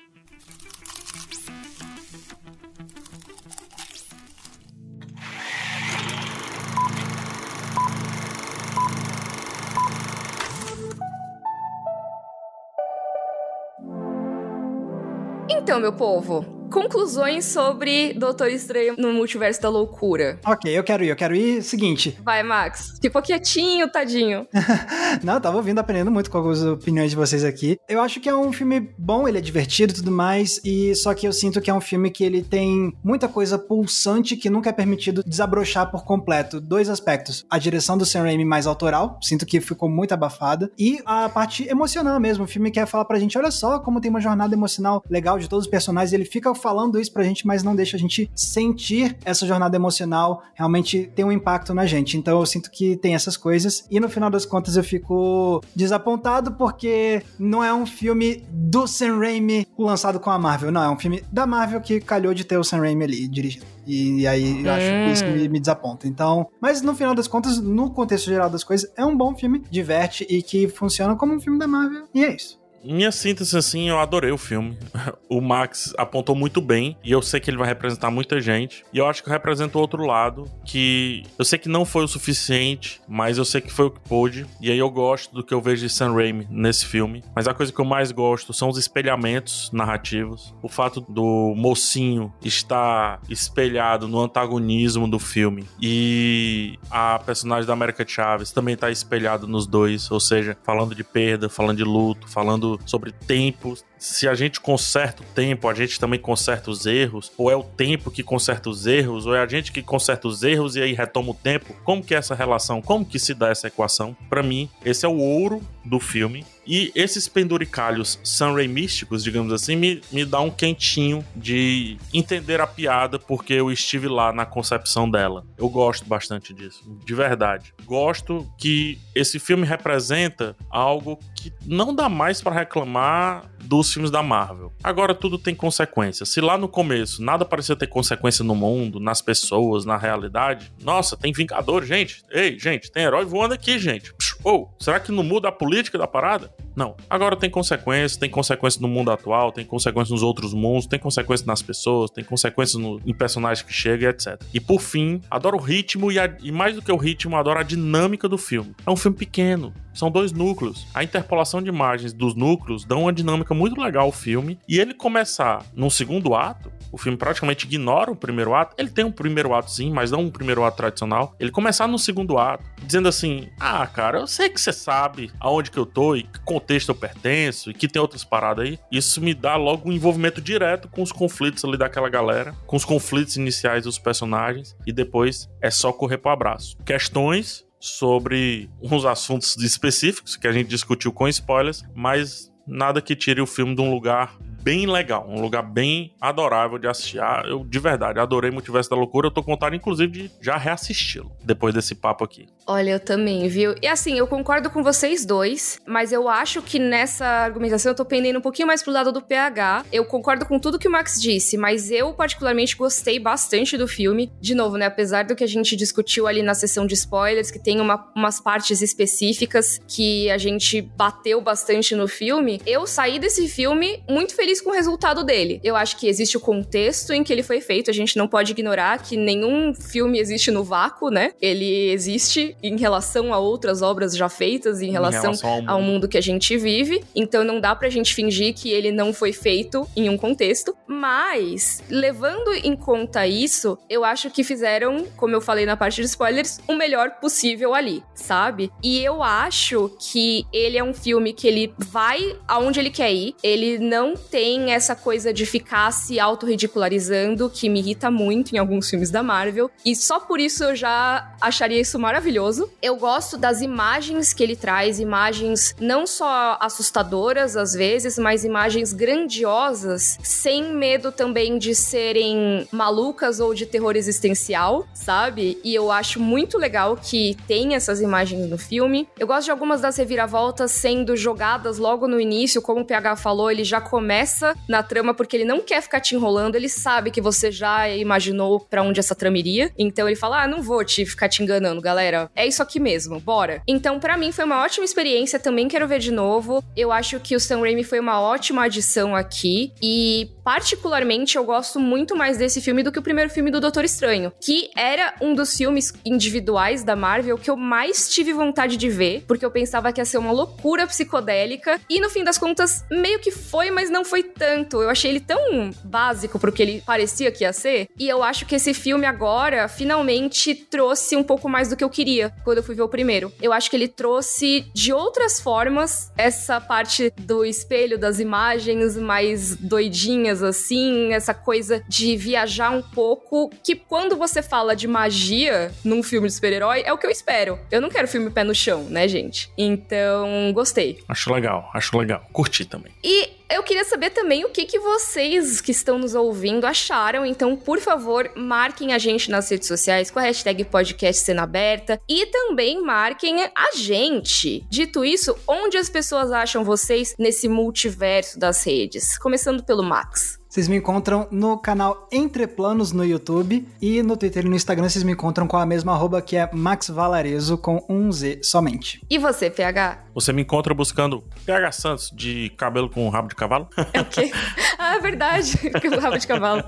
Então, 15.73 15.81
meu 15.81 15.95
povo, 15.95 16.62
conclusões 16.73 17.45
sobre 17.45 18.15
Doutor 18.15 18.49
Estranho 18.49 18.95
no 18.99 19.13
Multiverso 19.13 19.61
da 19.61 19.69
Loucura. 19.69 20.41
Ok, 20.45 20.77
eu 20.77 20.83
quero 20.83 21.05
ir, 21.05 21.09
eu 21.09 21.17
quero 21.17 21.37
ir. 21.37 21.63
Seguinte, 21.63 22.19
Vai, 22.25 22.43
Max. 22.43 22.95
Ficou 23.01 23.21
quietinho, 23.21 23.91
tadinho. 23.91 24.47
Não, 25.23 25.35
eu 25.35 25.41
tava 25.41 25.57
ouvindo, 25.59 25.79
aprendendo 25.79 26.11
muito 26.11 26.31
com 26.31 26.39
algumas 26.39 26.65
opiniões 26.65 27.11
de 27.11 27.17
vocês 27.17 27.45
aqui. 27.45 27.79
Eu 27.89 28.01
acho 28.01 28.21
que 28.21 28.29
é 28.29 28.35
um 28.35 28.53
filme 28.53 28.81
bom, 28.99 29.29
ele 29.29 29.39
é 29.39 29.41
divertido 29.41 29.93
e 29.93 29.97
tudo 29.97 30.11
mais, 30.11 30.61
e 30.65 30.95
só 30.95 31.13
que 31.13 31.27
eu 31.27 31.33
sinto 31.33 31.61
que 31.61 31.71
é 31.71 31.75
um 31.75 31.81
filme 31.81 32.11
que 32.11 32.25
ele 32.25 32.43
tem 32.43 32.93
muita 33.05 33.29
coisa 33.29 33.59
pulsante 33.59 34.37
que 34.37 34.49
nunca 34.49 34.71
é 34.71 34.73
permitido 34.73 35.23
desabrochar 35.25 35.91
por 35.91 36.05
completo. 36.05 36.61
Dois 36.61 36.89
aspectos. 36.89 37.45
A 37.51 37.59
direção 37.59 37.99
do 37.99 38.07
Sam 38.07 38.23
Raimi 38.23 38.45
mais 38.45 38.67
autoral, 38.67 39.19
sinto 39.23 39.45
que 39.45 39.61
ficou 39.61 39.89
muito 39.89 40.13
abafada, 40.13 40.71
e 40.79 41.01
a 41.05 41.29
parte 41.29 41.69
emocional 41.69 42.19
mesmo. 42.19 42.45
O 42.45 42.49
filme 42.49 42.71
quer 42.71 42.87
falar 42.87 43.05
pra 43.05 43.19
gente, 43.19 43.37
olha 43.37 43.51
só 43.51 43.79
como 43.79 44.01
tem 44.01 44.11
uma 44.11 44.21
jornada 44.21 44.55
emocional 44.55 45.03
legal 45.11 45.39
de 45.39 45.49
todos 45.49 45.67
os 45.67 45.71
personagens, 45.71 46.13
ele 46.13 46.25
fica 46.25 46.55
falando 46.63 47.01
isso 47.01 47.13
pra 47.13 47.25
gente, 47.25 47.47
mas 47.47 47.63
não 47.63 47.75
deixa 47.75 47.97
a 47.97 48.01
gente 48.01 48.31
sentir 48.35 49.17
essa 49.25 49.47
jornada 49.47 49.77
emocional 49.77 50.43
realmente 50.55 51.11
ter 51.15 51.25
um 51.25 51.33
impacto 51.33 51.75
na 51.75 51.85
gente. 51.85 52.17
Então 52.17 52.39
eu 52.39 52.47
sinto 52.47 52.71
que 52.71 52.97
tem 52.97 53.15
essas 53.15 53.37
coisas, 53.37 53.85
e 53.91 53.99
no 53.99 54.09
final 54.09 54.31
das 54.31 54.47
contas 54.47 54.77
eu 54.77 54.85
fico 54.85 55.63
desapontado 55.75 56.53
porque 56.53 57.23
não 57.39 57.63
é 57.63 57.75
um 57.75 57.85
filme 57.85 58.45
do 58.51 58.87
Sam 58.87 59.19
Raimi 59.19 59.67
lançado 59.77 60.21
com 60.21 60.31
a 60.31 60.39
Marvel, 60.39 60.71
não, 60.71 60.83
é 60.83 60.91
um 60.91 60.99
filme 60.99 61.23
da 61.33 61.47
Marvel 61.47 61.81
que 61.81 62.01
calhou 62.01 62.33
de 62.33 62.45
ter 62.45 62.57
o 62.57 62.65
Sam 62.65 62.79
Raimi 62.79 63.05
ali 63.05 63.29
dirigindo. 63.29 63.67
E 63.87 64.27
aí 64.27 64.65
eu 64.65 64.73
acho 64.73 64.87
que 64.87 65.13
isso 65.13 65.25
me, 65.25 65.49
me 65.49 65.59
desaponta. 65.59 66.07
Então, 66.07 66.49
mas 66.61 66.83
no 66.83 66.95
final 66.95 67.15
das 67.15 67.27
contas, 67.27 67.59
no 67.59 67.91
contexto 67.91 68.27
geral 68.27 68.49
das 68.49 68.63
coisas, 68.63 68.91
é 68.97 69.05
um 69.05 69.17
bom 69.17 69.35
filme, 69.35 69.65
diverte 69.71 70.25
e 70.29 70.43
que 70.43 70.69
funciona 70.69 71.17
como 71.17 71.35
um 71.35 71.41
filme 71.41 71.59
da 71.59 71.67
Marvel. 71.67 72.05
E 72.15 72.25
é 72.25 72.35
isso. 72.35 72.62
Minha 72.85 73.13
síntese, 73.13 73.57
assim, 73.57 73.89
eu 73.89 73.99
adorei 73.99 74.31
o 74.31 74.39
filme. 74.39 74.77
O 75.33 75.41
Max 75.41 75.95
apontou 75.97 76.35
muito 76.35 76.61
bem 76.61 76.95
e 77.03 77.11
eu 77.11 77.23
sei 77.23 77.41
que 77.41 77.49
ele 77.49 77.57
vai 77.57 77.67
representar 77.67 78.11
muita 78.11 78.39
gente. 78.39 78.85
E 78.93 78.99
eu 78.99 79.07
acho 79.07 79.23
que 79.23 79.31
eu 79.31 79.33
represento 79.33 79.79
o 79.79 79.81
outro 79.81 80.05
lado, 80.05 80.45
que 80.63 81.23
eu 81.39 81.45
sei 81.45 81.59
que 81.59 81.71
não 81.71 81.87
foi 81.87 82.05
o 82.05 82.09
suficiente, 82.09 83.01
mas 83.09 83.39
eu 83.39 83.45
sei 83.47 83.63
que 83.63 83.73
foi 83.73 83.87
o 83.87 83.91
que 83.91 84.01
pôde. 84.01 84.45
E 84.61 84.71
aí 84.71 84.77
eu 84.77 84.91
gosto 84.91 85.35
do 85.35 85.43
que 85.43 85.55
eu 85.55 85.61
vejo 85.63 85.87
de 85.87 85.91
Sam 85.91 86.13
Raimi 86.13 86.47
nesse 86.51 86.85
filme. 86.85 87.25
Mas 87.35 87.49
a 87.49 87.55
coisa 87.55 87.73
que 87.73 87.81
eu 87.81 87.85
mais 87.87 88.13
gosto 88.13 88.53
são 88.53 88.69
os 88.69 88.77
espelhamentos 88.77 89.71
narrativos. 89.73 90.55
O 90.61 90.69
fato 90.69 91.01
do 91.01 91.55
mocinho 91.57 92.31
estar 92.45 93.23
espelhado 93.27 94.07
no 94.07 94.21
antagonismo 94.21 95.09
do 95.09 95.19
filme. 95.19 95.65
E 95.81 96.79
a 96.91 97.19
personagem 97.21 97.67
da 97.67 97.73
América 97.73 98.05
Chaves 98.07 98.53
também 98.53 98.77
tá 98.77 98.91
espelhado 98.91 99.49
nos 99.49 99.67
dois. 99.67 100.11
Ou 100.11 100.21
seja, 100.21 100.59
falando 100.63 100.95
de 100.95 101.03
perda, 101.03 101.49
falando 101.49 101.79
de 101.79 101.85
luto, 101.85 102.29
falando 102.29 102.72
sobre 102.85 103.13
tempos 103.13 103.85
se 104.03 104.27
a 104.27 104.35
gente 104.35 104.61
conserta 104.61 105.23
o 105.23 105.27
tempo, 105.27 105.69
a 105.69 105.75
gente 105.75 106.01
também 106.01 106.19
conserta 106.19 106.73
os 106.73 106.87
erros, 106.87 107.31
ou 107.39 107.49
é 107.49 107.55
o 107.55 107.63
tempo 107.63 108.11
que 108.11 108.21
conserta 108.21 108.69
os 108.69 108.85
erros, 108.85 109.27
ou 109.27 109.35
é 109.35 109.41
a 109.41 109.47
gente 109.47 109.71
que 109.71 109.81
conserta 109.81 110.27
os 110.27 110.43
erros 110.43 110.75
e 110.75 110.83
aí 110.83 110.93
retoma 110.93 111.31
o 111.31 111.35
tempo? 111.35 111.73
Como 111.85 112.03
que 112.03 112.13
é 112.13 112.19
essa 112.19 112.35
relação? 112.35 112.83
Como 112.83 113.07
que 113.07 113.21
se 113.21 113.33
dá 113.33 113.51
essa 113.51 113.69
equação? 113.69 114.17
Para 114.29 114.43
mim, 114.43 114.69
esse 114.85 115.07
é 115.07 115.09
o 115.09 115.17
ouro 115.17 115.63
do 115.85 116.01
filme. 116.01 116.45
E 116.67 116.93
esses 116.95 117.29
penduricalhos 117.29 118.21
místicos, 118.69 119.25
digamos 119.25 119.53
assim, 119.53 119.75
me, 119.75 120.01
me 120.13 120.25
dá 120.25 120.41
um 120.41 120.51
quentinho 120.51 121.25
de 121.35 121.97
entender 122.15 122.61
a 122.61 122.67
piada 122.67 123.19
porque 123.19 123.53
eu 123.53 123.71
estive 123.71 124.07
lá 124.09 124.33
na 124.33 124.47
concepção 124.47 125.11
dela. 125.11 125.45
Eu 125.59 125.69
gosto 125.69 126.07
bastante 126.07 126.55
disso, 126.55 126.85
de 127.05 127.15
verdade. 127.15 127.75
Gosto 127.85 128.49
que 128.59 128.99
esse 129.15 129.39
filme 129.39 129.67
representa 129.67 130.57
algo 130.71 131.19
que 131.37 131.53
não 131.67 131.95
dá 131.95 132.09
mais 132.09 132.41
para 132.41 132.55
reclamar 132.55 133.51
dos 133.65 133.92
filmes 133.93 134.11
da 134.11 134.23
Marvel. 134.23 134.73
Agora 134.83 135.15
tudo 135.15 135.39
tem 135.39 135.55
consequência. 135.55 136.25
Se 136.25 136.41
lá 136.41 136.57
no 136.57 136.69
começo 136.69 137.23
nada 137.23 137.45
parecia 137.45 137.77
ter 137.77 137.87
consequência 137.87 138.45
no 138.45 138.55
mundo, 138.55 138.99
nas 138.99 139.21
pessoas, 139.21 139.85
na 139.85 139.97
realidade, 139.97 140.73
nossa, 140.83 141.17
tem 141.17 141.33
Vingadores, 141.33 141.89
gente. 141.89 142.23
Ei, 142.31 142.59
gente, 142.59 142.91
tem 142.91 143.05
herói 143.05 143.25
voando 143.25 143.55
aqui, 143.55 143.79
gente. 143.79 144.13
Ou, 144.45 144.71
será 144.79 144.99
que 144.99 145.13
não 145.13 145.23
muda 145.23 145.49
a 145.49 145.53
política 145.53 145.99
da 145.99 146.07
parada? 146.07 146.53
Não. 146.75 146.97
Agora 147.09 147.37
tem 147.37 147.51
consequências, 147.51 148.17
tem 148.17 148.31
consequências 148.31 148.81
no 148.81 148.89
mundo 148.89 149.11
atual, 149.11 149.53
tem 149.53 149.65
consequências 149.65 150.11
nos 150.11 150.23
outros 150.23 150.55
mundos, 150.55 150.87
tem 150.87 150.99
consequências 150.99 151.47
nas 151.47 151.63
pessoas, 151.63 152.11
tem 152.11 152.25
consequências 152.25 152.81
no, 152.81 153.01
em 153.05 153.15
personagens 153.15 153.65
que 153.65 153.73
chegam 153.73 154.09
etc. 154.09 154.41
E 154.53 154.61
por 154.61 154.81
fim, 154.81 155.21
adoro 155.31 155.57
o 155.57 155.61
ritmo 155.61 156.11
e, 156.11 156.19
a, 156.19 156.35
e 156.43 156.51
mais 156.51 156.75
do 156.75 156.83
que 156.83 156.91
o 156.91 156.97
ritmo, 156.97 157.37
adoro 157.37 157.61
a 157.61 157.63
dinâmica 157.63 158.29
do 158.29 158.39
filme. 158.39 158.75
É 158.87 158.91
um 158.91 158.97
filme 158.97 159.17
pequeno, 159.17 159.73
são 159.93 160.11
dois 160.11 160.33
núcleos. 160.33 160.87
A 160.95 161.05
interpolação 161.05 161.63
de 161.63 161.69
imagens 161.69 162.13
dos 162.13 162.35
núcleos 162.35 162.85
dão 162.85 163.03
uma 163.03 163.13
dinâmica 163.13 163.55
muito 163.55 163.81
legal 163.81 164.07
ao 164.07 164.13
filme. 164.13 164.59
E 164.67 164.79
ele 164.79 164.95
começar 164.95 165.65
num 165.75 165.91
segundo 165.91 166.35
ato, 166.35 166.73
o 166.93 166.99
filme 166.99 167.17
praticamente 167.17 167.67
ignora 167.67 168.13
o 168.13 168.17
primeiro 168.17 168.55
ato. 168.55 168.77
Ele 168.79 168.91
tem 168.91 169.05
um 169.05 169.11
primeiro 169.11 169.55
ato 169.55 169.71
sim, 169.71 169.91
mas 169.91 170.11
não 170.11 170.21
um 170.21 170.31
primeiro 170.31 170.63
ato 170.63 170.77
tradicional. 170.77 171.35
Ele 171.41 171.51
começar 171.51 171.89
no 171.89 171.99
segundo 171.99 172.39
ato, 172.39 172.63
dizendo 172.85 173.09
assim: 173.09 173.49
Ah, 173.59 173.87
cara, 173.87 174.19
eu 174.19 174.27
sei 174.27 174.51
que 174.51 174.61
você 174.61 174.73
sabe 174.73 175.33
aonde 175.41 175.71
que 175.71 175.79
eu 175.79 175.87
tô 175.87 176.15
e 176.15 176.25
que 176.25 176.41
contexto 176.41 176.91
eu 176.91 176.95
pertenço 176.95 177.71
e 177.71 177.75
que 177.75 177.89
tem 177.89 178.01
outras 178.01 178.23
paradas 178.23 178.67
aí. 178.67 178.79
Isso 178.91 179.21
me 179.21 179.33
dá 179.33 179.57
logo 179.57 179.89
um 179.89 179.93
envolvimento 179.93 180.41
direto 180.41 180.89
com 180.89 181.03
os 181.03 181.11
conflitos 181.11 181.65
ali 181.65 181.79
daquela 181.79 182.11
galera, 182.11 182.55
com 182.67 182.77
os 182.77 182.85
conflitos 182.85 183.37
iniciais 183.37 183.85
dos 183.85 183.99
personagens. 183.99 184.77
E 184.87 184.93
depois 184.93 185.49
é 185.63 185.71
só 185.71 185.93
correr 185.93 186.19
pro 186.19 186.31
abraço. 186.31 186.77
Questões 186.85 187.65
sobre 187.81 188.71
uns 188.81 189.05
assuntos 189.05 189.57
específicos 189.63 190.37
que 190.37 190.47
a 190.47 190.53
gente 190.53 190.69
discutiu 190.69 191.13
com 191.13 191.27
spoilers, 191.27 191.83
mas 191.95 192.53
nada 192.67 193.01
que 193.01 193.17
tire 193.17 193.41
o 193.41 193.47
filme 193.47 193.75
de 193.75 193.81
um 193.81 193.91
lugar 193.91 194.37
bem 194.63 194.87
legal, 194.87 195.27
um 195.29 195.41
lugar 195.41 195.63
bem 195.63 196.15
adorável 196.21 196.79
de 196.79 196.87
assistir. 196.87 197.21
Ah, 197.21 197.43
eu, 197.47 197.65
de 197.65 197.79
verdade, 197.79 198.19
adorei 198.19 198.51
Multiverso 198.51 198.89
da 198.89 198.97
Loucura. 198.97 199.27
Eu 199.27 199.31
tô 199.31 199.43
contando, 199.43 199.75
inclusive, 199.75 200.13
de 200.13 200.31
já 200.41 200.57
reassisti-lo 200.57 201.33
depois 201.43 201.75
desse 201.75 201.95
papo 201.95 202.25
aqui. 202.25 202.47
Olha, 202.67 202.91
eu 202.91 203.01
também, 203.01 203.49
viu? 203.49 203.75
E 203.83 203.89
assim, 203.89 204.17
eu 204.17 204.27
concordo 204.27 204.71
com 204.71 204.83
vocês 204.83 205.27
dois, 205.27 205.81
mas 205.87 206.13
eu 206.13 206.29
acho 206.29 206.63
que 206.63 206.79
nessa 206.79 207.27
argumentação 207.27 207.91
eu 207.91 207.97
tô 207.97 208.05
pendendo 208.05 208.39
um 208.39 208.43
pouquinho 208.43 208.69
mais 208.69 208.83
pro 208.83 208.93
lado 208.93 209.11
do 209.11 209.21
PH. 209.21 209.85
Eu 209.93 210.05
concordo 210.05 210.47
com 210.47 210.59
tudo 210.59 210.79
que 210.79 210.87
o 210.87 210.91
Max 210.91 211.21
disse, 211.21 211.57
mas 211.57 211.91
eu 211.91 212.13
particularmente 212.13 212.77
gostei 212.77 213.19
bastante 213.19 213.77
do 213.77 213.89
filme. 213.89 214.31
De 214.41 214.55
novo, 214.55 214.77
né? 214.77 214.87
Apesar 214.87 215.25
do 215.25 215.35
que 215.35 215.43
a 215.43 215.49
gente 215.49 215.75
discutiu 215.75 216.27
ali 216.27 216.43
na 216.43 216.55
sessão 216.55 216.87
de 216.87 216.95
spoilers, 216.95 217.51
que 217.51 217.59
tem 217.59 217.81
uma, 217.81 218.09
umas 218.15 218.41
partes 218.41 218.81
específicas 218.81 219.81
que 219.89 220.31
a 220.31 220.39
gente 220.39 220.81
bateu 220.81 221.41
bastante 221.41 221.97
no 221.97 222.07
filme, 222.07 222.61
eu 222.65 222.87
saí 222.87 223.19
desse 223.19 223.49
filme 223.49 224.03
muito 224.09 224.37
feliz 224.37 224.52
feliz 224.53 224.61
com 224.61 224.71
o 224.71 224.73
resultado 224.75 225.25
dele. 225.25 225.61
Eu 225.65 225.75
acho 225.75 225.97
que 225.97 226.07
existe 226.07 226.37
o 226.37 226.41
contexto 226.41 227.13
em 227.13 227.25
que 227.25 227.33
ele 227.33 227.43
foi 227.43 227.61
feito, 227.61 227.91
a 227.91 227.95
gente 227.95 228.17
não 228.17 228.29
pode 228.29 228.53
ignorar 228.53 229.03
que 229.03 229.17
nenhum 229.17 229.75
filme 229.75 230.19
existe 230.19 230.51
no 230.51 230.63
vácuo, 230.63 231.11
né? 231.11 231.33
Ele 231.41 231.91
existe 231.91 232.57
em 232.63 232.77
relação 232.77 233.33
a 233.33 233.39
outras 233.39 233.81
obras 233.81 234.17
já 234.17 234.29
feitas, 234.29 234.83
em 234.83 234.91
relação, 234.91 235.21
em 235.21 235.23
relação 235.23 235.51
ao, 235.51 235.57
mundo. 235.57 235.71
ao, 235.71 235.83
mundo. 235.83 236.09
que 236.09 236.19
a 236.19 236.21
gente 236.21 236.57
vive. 236.57 237.03
Então 237.15 237.43
não 237.43 237.61
dá 237.61 237.75
pra 237.75 237.89
gente 237.89 238.15
fingir 238.15 238.55
que 238.55 238.71
ele 238.71 238.93
não 238.93 239.13
foi 239.13 239.33
feito 239.33 239.89
em 239.97 240.09
um 240.09 240.19
contexto. 240.19 240.77
Mas, 240.87 241.83
levando 241.89 242.53
em 242.53 242.77
conta 242.77 243.27
isso, 243.27 243.79
eu 243.89 244.05
acho 244.05 244.31
que 244.31 244.45
fizeram, 244.45 245.07
como 245.17 245.35
eu 245.35 245.41
falei 245.41 245.65
na 245.65 245.77
parte 245.77 246.01
de 246.01 246.07
spoilers, 246.07 246.61
o 246.69 246.75
melhor 246.75 247.13
possível 247.21 247.75
ali, 247.75 248.03
sabe? 248.15 248.71
E 248.83 249.03
eu 249.03 249.23
acho 249.23 249.91
que 249.99 250.45
ele 250.53 250.77
é 250.77 250.85
um 250.85 250.93
filme 250.93 251.33
que 251.33 251.47
ele 251.47 251.73
vai 251.79 252.37
aonde 252.47 252.79
ele 252.79 252.91
quer 252.91 253.13
ir, 253.13 253.35
ele 253.43 253.79
não 253.79 254.15
tem 254.15 254.42
tem 254.43 254.73
essa 254.73 254.97
coisa 254.97 255.33
de 255.33 255.47
ficar 255.47 255.93
se 255.93 256.19
autorridicularizando, 256.19 257.49
que 257.49 257.69
me 257.69 257.79
irrita 257.79 258.11
muito 258.11 258.53
em 258.53 258.59
alguns 258.59 258.91
filmes 258.91 259.09
da 259.09 259.23
Marvel. 259.23 259.71
E 259.87 259.95
só 259.95 260.19
por 260.19 260.41
isso 260.41 260.65
eu 260.65 260.75
já 260.75 261.33
acharia 261.41 261.81
isso 261.81 261.97
maravilhoso. 261.97 262.69
Eu 262.83 262.97
gosto 262.97 263.39
das 263.39 263.61
imagens 263.61 264.33
que 264.33 264.43
ele 264.43 264.57
traz, 264.57 264.99
imagens 264.99 265.77
não 265.79 266.09
só 266.09 266.59
assustadoras 266.61 267.57
às 267.57 267.73
vezes, 267.73 268.19
mas 268.19 268.45
imagens 268.45 268.93
grandiosas, 268.93 270.19
sem 270.25 270.75
medo 270.75 271.13
também 271.13 271.57
de 271.57 271.73
serem 271.73 272.67
malucas 272.73 273.39
ou 273.39 273.55
de 273.55 273.65
terror 273.65 273.95
existencial, 273.95 274.85
sabe? 274.93 275.61
E 275.63 275.73
eu 275.73 275.93
acho 275.93 276.19
muito 276.19 276.59
legal 276.59 276.97
que 276.97 277.37
tem 277.47 277.77
essas 277.77 278.01
imagens 278.01 278.51
no 278.51 278.59
filme. 278.59 279.07
Eu 279.17 279.29
gosto 279.29 279.45
de 279.45 279.53
algumas 279.53 279.81
das 279.81 279.97
reviravoltas 279.97 280.73
sendo 280.73 281.17
jogadas 281.17 281.79
logo 281.79 282.09
no 282.09 282.19
início, 282.19 282.61
como 282.61 282.81
o 282.81 282.85
PH 282.85 283.15
falou, 283.15 283.49
ele 283.49 283.63
já 283.63 283.81
começa 283.81 284.32
na 284.69 284.83
trama 284.83 285.15
porque 285.15 285.37
ele 285.37 285.45
não 285.45 285.61
quer 285.61 285.83
ficar 285.83 286.01
te 286.01 286.15
enrolando, 286.15 286.57
ele 286.57 286.69
sabe 286.69 287.11
que 287.11 287.21
você 287.21 287.51
já 287.51 287.89
imaginou 287.89 288.61
para 288.61 288.83
onde 288.83 289.01
essa 289.01 289.15
trama 289.15 289.39
iria. 289.39 289.71
Então 289.79 290.09
ele 290.09 290.17
fala: 290.17 290.43
"Ah, 290.43 290.49
não 290.49 290.63
vou 290.63 290.85
te 290.85 291.05
ficar 291.05 291.29
te 291.29 291.43
enganando, 291.43 291.81
galera. 291.81 292.31
É 292.35 292.47
isso 292.47 292.63
aqui 292.63 292.81
mesmo, 292.81 293.21
bora". 293.21 293.63
Então 293.67 293.99
para 294.01 294.17
mim 294.17 294.33
foi 294.33 294.45
uma 294.45 294.63
ótima 294.63 294.85
experiência, 294.85 295.39
também 295.39 295.69
quero 295.69 295.89
ver 295.89 295.99
de 295.99 296.11
novo. 296.11 296.63
Eu 296.77 296.93
acho 296.93 297.19
que 297.21 297.37
o 297.37 297.41
Sam 297.41 297.61
Raimi 297.61 297.85
foi 297.85 298.01
uma 298.01 298.21
ótima 298.21 298.65
adição 298.65 299.15
aqui 299.15 299.73
e 299.83 300.31
particularmente 300.45 301.37
eu 301.37 301.45
gosto 301.45 301.79
muito 301.79 302.17
mais 302.17 302.39
desse 302.39 302.61
filme 302.61 302.83
do 302.83 302.91
que 302.91 302.99
o 302.99 303.03
primeiro 303.03 303.31
filme 303.31 303.51
do 303.51 303.61
Doutor 303.61 303.85
Estranho, 303.85 304.33
que 304.41 304.71
era 304.77 305.15
um 305.21 305.35
dos 305.35 305.57
filmes 305.57 305.93
individuais 306.05 306.85
da 306.85 306.97
Marvel 306.97 307.39
que 307.39 307.51
eu 307.51 307.57
mais 307.57 308.09
tive 308.13 308.33
vontade 308.33 308.77
de 308.77 308.89
ver, 308.89 309.25
porque 309.27 309.45
eu 309.45 309.51
pensava 309.51 309.93
que 309.93 310.01
ia 310.01 310.05
ser 310.05 310.19
uma 310.19 310.33
loucura 310.33 310.87
psicodélica 310.87 311.81
e 311.89 312.01
no 312.01 312.11
fim 312.11 312.25
das 312.25 312.39
contas 312.39 312.85
meio 312.91 313.19
que 313.19 313.31
foi, 313.31 313.71
mas 313.71 313.91
não 313.91 314.05
foi 314.05 314.23
tanto. 314.23 314.83
Eu 314.83 314.91
achei 314.91 315.11
ele 315.11 315.21
tão 315.21 315.71
básico 315.85 316.39
pro 316.39 316.53
que 316.53 316.63
ele 316.63 316.83
parecia 316.85 317.31
que 317.31 317.45
ia 317.45 317.53
ser. 317.53 317.89
E 317.99 318.09
eu 318.09 318.23
acho 318.23 318.47
que 318.47 318.55
esse 318.55 318.75
filme 318.75 319.07
agora 319.07 319.69
finalmente 319.69 320.55
trouxe 320.55 321.17
um 321.17 321.23
pouco 321.23 321.49
mais 321.49 321.69
do 321.69 321.77
que 321.77 321.85
eu 321.85 321.91
queria 321.91 322.33
quando 322.45 322.59
eu 322.59 322.65
fui 322.65 322.75
ver 322.75 322.83
o 322.83 322.89
primeiro. 322.89 323.33
Eu 323.41 323.53
acho 323.53 323.71
que 323.71 323.77
ele 323.77 323.89
trouxe 323.89 324.67
de 324.75 324.93
outras 324.93 325.41
formas 325.41 326.11
essa 326.17 326.61
parte 326.61 327.13
do 327.19 327.45
espelho 327.45 327.99
das 327.99 328.19
imagens 328.19 328.97
mais 328.97 329.57
doidinhas 329.57 330.32
assim, 330.41 331.13
essa 331.13 331.35
coisa 331.35 331.83
de 331.89 332.17
viajar 332.17 332.71
um 332.71 332.81
pouco, 332.81 333.51
que 333.65 333.75
quando 333.75 334.17
você 334.17 334.41
fala 334.41 334.77
de 334.77 334.87
magia 334.87 335.73
num 335.85 336.01
filme 336.01 336.29
de 336.29 336.35
super-herói, 336.35 336.83
é 336.87 336.93
o 336.93 336.99
que 336.99 337.05
eu 337.05 337.11
espero. 337.11 337.59
Eu 337.73 337.81
não 337.81 337.89
quero 337.89 338.07
filme 338.07 338.31
pé 338.31 338.45
no 338.45 338.55
chão, 338.55 338.85
né, 338.85 339.09
gente? 339.09 339.51
Então, 339.59 340.53
gostei. 340.53 341.01
Acho 341.09 341.33
legal, 341.33 341.69
acho 341.75 341.99
legal. 341.99 342.25
Curti 342.33 342.65
também. 342.65 342.93
E 343.03 343.42
eu 343.53 343.63
queria 343.63 343.85
saber 343.85 344.11
também 344.11 344.45
o 344.45 344.51
que, 344.51 344.65
que 344.65 344.79
vocês 344.79 345.61
que 345.61 345.71
estão 345.71 345.99
nos 345.99 346.15
ouvindo 346.15 346.67
acharam. 346.67 347.25
Então, 347.25 347.57
por 347.57 347.79
favor, 347.81 348.31
marquem 348.35 348.93
a 348.93 348.99
gente 348.99 349.31
nas 349.31 349.51
redes 349.51 349.69
sociais 349.69 350.11
com 350.11 350.19
a 350.19 350.23
hashtag 350.23 350.65
podcast 350.65 351.23
cena 351.23 351.43
aberta 351.43 352.01
e 352.09 352.27
também 352.27 352.83
marquem 352.83 353.45
a 353.45 353.77
gente. 353.77 354.67
Dito 354.71 355.05
isso, 355.05 355.37
onde 355.47 355.77
as 355.77 355.89
pessoas 355.89 356.33
acham 356.33 356.65
vocês 356.65 357.15
nesse 357.19 357.49
multiverso 357.49 358.39
das 358.39 358.65
redes? 358.65 359.19
Começando 359.19 359.63
pelo 359.63 359.83
Max. 359.83 360.42
Vocês 360.53 360.69
me 360.69 360.77
encontram 360.77 361.27
no 361.31 361.57
canal 361.57 362.07
Entre 362.13 362.47
Planos 362.47 362.93
no 362.93 363.03
YouTube 363.03 363.67
e 363.81 364.03
no 364.03 364.19
Twitter 364.19 364.45
e 364.45 364.49
no 364.51 364.55
Instagram 364.55 364.87
vocês 364.87 365.03
me 365.03 365.13
encontram 365.13 365.47
com 365.49 365.57
a 365.57 365.65
mesma 365.65 365.95
arroba 365.95 366.21
que 366.21 366.37
é 366.37 366.47
Max 366.53 366.91
Valarezo 366.91 367.57
com 367.57 367.83
um 367.89 368.13
Z 368.13 368.41
somente. 368.43 369.03
E 369.09 369.17
você, 369.17 369.49
PH? 369.49 370.05
Você 370.15 370.31
me 370.31 370.43
encontra 370.43 370.75
buscando 370.75 371.25
PH 371.47 371.73
Santos 371.73 372.11
de 372.15 372.51
cabelo 372.51 372.91
com 372.91 373.09
rabo 373.09 373.29
de 373.29 373.35
cavalo? 373.35 373.67
É 373.95 374.01
o 374.03 374.05
quê? 374.05 374.31
Ah, 374.85 374.99
verdade. 374.99 375.53
o 375.97 376.01
rabo 376.01 376.19
de 376.19 376.27
cavalo. 376.27 376.65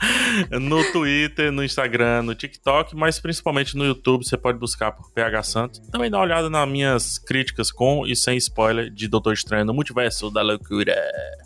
no 0.60 0.84
Twitter, 0.92 1.50
no 1.50 1.64
Instagram, 1.64 2.22
no 2.22 2.32
TikTok, 2.32 2.94
mas 2.94 3.18
principalmente 3.18 3.76
no 3.76 3.84
YouTube, 3.84 4.24
você 4.24 4.36
pode 4.36 4.56
buscar 4.56 4.92
por 4.92 5.10
PH 5.10 5.42
Santos. 5.42 5.80
Também 5.90 6.08
dá 6.08 6.18
uma 6.18 6.24
olhada 6.24 6.48
nas 6.48 6.68
minhas 6.68 7.18
críticas 7.18 7.72
com 7.72 8.06
e 8.06 8.14
sem 8.14 8.36
spoiler 8.36 8.88
de 8.88 9.08
Doutor 9.08 9.32
Estranho 9.32 9.64
no 9.64 9.74
Multiverso 9.74 10.30
da 10.30 10.42
Loucura. 10.42 10.94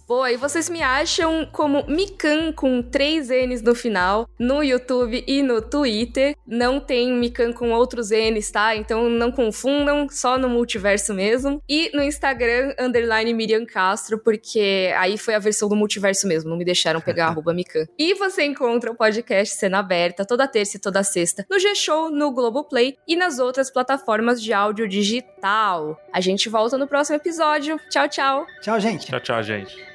Boa, 0.06 0.30
e 0.30 0.36
vocês 0.36 0.68
me 0.68 0.82
acham 0.82 1.46
como 1.80 1.94
Mikan 1.94 2.52
com 2.52 2.82
três 2.82 3.28
N's 3.28 3.62
no 3.62 3.74
final, 3.74 4.28
no 4.38 4.62
YouTube 4.62 5.24
e 5.26 5.42
no 5.42 5.62
Twitter. 5.62 6.34
Não 6.46 6.80
tem 6.80 7.12
Mikan 7.12 7.52
com 7.52 7.70
outros 7.70 8.10
N's, 8.10 8.50
tá? 8.50 8.74
Então 8.76 9.08
não 9.08 9.30
confundam, 9.30 10.08
só 10.08 10.38
no 10.38 10.48
multiverso 10.48 11.14
mesmo. 11.14 11.62
E 11.68 11.90
no 11.94 12.02
Instagram, 12.02 12.74
underline 12.78 13.32
Miriam 13.32 13.64
Castro, 13.64 14.18
porque 14.18 14.92
aí 14.96 15.16
foi 15.16 15.34
a 15.34 15.38
versão 15.38 15.68
do 15.68 15.76
multiverso 15.76 16.26
mesmo, 16.26 16.50
não 16.50 16.56
me 16.56 16.64
deixaram 16.64 17.00
pegar 17.00 17.28
arroba 17.28 17.52
Mikan. 17.52 17.86
E 17.98 18.14
você 18.14 18.44
encontra 18.44 18.90
o 18.90 18.94
podcast 18.94 19.56
Cena 19.56 19.78
Aberta 19.78 20.24
toda 20.24 20.48
terça 20.48 20.76
e 20.76 20.80
toda 20.80 21.02
sexta 21.02 21.46
no 21.50 21.58
G-Show, 21.58 22.10
no 22.10 22.30
Globoplay 22.32 22.96
e 23.06 23.16
nas 23.16 23.38
outras 23.38 23.70
plataformas 23.70 24.42
de 24.42 24.52
áudio 24.52 24.88
digital. 24.88 25.98
A 26.12 26.20
gente 26.20 26.48
volta 26.48 26.76
no 26.76 26.86
próximo 26.86 27.16
episódio. 27.16 27.78
Tchau, 27.88 28.08
tchau. 28.08 28.46
Tchau, 28.60 28.80
gente. 28.80 29.06
Tchau, 29.06 29.20
tchau, 29.20 29.42
gente. 29.42 29.89